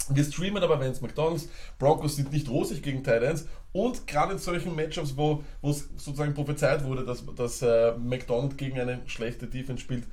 Wir 0.08 0.24
streamen 0.24 0.62
aber 0.62 0.80
Vance 0.80 1.00
McDonalds. 1.00 1.48
Broncos 1.78 2.16
sind 2.16 2.32
nicht 2.32 2.48
rosig 2.48 2.82
gegen 2.82 3.04
Titans. 3.04 3.46
Und 3.72 4.06
gerade 4.06 4.32
in 4.32 4.38
solchen 4.38 4.74
Matchups, 4.74 5.16
wo 5.16 5.42
es 5.62 5.88
sozusagen 5.96 6.34
prophezeit 6.34 6.84
wurde, 6.84 7.04
dass, 7.04 7.24
dass 7.34 7.62
äh, 7.62 7.92
McDonald 7.96 8.58
gegen 8.58 8.78
eine 8.78 9.00
schlechte 9.06 9.46
Defense 9.46 9.82
spielt, 9.82 10.04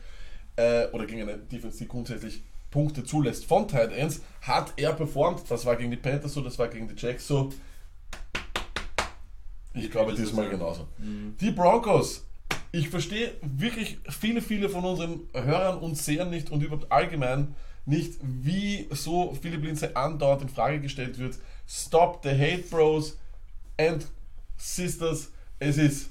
äh, 0.56 0.88
oder 0.92 1.06
gegen 1.06 1.22
eine 1.22 1.38
Defense, 1.38 1.78
die 1.78 1.88
grundsätzlich 1.88 2.44
Punkte 2.70 3.04
zulässt 3.04 3.46
von 3.46 3.68
Titans, 3.68 4.22
hat 4.42 4.74
er 4.78 4.94
performt. 4.94 5.44
Das 5.50 5.66
war 5.66 5.76
gegen 5.76 5.92
die 5.92 5.98
Panthers 5.98 6.34
so, 6.34 6.42
das 6.42 6.60
war 6.60 6.68
gegen 6.68 6.88
die 6.88 6.96
Jacks 6.96 7.28
so. 7.28 7.50
Ich 9.74 9.86
Ich 9.86 9.92
glaube 9.92 10.14
diesmal 10.14 10.50
genauso. 10.50 10.88
Die 10.98 11.52
Broncos. 11.52 12.26
Ich 12.72 12.90
verstehe 12.90 13.32
wirklich 13.42 13.98
viele, 14.10 14.42
viele 14.42 14.70
von 14.70 14.84
unseren 14.86 15.22
Hörern 15.34 15.80
und 15.80 15.98
Sehern 15.98 16.30
nicht 16.30 16.52
und 16.52 16.62
überhaupt 16.62 16.92
allgemein 16.92 17.56
nicht, 17.86 18.20
wie 18.22 18.88
so 18.92 19.36
Philipp 19.42 19.64
Lindsay 19.64 19.90
andauernd 19.96 20.44
in 20.44 20.50
Frage 20.50 20.80
gestellt 20.80 21.18
wird. 21.18 21.36
Stop 21.68 22.22
the 22.24 22.30
hate, 22.30 22.64
Bros 22.70 23.18
and 23.80 24.06
Sisters. 24.58 25.32
Es 25.58 25.78
ist, 25.78 26.10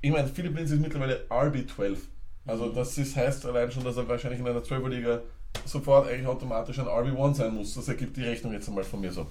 ich 0.00 0.12
meine, 0.12 0.28
Philipp 0.28 0.54
Lindsay 0.54 0.76
ist 0.76 0.82
mittlerweile 0.82 1.26
RB12. 1.28 1.96
Also 2.46 2.70
das 2.70 2.96
ist, 2.96 3.16
heißt 3.16 3.44
allein 3.46 3.72
schon, 3.72 3.82
dass 3.82 3.96
er 3.96 4.08
wahrscheinlich 4.08 4.40
in 4.40 4.46
einer 4.46 4.60
12er-Liga 4.60 5.20
sofort 5.64 6.08
eigentlich 6.08 6.26
automatisch 6.26 6.78
ein 6.78 6.86
RB1 6.86 7.34
sein 7.34 7.54
muss. 7.54 7.74
Das 7.74 7.88
ergibt 7.88 8.16
die 8.16 8.22
Rechnung 8.22 8.52
jetzt 8.52 8.68
einmal 8.68 8.84
von 8.84 9.00
mir 9.00 9.12
so. 9.12 9.26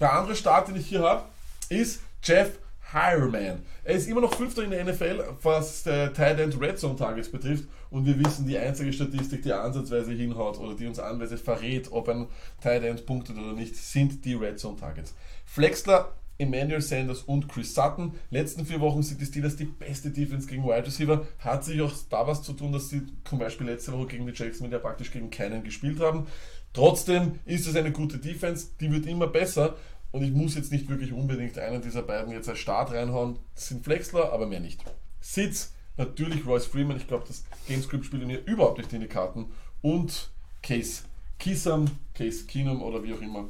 Der 0.00 0.14
andere 0.14 0.34
Start, 0.34 0.68
den 0.68 0.76
ich 0.76 0.86
hier 0.86 1.02
habe, 1.02 1.24
ist 1.68 2.00
Jeff 2.22 2.58
Hireman. 2.92 3.62
Er 3.84 3.94
ist 3.94 4.08
immer 4.08 4.20
noch 4.20 4.34
Fünfter 4.34 4.62
in 4.64 4.70
der 4.70 4.84
NFL, 4.84 5.22
was 5.42 5.84
der 5.84 6.12
Tight 6.12 6.40
End 6.40 6.60
Red 6.60 6.78
Zone 6.78 6.96
Targets 6.96 7.30
betrifft. 7.30 7.64
Und 7.90 8.06
wir 8.06 8.18
wissen, 8.24 8.46
die 8.46 8.58
einzige 8.58 8.92
Statistik, 8.92 9.42
die 9.42 9.52
ansatzweise 9.52 10.12
hinhaut 10.12 10.58
oder 10.58 10.74
die 10.74 10.86
uns 10.86 10.98
anweise 10.98 11.38
verrät, 11.38 11.90
ob 11.92 12.08
ein 12.08 12.26
Tight 12.60 12.82
End 12.82 13.06
punktet 13.06 13.36
oder 13.36 13.52
nicht, 13.52 13.76
sind 13.76 14.24
die 14.24 14.34
Red 14.34 14.58
Zone 14.58 14.78
Targets. 14.78 15.14
Flexler, 15.44 16.12
Emmanuel 16.40 16.80
Sanders 16.80 17.22
und 17.22 17.48
Chris 17.48 17.74
Sutton. 17.74 18.14
Letzten 18.30 18.64
vier 18.64 18.80
Wochen 18.80 19.02
sind 19.02 19.20
die 19.20 19.26
Steelers 19.26 19.56
die 19.56 19.66
beste 19.66 20.10
Defense 20.10 20.48
gegen 20.48 20.64
Wide 20.64 20.86
Receiver. 20.86 21.26
Hat 21.38 21.64
sich 21.64 21.80
auch 21.82 21.92
da 22.08 22.26
was 22.26 22.42
zu 22.42 22.54
tun, 22.54 22.72
dass 22.72 22.88
sie 22.88 23.02
zum 23.24 23.38
Beispiel 23.38 23.66
letzte 23.66 23.92
Woche 23.92 24.06
gegen 24.06 24.26
die 24.26 24.32
Jacksonville 24.32 24.72
ja 24.72 24.78
praktisch 24.78 25.10
gegen 25.10 25.30
keinen 25.30 25.62
gespielt 25.62 26.00
haben. 26.00 26.26
Trotzdem 26.72 27.40
ist 27.44 27.66
es 27.66 27.76
eine 27.76 27.92
gute 27.92 28.18
Defense, 28.18 28.68
die 28.80 28.90
wird 28.90 29.06
immer 29.06 29.26
besser. 29.26 29.76
Und 30.12 30.24
ich 30.24 30.32
muss 30.32 30.54
jetzt 30.56 30.72
nicht 30.72 30.88
wirklich 30.88 31.12
unbedingt 31.12 31.58
einen 31.58 31.82
dieser 31.82 32.02
beiden 32.02 32.32
jetzt 32.32 32.48
als 32.48 32.58
Start 32.58 32.90
reinhauen. 32.92 33.38
Das 33.54 33.68
sind 33.68 33.84
Flexler, 33.84 34.32
aber 34.32 34.46
mehr 34.46 34.60
nicht. 34.60 34.82
Sitz, 35.20 35.72
natürlich 35.96 36.44
Royce 36.46 36.66
Freeman. 36.66 36.96
Ich 36.96 37.06
glaube, 37.06 37.24
das 37.28 37.44
Gamescript 37.68 38.06
spielt 38.06 38.26
mir 38.26 38.44
überhaupt 38.44 38.78
nicht 38.78 38.92
in 38.92 39.00
die 39.00 39.06
Karten. 39.06 39.46
Und 39.82 40.30
Case 40.62 41.04
Kisam, 41.38 41.86
Case 42.14 42.44
Keenum 42.46 42.82
oder 42.82 43.02
wie 43.02 43.14
auch 43.14 43.20
immer. 43.20 43.48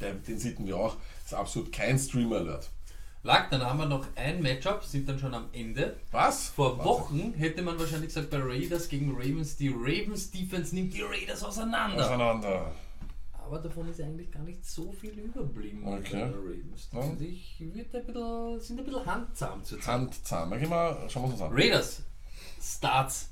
Den 0.00 0.38
sitten 0.38 0.66
wir 0.66 0.76
auch. 0.76 0.96
ist 1.24 1.34
absolut 1.34 1.72
kein 1.72 1.98
Streamer-Alert. 1.98 2.70
Lag, 3.22 3.50
dann 3.50 3.62
haben 3.62 3.78
wir 3.78 3.86
noch 3.86 4.06
ein 4.16 4.40
Matchup, 4.40 4.82
sind 4.82 5.06
dann 5.06 5.18
schon 5.18 5.34
am 5.34 5.48
Ende. 5.52 5.96
Was? 6.10 6.48
Vor 6.48 6.78
Was? 6.78 6.86
Wochen 6.86 7.34
hätte 7.36 7.60
man 7.60 7.78
wahrscheinlich 7.78 8.08
gesagt, 8.08 8.30
bei 8.30 8.38
Raiders 8.38 8.88
gegen 8.88 9.14
Ravens, 9.14 9.56
die 9.56 9.68
Ravens 9.68 10.30
Defense 10.30 10.74
nimmt 10.74 10.94
die 10.94 11.02
Raiders 11.02 11.44
auseinander. 11.44 12.02
Auseinander. 12.02 12.72
Aber 13.50 13.58
davon 13.58 13.88
ist 13.88 14.00
eigentlich 14.00 14.30
gar 14.30 14.42
nicht 14.44 14.64
so 14.64 14.92
viel 14.92 15.10
überblieben 15.18 15.82
Okay. 15.84 15.98
bei 16.12 16.18
den 16.20 16.34
Ravens. 16.34 16.88
Ja. 16.92 17.00
Also 17.00 17.24
ich 17.24 17.56
wird 17.74 17.92
ein 17.94 18.06
bisschen, 18.06 18.60
sind 18.60 18.78
ein 18.78 18.84
bisschen 18.84 19.06
handzahm 19.06 19.64
zurzeit. 19.64 19.86
Handzahm. 19.92 20.54
Geh 20.56 20.66
mal, 20.68 21.10
schauen 21.10 21.24
wir 21.24 21.32
uns 21.32 21.42
an. 21.42 21.52
Raiders 21.52 22.02
Starts 22.62 23.30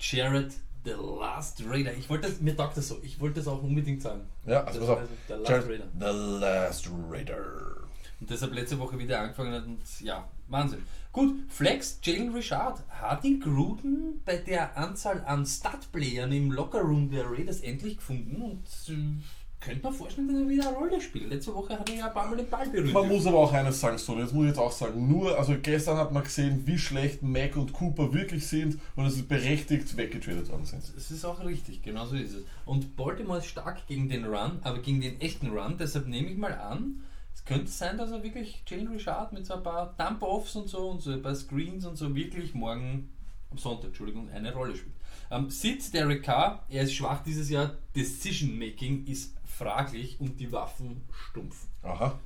Jared 0.00 0.52
the 0.84 0.94
Last 1.20 1.62
Raider. 1.64 1.94
Ich 1.94 2.10
wollte 2.10 2.28
das, 2.28 2.40
mir 2.40 2.56
taugt 2.56 2.76
das 2.76 2.88
so. 2.88 2.98
Ich 3.04 3.20
wollte 3.20 3.36
das 3.40 3.46
auch 3.48 3.62
unbedingt 3.62 4.02
sagen. 4.02 4.22
Ja, 4.46 4.64
also 4.64 4.80
pass 4.80 4.88
auf. 4.88 5.00
Der 5.28 5.36
Last 5.38 5.48
Jared- 5.50 5.68
Raider. 5.70 5.86
The 5.98 6.40
Last 6.40 6.90
Raider. 7.08 7.85
Und 8.20 8.30
deshalb 8.30 8.54
letzte 8.54 8.78
Woche 8.78 8.98
wieder 8.98 9.20
angefangen 9.20 9.52
hat 9.52 9.66
und 9.66 9.80
ja, 10.00 10.26
Wahnsinn. 10.48 10.82
Gut, 11.12 11.34
Flex, 11.48 11.98
Jalen 12.02 12.32
Richard, 12.34 12.82
hat 12.88 13.24
ihn 13.24 13.40
Gruden 13.40 14.20
bei 14.24 14.36
der 14.36 14.76
Anzahl 14.76 15.24
an 15.24 15.46
Stat-Playern 15.46 16.30
im 16.32 16.52
Lockerroom 16.52 17.10
der 17.10 17.30
Raiders 17.30 17.60
endlich 17.60 17.96
gefunden 17.96 18.42
und 18.42 18.64
äh, 18.88 19.22
könnte 19.60 19.82
man 19.82 19.94
vorstellen, 19.94 20.28
dass 20.28 20.36
er 20.36 20.48
wieder 20.48 20.68
eine 20.68 20.76
Rolle 20.76 21.00
spielt. 21.00 21.30
Letzte 21.30 21.54
Woche 21.54 21.78
hat 21.78 21.88
er 21.88 21.96
ja 21.96 22.06
ein 22.06 22.12
paar 22.12 22.28
Mal 22.28 22.36
den 22.36 22.48
Ball 22.48 22.68
berührt. 22.68 22.92
Man 22.92 23.08
muss 23.08 23.26
aber 23.26 23.38
auch 23.38 23.52
eines 23.52 23.80
sagen, 23.80 23.98
Stoney, 23.98 24.20
das 24.22 24.32
muss 24.32 24.44
ich 24.44 24.48
jetzt 24.50 24.58
auch 24.58 24.72
sagen. 24.72 25.08
Nur, 25.08 25.38
also 25.38 25.56
gestern 25.60 25.96
hat 25.96 26.12
man 26.12 26.22
gesehen, 26.22 26.66
wie 26.66 26.78
schlecht 26.78 27.22
Mac 27.22 27.56
und 27.56 27.72
Cooper 27.72 28.12
wirklich 28.12 28.46
sind 28.46 28.78
und 28.94 29.04
dass 29.04 29.14
sie 29.14 29.22
berechtigt 29.22 29.96
weggetradet 29.96 30.50
worden 30.50 30.66
sind. 30.66 30.82
Es 30.96 31.10
ist 31.10 31.24
auch 31.24 31.44
richtig, 31.44 31.82
genau 31.82 32.06
so 32.06 32.16
ist 32.16 32.34
es. 32.34 32.44
Und 32.64 32.96
Baltimore 32.96 33.38
ist 33.38 33.46
stark 33.46 33.86
gegen 33.86 34.08
den 34.08 34.24
Run, 34.24 34.60
aber 34.62 34.78
gegen 34.80 35.00
den 35.00 35.20
echten 35.20 35.48
Run, 35.48 35.76
deshalb 35.78 36.06
nehme 36.06 36.28
ich 36.28 36.36
mal 36.36 36.54
an, 36.54 37.02
es 37.46 37.54
könnte 37.54 37.70
sein, 37.70 37.96
dass 37.96 38.10
er 38.10 38.24
wirklich 38.24 38.64
Jalen 38.66 38.88
Richard 38.88 39.32
mit 39.32 39.46
so 39.46 39.54
ein 39.54 39.62
paar 39.62 39.94
Dump-Offs 39.96 40.56
und 40.56 40.68
so 40.68 40.88
und 40.90 41.00
so 41.00 41.12
ein 41.12 41.22
paar 41.22 41.34
Screens 41.36 41.86
und 41.86 41.96
so 41.96 42.12
wirklich 42.12 42.54
morgen, 42.54 43.08
am 43.52 43.58
Sonntag, 43.58 43.88
Entschuldigung, 43.88 44.28
eine 44.30 44.52
Rolle 44.52 44.74
spielt. 44.74 44.96
Ähm, 45.30 45.48
Sitz 45.48 45.92
Derek 45.92 46.24
Carr, 46.24 46.64
er 46.68 46.82
ist 46.82 46.94
schwach 46.94 47.22
dieses 47.22 47.48
Jahr, 47.48 47.76
Decision-Making 47.94 49.06
ist 49.06 49.36
fraglich 49.44 50.16
und 50.18 50.40
die 50.40 50.50
Waffen 50.50 51.02
stumpf. 51.12 51.68
Aha. 51.84 52.18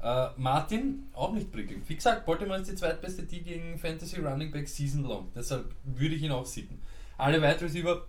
Äh, 0.00 0.28
Martin, 0.36 1.08
auch 1.12 1.32
nicht 1.32 1.50
prickelnd. 1.50 1.88
Wie 1.88 1.96
gesagt, 1.96 2.24
Baltimore 2.24 2.60
ist 2.60 2.70
die 2.70 2.76
zweitbeste 2.76 3.26
Team 3.26 3.42
gegen 3.42 3.78
Fantasy 3.78 4.20
Running 4.20 4.52
Back 4.52 4.68
Season 4.68 5.02
Long. 5.02 5.26
Deshalb 5.34 5.74
würde 5.82 6.14
ich 6.14 6.22
ihn 6.22 6.30
auch 6.30 6.46
sitten. 6.46 6.80
Alle 7.16 7.42
Wide 7.42 7.60
Receiver, 7.62 8.06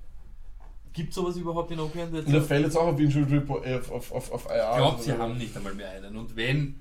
gibt 0.94 1.14
sowas 1.14 1.36
überhaupt 1.38 1.72
in 1.72 1.80
Oakland? 1.80 2.14
Jetzt? 2.14 2.30
Er 2.30 2.42
fällt 2.42 2.66
jetzt 2.66 2.78
auch 2.78 2.88
auf 2.88 3.00
Injured 3.00 3.32
Report, 3.32 3.66
äh, 3.66 3.76
auf, 3.76 3.92
auf, 3.92 4.12
auf, 4.12 4.32
auf 4.32 4.46
IR. 4.46 4.70
Ich 4.72 4.78
glaube, 4.78 5.04
sie 5.04 5.14
haben 5.14 5.38
nicht 5.38 5.56
einmal 5.56 5.74
mehr 5.74 5.92
einen. 5.92 6.16
Und 6.16 6.36
wenn, 6.36 6.80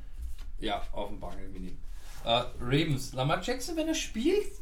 ja, 0.60 0.82
auf 0.92 1.08
dem 1.08 1.20
Bangel 1.20 1.48
mit 1.48 1.62
ihm. 1.62 1.78
Äh, 2.24 2.42
Ravens, 2.60 3.12
Lamar 3.14 3.42
Jackson, 3.42 3.76
wenn 3.76 3.88
er 3.88 3.94
spielt, 3.94 4.52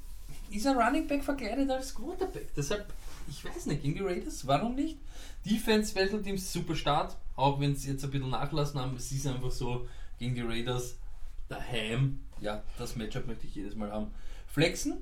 ist 0.50 0.66
er 0.66 0.76
Running 0.76 1.06
Back 1.06 1.24
verkleidet 1.24 1.70
als 1.70 1.94
Quarterback. 1.94 2.54
Deshalb, 2.54 2.92
ich 3.28 3.44
weiß 3.44 3.66
nicht, 3.66 3.82
gegen 3.82 3.94
die 3.94 4.02
Raiders, 4.02 4.46
warum 4.46 4.74
nicht? 4.74 4.98
Defense 5.44 5.90
Special 5.90 6.22
Teams 6.22 6.52
super 6.52 6.74
Start, 6.74 7.16
auch 7.34 7.60
wenn 7.60 7.74
sie 7.74 7.90
jetzt 7.90 8.04
ein 8.04 8.10
bisschen 8.10 8.30
nachlassen 8.30 8.80
haben. 8.80 8.96
Es 8.96 9.10
ist 9.12 9.26
einfach 9.26 9.50
so, 9.50 9.86
gegen 10.18 10.34
die 10.34 10.42
Raiders 10.42 10.96
daheim. 11.48 12.20
Ja, 12.40 12.62
das 12.78 12.96
Matchup 12.96 13.26
möchte 13.26 13.46
ich 13.46 13.54
jedes 13.54 13.74
Mal 13.74 13.90
haben. 13.90 14.10
Flexen 14.46 14.98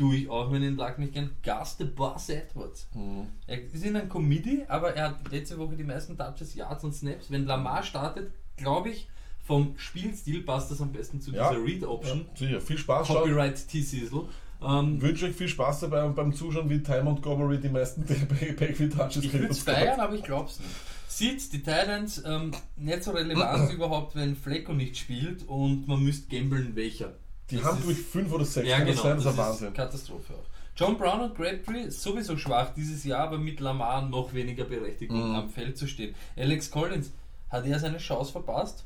tue 0.00 0.16
ich 0.16 0.30
auch, 0.30 0.50
wenn 0.50 0.62
ich 0.62 0.70
den 0.70 0.76
Lack 0.78 0.98
nicht 0.98 1.12
kenne. 1.12 1.30
Gas 1.42 1.76
the 1.78 1.84
Boss 1.84 2.30
Edwards. 2.30 2.88
Mhm. 2.94 3.26
Er 3.46 3.62
ist 3.62 3.84
in 3.84 3.94
einem 3.96 4.08
Committee, 4.08 4.64
aber 4.66 4.94
er 4.96 5.10
hat 5.10 5.30
letzte 5.30 5.58
Woche 5.58 5.76
die 5.76 5.84
meisten 5.84 6.16
Touches, 6.16 6.54
Yards 6.54 6.82
und 6.84 6.94
Snaps. 6.94 7.30
Wenn 7.30 7.44
Lamar 7.44 7.82
startet, 7.82 8.32
glaube 8.56 8.88
ich, 8.90 9.08
vom 9.44 9.74
Spielstil 9.76 10.42
passt 10.42 10.70
das 10.70 10.80
am 10.80 10.90
besten 10.92 11.20
zu 11.20 11.32
Ja. 11.32 11.50
dieser 11.50 11.62
Read-Option. 11.64 12.24
Sicher, 12.34 12.60
viel 12.60 12.78
Spaß. 12.78 13.08
Copyright 13.08 13.68
T-Sizzle. 13.68 14.22
Ähm, 14.62 15.00
Wünsche 15.02 15.26
euch 15.26 15.34
viel 15.36 15.48
Spaß 15.48 15.80
dabei 15.80 16.04
und 16.04 16.14
beim 16.14 16.32
Zuschauen, 16.34 16.68
wie 16.70 16.82
Ty 16.82 17.02
Montgomery 17.02 17.58
die 17.58 17.68
meisten 17.68 18.02
Backfield-Touches 18.58 19.24
ich 19.24 19.32
würde 19.32 19.48
es 19.48 19.60
feiern, 19.60 20.00
aber 20.00 20.14
ich 20.14 20.22
glaube 20.22 20.48
es 20.48 20.58
nicht. 20.60 20.70
Sieht 21.08 21.52
die 21.52 21.58
Titans 21.58 22.22
ähm, 22.24 22.52
nicht 22.76 23.02
so 23.04 23.10
relevant 23.10 23.72
überhaupt, 23.74 24.14
wenn 24.16 24.36
Flecko 24.36 24.72
nicht 24.72 24.96
spielt 24.96 25.46
und 25.48 25.86
man 25.88 26.02
müsste 26.02 26.34
gamblen, 26.34 26.74
welcher. 26.76 27.12
Die 27.50 27.56
Das 27.56 27.64
haben 27.64 27.82
durch 27.82 27.98
fünf 27.98 28.32
oder 28.32 28.44
sechs, 28.44 28.68
Ja, 28.68 28.78
kann 28.78 28.86
das 28.86 28.96
genau. 28.96 29.08
sein? 29.08 29.16
Das 29.16 29.24
Das 29.24 29.32
ist 29.34 29.38
Wahnsinn. 29.38 29.74
Katastrophe 29.74 30.34
auch. 30.34 30.44
John 30.76 30.96
Brown 30.96 31.20
und 31.20 31.34
Crabtree 31.36 31.90
sowieso 31.90 32.36
schwach 32.38 32.72
dieses 32.74 33.04
Jahr, 33.04 33.24
aber 33.28 33.38
mit 33.38 33.60
Lamar 33.60 34.02
noch 34.08 34.32
weniger 34.32 34.64
Berechtigung 34.64 35.28
Mhm. 35.30 35.34
am 35.34 35.50
Feld 35.50 35.76
zu 35.76 35.86
stehen. 35.86 36.14
Alex 36.36 36.70
Collins 36.70 37.10
hat 37.50 37.66
er 37.66 37.78
seine 37.78 37.98
Chance 37.98 38.32
verpasst. 38.32 38.84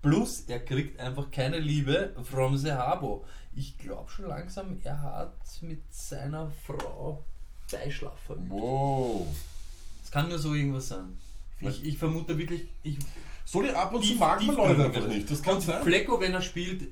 Plus, 0.00 0.40
er 0.48 0.60
kriegt 0.60 1.00
einfach 1.00 1.30
keine 1.30 1.58
Liebe 1.58 2.14
from 2.24 2.56
the 2.56 2.72
Habo. 2.72 3.24
Ich 3.56 3.76
glaube 3.78 4.10
schon 4.10 4.26
langsam, 4.28 4.78
er 4.84 5.00
hat 5.02 5.34
mit 5.62 5.80
seiner 5.90 6.50
Frau 6.66 7.22
Beischlaf 7.70 8.18
verübt. 8.26 8.50
Wow. 8.50 9.26
Es 10.04 10.10
kann 10.10 10.28
nur 10.28 10.38
so 10.38 10.54
irgendwas 10.54 10.88
sein. 10.88 11.16
Ich, 11.60 11.84
ich 11.84 11.98
vermute 11.98 12.36
wirklich, 12.36 12.66
ich, 12.82 12.96
So 13.46 13.62
die 13.62 13.70
ab 13.70 13.92
und 13.94 14.04
zu 14.04 14.14
mag 14.16 14.42
man 14.42 14.56
Leute 14.56 14.84
einfach 14.84 15.06
nicht. 15.08 15.30
Das 15.30 15.42
kann 15.42 15.60
sein. 15.60 15.82
Flecko, 15.82 16.20
wenn 16.20 16.34
er 16.34 16.42
spielt, 16.42 16.88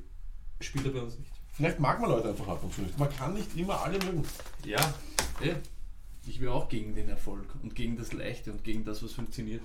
spielt 0.62 0.86
er 0.86 0.92
bei 0.92 1.00
uns 1.00 1.18
nicht. 1.18 1.30
Vielleicht 1.52 1.80
mag 1.80 2.00
man 2.00 2.10
Leute 2.10 2.30
einfach 2.30 2.48
ab 2.48 2.62
und 2.62 2.72
zu 2.72 2.82
nicht. 2.82 2.98
Man 2.98 3.10
kann 3.10 3.34
nicht 3.34 3.56
immer 3.56 3.80
alle 3.82 3.98
mögen. 3.98 4.24
Ja, 4.64 4.94
eh. 5.42 5.54
ich 6.26 6.40
will 6.40 6.48
auch 6.48 6.68
gegen 6.68 6.94
den 6.94 7.08
Erfolg 7.08 7.46
und 7.62 7.74
gegen 7.74 7.96
das 7.96 8.12
Leichte 8.12 8.52
und 8.52 8.64
gegen 8.64 8.84
das, 8.84 9.02
was 9.02 9.12
funktioniert. 9.12 9.62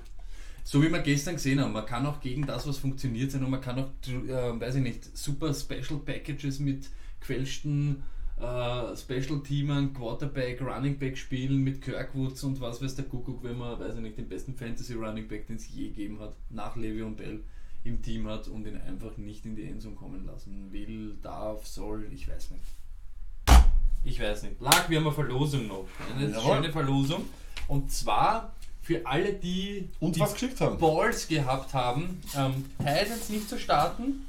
So 0.64 0.84
wie 0.84 0.92
wir 0.92 1.00
gestern 1.00 1.36
gesehen 1.36 1.62
haben, 1.62 1.72
man 1.72 1.86
kann 1.86 2.06
auch 2.06 2.20
gegen 2.20 2.46
das, 2.46 2.68
was 2.68 2.78
funktioniert 2.78 3.32
sein 3.32 3.44
und 3.44 3.52
man 3.52 3.62
kann 3.62 3.80
auch, 3.80 3.90
äh, 4.10 4.60
weiß 4.60 4.76
ich 4.76 4.84
nicht, 4.84 5.18
super 5.18 5.54
Special 5.54 6.00
Packages 6.06 6.60
mit 6.60 6.90
gefälschten 7.22 8.04
äh, 8.40 8.96
Special 8.96 9.42
Teamern, 9.42 9.94
Quarterback, 9.94 10.62
Running 10.62 11.00
Back 11.00 11.18
spielen 11.18 11.64
mit 11.64 11.82
Kirkwoods 11.82 12.44
und 12.44 12.62
was 12.62 12.82
weiß 12.82 12.96
der 12.96 13.06
Kuckuck, 13.06 13.44
wenn 13.44 13.58
man, 13.58 13.80
weiß 13.80 13.96
ich 13.96 14.02
nicht, 14.02 14.18
den 14.18 14.30
besten 14.30 14.54
Fantasy 14.56 14.94
Running 14.94 15.28
Back, 15.28 15.48
den 15.48 15.56
es 15.56 15.68
je 15.70 15.88
gegeben 15.88 16.20
hat, 16.20 16.36
nach 16.50 16.76
Le'Veon 16.76 17.06
und 17.06 17.18
Bell 17.18 17.44
im 17.88 18.02
Team 18.02 18.28
hat 18.28 18.48
und 18.48 18.66
ihn 18.66 18.78
einfach 18.78 19.18
nicht 19.18 19.46
in 19.46 19.56
die 19.56 19.64
Endzone 19.64 19.96
kommen 19.96 20.26
lassen 20.26 20.72
will, 20.72 21.18
darf, 21.22 21.66
soll, 21.66 22.08
ich 22.14 22.28
weiß 22.28 22.52
nicht. 22.52 22.64
Ich 24.04 24.22
weiß 24.22 24.44
nicht. 24.44 24.62
Lag, 24.62 24.90
wir 24.90 25.00
haben 25.00 25.08
eine 25.08 25.16
Verlosung 25.16 25.68
noch. 25.68 25.86
Eine 26.16 26.32
Jawohl. 26.32 26.56
schöne 26.56 26.72
Verlosung. 26.72 27.26
Und 27.68 27.92
zwar 27.92 28.54
für 28.82 29.06
alle, 29.06 29.34
die 29.34 29.90
Und 30.00 30.16
die 30.16 30.20
was 30.22 30.34
geschickt 30.34 30.62
haben. 30.62 30.78
Balls 30.78 31.28
gehabt 31.28 31.74
haben, 31.74 32.22
ähm, 32.36 32.66
Titans 32.78 33.30
nicht 33.30 33.50
zu 33.50 33.60
starten. 33.60 34.26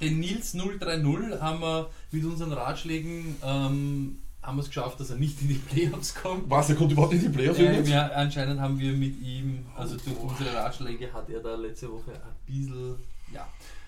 Den 0.00 0.20
Nils 0.20 0.52
030 0.52 1.40
haben 1.40 1.60
wir 1.60 1.88
mit 2.10 2.24
unseren 2.24 2.52
Ratschlägen 2.52 3.36
ähm, 3.42 4.18
haben 4.42 4.58
wir 4.58 4.62
es 4.62 4.68
geschafft, 4.68 5.00
dass 5.00 5.10
er 5.10 5.16
nicht 5.16 5.40
in 5.42 5.48
die 5.48 5.54
Playoffs 5.54 6.14
kommt. 6.14 6.48
Was, 6.48 6.70
er 6.70 6.76
kommt 6.76 6.92
überhaupt 6.92 7.12
nicht 7.12 7.24
in 7.24 7.32
die 7.32 7.38
Playoffs? 7.38 7.58
Äh, 7.58 7.64
übrigens? 7.64 7.88
ja, 7.88 8.06
anscheinend 8.08 8.60
haben 8.60 8.78
wir 8.78 8.92
mit 8.92 9.20
ihm, 9.20 9.66
also 9.74 9.96
durch 9.96 10.18
unsere 10.18 10.54
Ratschläge 10.54 11.12
hat 11.12 11.28
er 11.30 11.40
da 11.40 11.56
letzte 11.56 11.90
Woche 11.90 12.12
bisschen, 12.46 12.96
ja. 13.32 13.46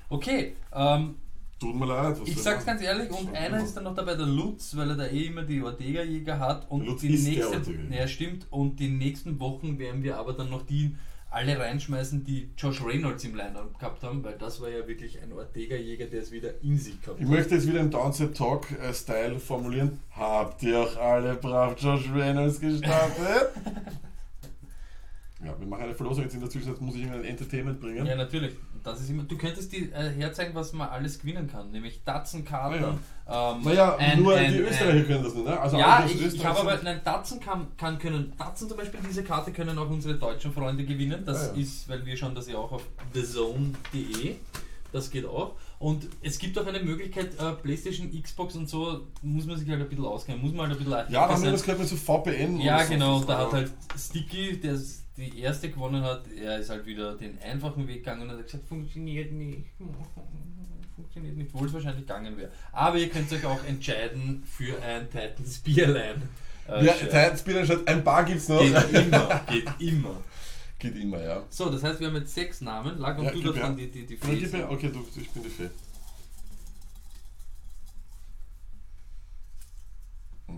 Okay, 0.08 0.54
ähm, 0.74 1.14
Tut 1.60 1.74
mir 1.74 1.86
leid. 1.86 2.20
was 2.20 2.28
ich 2.28 2.38
sag's 2.38 2.64
ganz 2.64 2.80
ehrlich, 2.82 3.10
und 3.10 3.34
einer 3.34 3.62
ist 3.62 3.74
dann 3.74 3.84
noch 3.84 3.94
dabei 3.94 4.14
der 4.14 4.26
Lutz, 4.26 4.76
weil 4.76 4.90
er 4.90 4.96
da 4.96 5.06
eh 5.06 5.26
immer 5.26 5.42
die 5.42 5.60
Ortega-Jäger 5.60 6.38
hat. 6.38 6.70
Und 6.70 6.86
Lutz 6.86 7.00
die 7.00 7.14
ist 7.14 7.26
der 7.26 7.32
nächste, 7.34 7.56
Ortega-Jäger. 7.56 7.96
ja, 7.96 8.06
stimmt. 8.08 8.46
Und 8.50 8.78
die 8.78 8.88
nächsten 8.88 9.40
Wochen 9.40 9.78
werden 9.78 10.02
wir 10.04 10.16
aber 10.18 10.34
dann 10.34 10.50
noch 10.50 10.64
die 10.64 10.94
alle 11.30 11.58
reinschmeißen, 11.58 12.24
die 12.24 12.48
Josh 12.56 12.82
Reynolds 12.82 13.22
im 13.24 13.34
Line-Up 13.34 13.78
gehabt 13.78 14.02
haben, 14.02 14.24
weil 14.24 14.38
das 14.38 14.62
war 14.62 14.70
ja 14.70 14.86
wirklich 14.88 15.20
ein 15.20 15.30
Ortega-Jäger, 15.32 16.06
der 16.06 16.22
es 16.22 16.30
wieder 16.32 16.62
in 16.62 16.78
sich 16.78 17.02
gehabt 17.02 17.18
Ich 17.20 17.26
hat. 17.26 17.32
möchte 17.34 17.54
jetzt 17.56 17.66
wieder 17.66 17.80
im 17.80 17.90
Downset 17.90 18.34
Talk-Style 18.36 19.38
formulieren. 19.38 19.98
Habt 20.12 20.62
ihr 20.62 20.78
auch 20.78 20.96
alle 20.96 21.34
brav 21.34 21.74
Josh 21.78 22.08
Reynolds 22.14 22.60
gestartet? 22.60 23.50
ja, 25.44 25.58
wir 25.58 25.66
machen 25.66 25.84
eine 25.84 25.94
Verlosung. 25.94 26.24
Jetzt 26.24 26.34
in 26.34 26.40
der 26.40 26.50
Zwischenzeit 26.50 26.80
muss 26.80 26.94
ich 26.96 27.02
irgendein 27.02 27.24
Entertainment 27.24 27.80
bringen. 27.80 28.04
Ja, 28.06 28.16
natürlich. 28.16 28.54
Das 28.82 29.00
ist 29.00 29.10
immer, 29.10 29.24
du 29.24 29.36
könntest 29.36 29.72
dir 29.72 29.92
äh, 29.92 30.10
herzeigen, 30.16 30.54
was 30.54 30.72
man 30.72 30.88
alles 30.88 31.18
gewinnen 31.18 31.46
kann, 31.46 31.70
nämlich 31.70 32.02
Datsenkarten. 32.04 32.82
Ähm, 32.84 33.62
Naja, 33.62 33.96
ein- 33.96 34.22
nur 34.22 34.34
ein- 34.34 34.52
die 34.52 34.58
Österreicher 34.60 34.90
ein- 34.98 35.06
können 35.06 35.24
das 35.24 35.34
nicht, 35.34 35.46
ne? 35.46 35.60
Also 35.60 35.76
Ja, 35.78 36.02
die 36.06 36.12
ich, 36.14 36.34
ich 36.34 36.44
habe 36.46 36.60
aber, 36.60 36.78
nein, 36.82 37.00
Datsen 37.04 37.38
kann, 37.40 37.66
kann 37.76 37.98
können, 37.98 38.32
Datsen 38.38 38.68
zum 38.68 38.78
Beispiel, 38.78 39.00
diese 39.08 39.22
Karte 39.24 39.52
können 39.52 39.78
auch 39.78 39.90
unsere 39.90 40.14
deutschen 40.14 40.52
Freunde 40.52 40.84
gewinnen. 40.84 41.22
Das 41.26 41.50
Ah, 41.50 41.54
ja. 41.54 41.60
ist, 41.60 41.88
weil 41.88 42.04
wir 42.06 42.16
schauen 42.16 42.34
das 42.34 42.48
ja 42.48 42.56
auch 42.56 42.72
auf 42.72 42.82
thezone.de. 43.12 44.36
Das 44.90 45.10
geht 45.10 45.26
auch. 45.26 45.52
Und 45.78 46.08
es 46.22 46.38
gibt 46.38 46.58
auch 46.58 46.66
eine 46.66 46.80
Möglichkeit, 46.80 47.38
äh, 47.38 47.52
Playstation, 47.52 48.10
Xbox 48.22 48.56
und 48.56 48.68
so, 48.68 49.02
muss 49.22 49.44
man 49.46 49.58
sich 49.58 49.68
halt 49.68 49.80
ein 49.82 49.88
bisschen 49.88 50.04
auskennen, 50.06 50.40
muss 50.40 50.52
man 50.52 50.68
halt 50.68 50.72
ein 50.80 50.84
bisschen 50.84 51.12
Ja, 51.12 51.26
da 51.26 51.34
haben 51.34 51.42
wir 51.42 51.52
das 51.52 51.62
gehört 51.62 51.80
mit 51.80 51.88
so 51.88 51.96
VPN. 51.96 52.58
Ja, 52.60 52.76
oder 52.76 52.84
so. 52.84 52.92
genau, 52.94 53.20
da 53.20 53.38
hat 53.38 53.52
halt 53.52 53.70
Sticky, 53.98 54.58
der 54.58 54.72
s- 54.74 55.04
die 55.18 55.40
erste 55.40 55.68
gewonnen 55.70 56.02
hat, 56.02 56.22
er 56.32 56.58
ist 56.58 56.70
halt 56.70 56.86
wieder 56.86 57.14
den 57.16 57.38
einfachen 57.42 57.86
Weg 57.88 57.98
gegangen 57.98 58.22
und 58.22 58.30
hat 58.38 58.44
gesagt, 58.46 58.66
funktioniert 58.68 59.32
nicht. 59.32 59.64
Funktioniert 60.96 61.36
nicht, 61.36 61.50
obwohl 61.54 61.68
es 61.68 61.72
wahrscheinlich 61.74 62.06
gegangen 62.06 62.36
wäre. 62.36 62.50
Aber 62.72 62.96
ihr 62.98 63.08
könnt 63.08 63.32
euch 63.32 63.44
auch 63.44 63.62
entscheiden 63.64 64.42
für 64.44 64.82
ein 64.82 65.08
Titans 65.10 65.58
Bierlein. 65.58 66.22
Äh, 66.68 66.84
Ja, 66.84 66.92
Shirt. 66.94 67.10
Titans 67.10 67.40
Spieler 67.40 67.64
schaut, 67.66 67.86
ein 67.86 68.02
paar 68.02 68.24
gibt's 68.24 68.48
noch. 68.48 68.58
Geht 68.60 68.92
immer, 69.06 69.40
geht 69.48 69.68
immer. 69.80 70.22
Geht 70.80 70.96
immer, 70.96 71.22
ja. 71.22 71.42
So, 71.50 71.70
das 71.70 71.82
heißt, 71.84 72.00
wir 72.00 72.08
haben 72.08 72.16
jetzt 72.16 72.34
sechs 72.34 72.60
Namen. 72.62 72.98
Lag 72.98 73.16
und 73.18 73.24
Ja, 73.26 73.30
du 73.30 73.42
darfst 73.42 73.62
dann 73.62 73.76
die, 73.76 73.88
die, 73.90 74.06
die 74.06 74.16
gib 74.16 74.24
Face- 74.24 74.52
mir, 74.52 74.68
okay, 74.70 74.90
du, 74.92 75.04
ich 75.20 75.30
bin 75.30 75.42
die 75.44 75.48
Fee. 75.50 75.70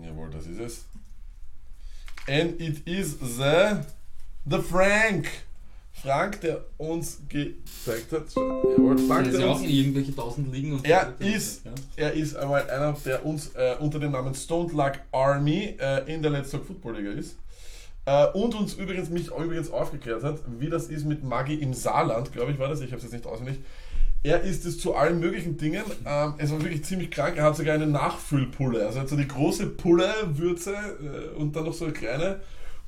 Jawohl, 0.03 0.29
das 0.31 0.47
ist 0.47 0.59
es. 0.59 0.85
And 2.27 2.59
it 2.61 2.87
is 2.87 3.17
the, 3.19 3.81
the 4.49 4.57
Frank. 4.59 5.27
Frank, 5.93 6.41
der 6.41 6.61
uns 6.77 7.21
gezeigt 7.29 8.11
hat. 8.11 8.23
Jawohl, 8.35 8.95
Der 8.95 9.05
Frank, 9.05 9.27
ist 9.27 9.33
ja 9.33 9.39
der 9.41 9.49
auch 9.49 9.61
in 9.61 9.69
irgendwelche 9.69 10.15
tausend 10.15 10.51
liegen 10.51 10.73
und 10.73 10.85
Er 10.87 11.13
ist- 11.19 11.63
Ja. 11.65 11.71
er 11.97 12.13
ist 12.13 12.35
einmal 12.35 12.67
einer, 12.69 12.93
der 13.05 13.23
uns 13.25 13.49
äh, 13.55 13.75
unter 13.79 13.99
dem 13.99 14.11
Namen 14.13 14.33
Stone 14.33 14.71
Luck 14.73 14.93
Army 15.11 15.75
äh, 15.79 16.11
in 16.11 16.21
der 16.23 16.31
Let's 16.31 16.49
Talk 16.49 16.65
Football 16.65 16.97
Liga 16.97 17.11
ist. 17.11 17.35
Äh, 18.05 18.27
und 18.29 18.55
uns 18.55 18.73
übrigens 18.75 19.09
mich 19.09 19.27
übrigens 19.27 19.69
aufgeklärt 19.69 20.23
hat, 20.23 20.39
wie 20.59 20.69
das 20.69 20.87
ist 20.87 21.05
mit 21.05 21.23
Magi 21.23 21.55
im 21.55 21.73
Saarland, 21.73 22.31
glaube 22.33 22.51
ich, 22.53 22.57
war 22.57 22.67
das. 22.69 22.79
Ich 22.81 22.87
habe 22.87 22.97
es 22.97 23.03
jetzt 23.03 23.11
nicht 23.13 23.27
auswendig. 23.27 23.59
Er 24.23 24.41
ist 24.41 24.65
es 24.65 24.79
zu 24.79 24.95
allen 24.95 25.19
möglichen 25.19 25.57
Dingen. 25.57 25.83
Ähm, 26.05 26.33
es 26.39 26.51
war 26.51 26.61
wirklich 26.63 26.83
ziemlich 26.83 27.11
krank. 27.11 27.37
Er 27.37 27.43
hat 27.43 27.57
sogar 27.57 27.75
eine 27.75 27.85
Nachfüllpulle. 27.87 28.85
Also 28.87 28.99
er 28.99 29.01
hat 29.03 29.09
so 29.09 29.17
die 29.17 29.27
große 29.27 29.67
Pulle, 29.67 30.11
Würze 30.33 30.73
äh, 30.73 31.35
und 31.37 31.55
dann 31.55 31.65
noch 31.65 31.73
so 31.73 31.85
eine 31.85 31.93
kleine. 31.93 32.39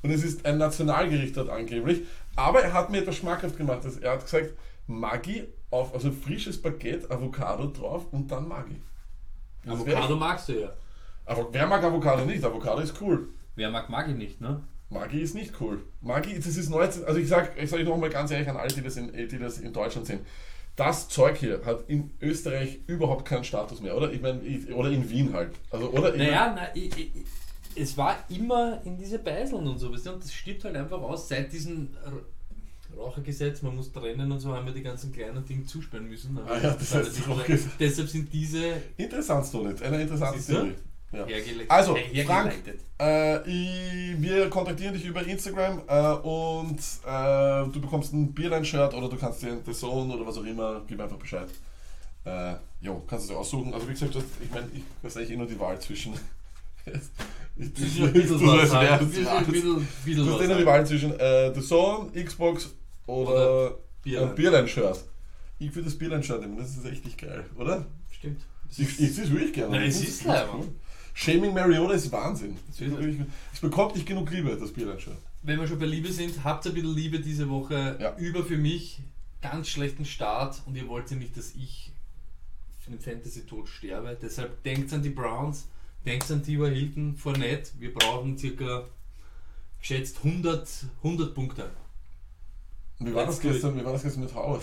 Und 0.04 0.10
es 0.10 0.22
ist 0.22 0.44
ein 0.44 0.58
Nationalgericht 0.58 1.34
dort 1.36 1.48
angeblich. 1.48 2.02
Aber 2.36 2.60
er 2.60 2.74
hat 2.74 2.90
mir 2.90 2.98
etwas 2.98 3.16
schmackhaft 3.16 3.56
gemacht. 3.56 3.80
Also 3.84 4.00
er 4.00 4.12
hat 4.12 4.22
gesagt, 4.24 4.50
Maggi 4.86 5.44
auf, 5.70 5.94
also 5.94 6.12
frisches 6.12 6.60
Baguette, 6.60 7.10
Avocado 7.10 7.66
drauf 7.68 8.04
und 8.12 8.30
dann 8.30 8.46
Maggi. 8.46 8.76
Das 9.64 9.84
wär- 9.86 9.96
Avocado 9.96 10.16
magst 10.16 10.48
du 10.50 10.60
ja. 10.60 10.72
Aber 11.24 11.48
wer 11.52 11.66
mag 11.66 11.82
Avocado 11.82 12.24
nicht? 12.26 12.44
Avocado 12.44 12.82
ist 12.82 13.00
cool. 13.00 13.28
Wer 13.56 13.70
mag 13.70 13.88
Maggi 13.88 14.12
nicht, 14.12 14.42
ne? 14.42 14.62
Maggi 14.90 15.20
ist 15.20 15.34
nicht 15.34 15.58
cool. 15.60 15.80
Maggi, 16.02 16.34
das 16.36 16.48
ist 16.58 16.68
19, 16.68 17.04
also 17.06 17.18
ich 17.18 17.26
sage 17.28 17.48
ich 17.58 17.70
sag 17.70 17.82
nochmal 17.82 18.10
ganz 18.10 18.30
ehrlich 18.30 18.48
an 18.48 18.58
alle, 18.58 18.68
die 18.72 18.82
das, 18.82 18.96
in, 18.98 19.10
die 19.10 19.38
das 19.38 19.58
in 19.58 19.72
Deutschland 19.72 20.06
sehen. 20.06 20.20
Das 20.76 21.08
Zeug 21.08 21.36
hier 21.38 21.62
hat 21.64 21.88
in 21.88 22.10
Österreich 22.20 22.80
überhaupt 22.88 23.24
keinen 23.26 23.44
Status 23.44 23.80
mehr, 23.80 23.96
oder? 23.96 24.12
Ich 24.12 24.20
meine, 24.20 24.40
oder 24.74 24.90
in 24.90 25.08
Wien 25.08 25.32
halt. 25.32 25.52
Also, 25.70 25.88
oder? 25.90 26.14
Naja, 26.14 26.52
na, 26.54 26.62
ich, 26.74 26.94
ich, 26.98 27.10
es 27.76 27.96
war 27.96 28.16
immer 28.28 28.80
in 28.84 28.96
diese 28.96 29.18
Beiseln 29.18 29.66
und 29.66 29.78
so, 29.78 29.92
weißt 29.92 30.06
du, 30.06 30.12
und 30.12 30.22
das 30.22 30.32
stirbt 30.32 30.64
halt 30.64 30.76
einfach 30.76 31.00
aus. 31.00 31.28
Seit 31.28 31.52
diesem 31.52 31.88
Rauchergesetz, 32.96 33.62
man 33.62 33.76
muss 33.76 33.92
trennen 33.92 34.30
und 34.30 34.40
so, 34.40 34.54
haben 34.54 34.66
wir 34.66 34.72
die 34.72 34.82
ganzen 34.82 35.12
kleinen 35.12 35.44
Dinge 35.44 35.64
zusperren 35.64 36.08
müssen. 36.08 36.38
Ah 36.46 36.56
ja, 36.62 36.70
das 36.70 36.94
heißt, 36.94 37.28
Rauchergesetz. 37.28 37.72
deshalb 37.78 38.08
sind 38.08 38.32
diese 38.32 38.82
interessant, 38.96 39.46
Stonet. 39.46 39.82
Eine 39.82 40.02
interessante? 40.02 40.40
Theorie. 40.42 40.74
Ja. 41.12 41.26
Also, 41.68 41.96
Frank. 42.26 42.52
Äh, 43.00 43.48
ich, 43.48 44.20
wir 44.20 44.50
kontaktieren 44.50 44.94
dich 44.94 45.04
über 45.04 45.24
Instagram 45.24 45.82
äh, 45.86 46.12
und 46.26 46.78
äh, 47.06 47.72
du 47.72 47.80
bekommst 47.80 48.12
ein 48.12 48.32
Bierlein-Shirt 48.32 48.94
oder 48.94 49.08
du 49.08 49.16
kannst 49.16 49.42
dir 49.42 49.58
The 49.64 49.72
Zone 49.72 50.12
oder 50.12 50.26
was 50.26 50.38
auch 50.38 50.44
immer, 50.44 50.82
gib 50.86 51.00
einfach 51.00 51.16
Bescheid. 51.16 51.48
Äh, 52.24 52.54
jo, 52.80 53.02
kannst 53.06 53.28
du 53.28 53.34
dir 53.34 53.38
aussuchen. 53.38 53.72
Also 53.72 53.86
wie 53.88 53.92
gesagt, 53.92 54.14
das, 54.14 54.24
ich 54.42 54.50
meine, 54.50 54.66
ich 54.74 54.82
weiß 55.02 55.16
eigentlich 55.16 55.30
eh 55.30 55.36
nur 55.36 55.46
die 55.46 55.60
Wahl 55.60 55.78
zwischen. 55.80 56.14
ich, 57.56 57.72
Das 57.72 57.82
ist 57.84 58.00
ein 58.00 58.12
bisschen 58.12 58.46
was, 58.46 58.72
halt. 58.72 59.00
Das 59.00 59.08
ist 59.08 59.18
Du 59.18 60.38
hast 60.40 60.58
die 60.60 60.66
Wahl 60.66 60.86
zwischen 60.86 61.18
äh, 61.18 61.54
The 61.54 61.60
Zone, 61.60 62.10
Xbox 62.24 62.70
oder, 63.06 63.30
Oder 63.30 63.66
ein 63.68 63.74
Bierlein. 64.02 64.34
Bierlein-Shirt. 64.34 65.04
ich 65.58 65.74
würde 65.74 65.84
das 65.88 65.96
Bierland-Shirt 65.98 66.40
nehmen, 66.40 66.56
das 66.58 66.76
ist 66.76 66.84
echt 66.84 67.04
nicht 67.04 67.18
geil, 67.18 67.44
oder? 67.56 67.86
Stimmt. 68.10 68.40
Ich, 68.70 68.80
ich 68.80 69.14
sehe 69.14 69.24
es 69.24 69.30
wirklich 69.30 69.52
gerne. 69.52 69.76
Nein, 69.78 69.88
es 69.88 70.02
ist 70.02 70.24
leider. 70.24 70.52
cool. 70.54 70.66
Shaming 71.12 71.54
Mariota 71.54 71.94
ist 71.94 72.10
Wahnsinn. 72.10 72.56
Das 72.66 72.78
So 72.78 72.84
ist 72.86 72.92
es. 72.92 72.98
wirklich- 72.98 73.20
Es 73.52 73.60
bekommt 73.60 73.94
nicht 73.94 74.06
genug 74.06 74.30
Liebe, 74.32 74.56
das 74.56 74.72
Bierland-Shirt. 74.72 75.16
wenn 75.42 75.60
wir 75.60 75.66
schon 75.68 75.78
bei 75.78 75.86
Liebe 75.86 76.10
sind, 76.10 76.42
habt 76.42 76.64
ihr 76.66 76.72
ein 76.72 76.74
bisschen 76.74 76.94
Liebe 76.94 77.20
diese 77.20 77.48
Woche 77.48 77.96
Ja. 78.00 78.16
über 78.16 78.42
für 78.44 78.56
mich. 78.56 78.98
Ganz 79.42 79.68
schlechten 79.68 80.04
Start 80.06 80.60
und 80.66 80.74
ihr 80.74 80.88
wollt 80.88 81.10
ja 81.10 81.16
nicht, 81.18 81.36
dass 81.36 81.52
ich 81.54 81.92
für 82.80 82.90
den 82.90 82.98
Fantasy-Tod 82.98 83.68
sterbe. 83.68 84.16
Deshalb 84.20 84.62
denkt 84.64 84.92
an 84.92 85.02
die 85.02 85.10
Browns, 85.10 85.68
denkt 86.04 86.30
an 86.30 86.42
Tiva 86.42 86.66
Hilton, 86.66 87.16
Fournette. 87.16 87.72
Wir 87.78 87.92
brauchen 87.92 88.36
circa 88.38 88.84
geschätzt 89.80 90.18
100, 90.24 90.68
100 91.02 91.34
Punkte. 91.34 91.70
Wie 92.98 93.14
war, 93.14 93.24
Let's 93.24 93.40
das 93.40 93.52
gestern, 93.52 93.78
wie 93.78 93.84
war 93.84 93.92
das 93.92 94.02
gestern 94.02 94.22
mit 94.22 94.34
Howard? 94.34 94.62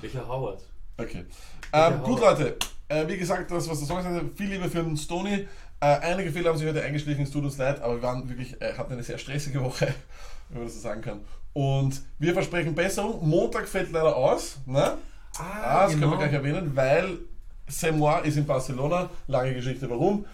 Welcher 0.00 0.26
Howard? 0.28 0.62
Okay. 0.98 1.24
Ja, 1.72 1.88
Ähm, 1.88 2.02
gut, 2.02 2.20
Howard. 2.20 2.40
Leute. 2.40 2.56
Äh, 2.88 3.08
wie 3.08 3.16
gesagt, 3.16 3.50
das, 3.50 3.68
was 3.68 3.78
der 3.78 3.88
Song 3.88 4.02
sagte, 4.02 4.30
viel 4.36 4.50
Liebe 4.50 4.68
für 4.68 4.82
den 4.82 4.96
Stony. 4.96 5.48
Äh, 5.80 5.86
einige 5.86 6.30
Fehler 6.30 6.50
haben 6.50 6.58
sich 6.58 6.68
heute 6.68 6.82
eingeschlichen, 6.82 7.24
es 7.24 7.30
tut 7.30 7.42
uns 7.42 7.56
leid, 7.56 7.80
aber 7.80 7.96
wir 7.96 8.02
waren 8.02 8.28
wirklich, 8.28 8.60
äh, 8.60 8.74
hatten 8.74 8.92
eine 8.92 9.02
sehr 9.02 9.18
stressige 9.18 9.62
Woche, 9.62 9.92
wenn 10.50 10.58
man 10.58 10.66
das 10.66 10.74
so 10.74 10.80
sagen 10.80 11.00
kann. 11.00 11.20
Und 11.54 12.02
wir 12.18 12.32
versprechen 12.34 12.74
Besserung. 12.74 13.28
Montag 13.28 13.68
fällt 13.68 13.90
leider 13.92 14.14
aus. 14.14 14.58
Ne? 14.66 14.98
Ah, 15.38 15.84
das 15.86 15.92
können 15.92 16.10
wir 16.10 16.18
gleich 16.18 16.32
erwähnen, 16.32 16.76
weil 16.76 17.18
Samoa 17.72 18.18
ist 18.20 18.36
in 18.36 18.46
Barcelona. 18.46 19.10
Lange 19.26 19.54
Geschichte, 19.54 19.88
warum. 19.88 20.24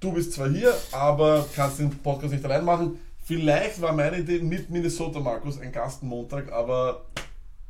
Du 0.00 0.12
bist 0.12 0.32
zwar 0.32 0.48
hier, 0.48 0.74
aber 0.92 1.46
kannst 1.54 1.78
den 1.78 1.90
Podcast 1.90 2.32
nicht 2.32 2.44
allein 2.44 2.64
machen. 2.64 2.98
Vielleicht 3.24 3.80
war 3.80 3.92
meine 3.92 4.18
Idee 4.18 4.40
mit 4.40 4.70
Minnesota 4.70 5.20
Markus 5.20 5.58
ein 5.60 5.70
Gastenmontag, 5.72 6.50
aber 6.52 7.04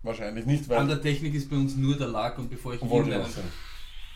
wahrscheinlich 0.02 0.46
nicht, 0.46 0.68
weil 0.68 0.78
An 0.78 0.88
der 0.88 1.02
Technik 1.02 1.34
ist 1.34 1.50
bei 1.50 1.56
uns 1.56 1.76
nur 1.76 1.96
der 1.96 2.08
Lack 2.08 2.38
und 2.38 2.48
bevor 2.48 2.72
ich 2.74 2.80
irgendeinen 2.80 3.22
sagen. 3.30 3.48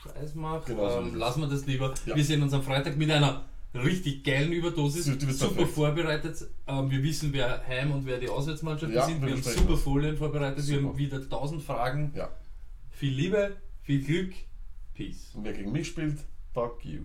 Scheiß 0.05 0.35
mache, 0.35 0.63
Genau 0.67 0.89
so 0.89 0.99
ähm, 1.01 1.15
lassen 1.17 1.41
wir 1.41 1.49
das 1.49 1.67
lieber. 1.67 1.93
Ja. 2.07 2.15
Wir 2.17 2.25
sehen 2.25 2.43
uns 2.43 2.53
am 2.53 2.63
Freitag 2.63 2.97
mit 2.97 3.11
einer 3.11 3.45
richtig 3.75 4.23
geilen 4.23 4.53
Überdosis. 4.53 5.05
Super 5.07 5.67
vorbereitet. 5.67 6.47
Ähm, 6.67 6.91
wir 6.91 7.03
wissen, 7.03 7.33
wer 7.33 7.63
Heim- 7.67 7.91
und 7.93 8.07
wer 8.07 8.19
die 8.19 8.29
Auswärtsmannschaften 8.29 8.95
Ja, 8.97 9.05
sind. 9.07 9.21
wir 9.21 9.29
Wir 9.29 9.35
haben 9.37 9.43
super. 9.43 9.77
Folien 9.77 10.17
vorbereitet. 10.17 10.67
Wir 10.69 10.77
Super. 10.77 10.89
haben 10.89 10.99
wieder 10.99 11.29
tausend 11.29 11.63
Fragen. 11.63 12.13
Ja. 12.15 12.29
Viel 12.91 13.13
Liebe, 13.13 13.57
viel 13.83 14.03
Glück. 14.03 14.35
Peace. 14.95 15.35
Und 15.35 15.45
wer 15.45 15.53
gegen 15.53 15.73
mich 15.73 15.89
spielt, 15.89 16.19
fuck 16.53 16.85
you. 16.85 17.05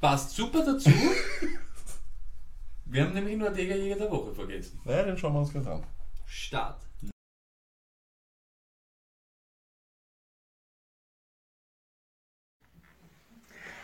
Passt 0.00 0.30
super 0.30 0.64
dazu. 0.64 0.90
wir 2.86 3.04
haben 3.04 3.12
nämlich 3.12 3.36
nur 3.36 3.50
Digger 3.50 3.76
Jäger 3.76 3.96
der 3.96 4.10
Woche 4.10 4.34
vergessen. 4.34 4.80
Naja, 4.84 5.02
den 5.02 5.18
schauen 5.18 5.34
wir 5.34 5.40
uns 5.40 5.52
gleich 5.52 5.66
an. 5.66 5.84
Start. 6.26 6.89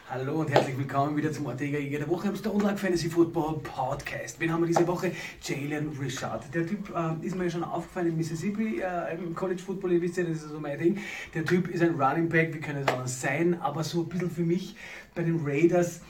Hallo 0.09 0.35
und 0.39 0.53
herzlich 0.53 0.79
willkommen 0.79 1.17
wieder 1.17 1.33
zum 1.33 1.47
Ortega 1.47 1.79
Jäger 1.79 1.99
der 1.99 2.09
Woche 2.09 2.29
am 2.29 2.37
Stone 2.37 2.63
Luck 2.63 2.79
Fantasy 2.79 3.11
Football 3.11 3.59
Podcast. 3.59 4.39
Wen 4.39 4.53
haben 4.53 4.63
wir 4.63 4.69
diese 4.69 4.87
Woche? 4.87 5.11
Jalen 5.43 5.89
Richard. 6.01 6.45
Der 6.55 6.65
Typ 6.65 6.95
äh, 6.95 7.27
ist 7.27 7.35
mir 7.35 7.51
schon 7.51 7.65
aufgefallen 7.65 8.11
in 8.11 8.17
Mississippi 8.17 8.81
äh, 8.81 9.17
im 9.17 9.35
College 9.35 9.61
Football, 9.61 9.95
ihr 9.95 10.03
wisst 10.03 10.19
ja, 10.19 10.23
das 10.23 10.37
ist 10.37 10.51
so 10.51 10.61
mein 10.61 10.79
Ding. 10.79 10.99
Der 11.35 11.45
Typ 11.45 11.67
ist 11.67 11.83
ein 11.83 12.01
Running 12.01 12.29
Back, 12.29 12.55
wie 12.55 12.61
kann 12.61 12.77
es 12.77 12.87
anders 12.87 13.21
sein, 13.21 13.61
aber 13.61 13.83
so 13.83 14.03
ein 14.03 14.09
bisschen 14.09 14.31
für 14.31 14.45
mich 14.45 14.77
bei 15.17 15.25
den 15.25 15.45
Raiders, 15.45 16.03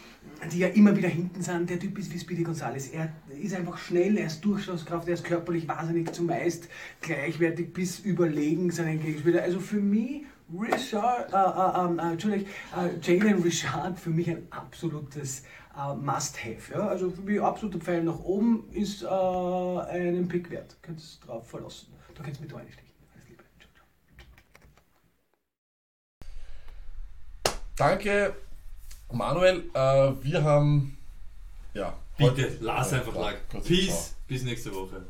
die 0.52 0.58
ja 0.58 0.68
immer 0.68 0.94
wieder 0.94 1.08
hinten 1.08 1.40
sind, 1.40 1.70
der 1.70 1.78
Typ 1.78 1.98
ist 1.98 2.12
wie 2.12 2.18
Speedy 2.18 2.42
Gonzales. 2.42 2.88
Er 2.88 3.14
ist 3.42 3.54
einfach 3.54 3.78
schnell, 3.78 4.18
er 4.18 4.26
ist 4.26 4.44
Durchschlagskraft, 4.44 5.08
er 5.08 5.14
ist 5.14 5.24
körperlich 5.24 5.68
wahnsinnig 5.68 6.12
zumeist 6.12 6.68
gleichwertig 7.00 7.72
bis 7.72 8.00
überlegen 8.00 8.70
seinen 8.70 9.00
Gegenspieler. 9.00 9.42
Also 9.42 9.58
für 9.58 9.80
mich 9.80 10.24
Richard, 10.52 11.32
äh, 11.32 11.36
äh, 11.36 12.08
äh, 12.08 12.12
Entschuldigung, 12.12 12.48
äh, 12.76 12.98
Jalen 13.02 13.42
Richard 13.42 13.98
für 13.98 14.10
mich 14.10 14.30
ein 14.30 14.46
absolutes 14.50 15.42
äh, 15.76 15.94
Must-Have. 15.94 16.72
Ja? 16.72 16.86
Also 16.88 17.10
für 17.10 17.22
mich 17.22 17.40
absoluter 17.40 17.80
Pfeil 17.80 18.04
nach 18.04 18.18
oben 18.20 18.68
ist 18.70 19.02
äh, 19.02 19.06
einen 19.06 20.28
Pick 20.28 20.50
wert. 20.50 20.76
Könnt 20.82 21.00
ihr 21.00 21.26
drauf 21.26 21.48
verlassen. 21.48 21.92
Da 22.14 22.22
könnt 22.22 22.36
ihr 22.36 22.42
mit 22.42 22.54
reinstechen. 22.54 22.86
Alles 23.14 23.28
Liebe. 23.28 23.42
Ciao, 23.58 23.70
ciao. 27.44 27.56
Danke, 27.76 28.34
Manuel. 29.12 29.64
Äh, 29.74 30.12
wir 30.24 30.42
haben. 30.44 30.96
Ja. 31.74 31.94
Bitte, 32.16 32.30
heute- 32.30 32.56
lass 32.60 32.92
Ja, 32.92 32.98
einfach. 32.98 33.34
Kurz, 33.50 33.66
Peace. 33.66 34.14
Bis 34.26 34.42
nächste 34.44 34.74
Woche. 34.74 35.02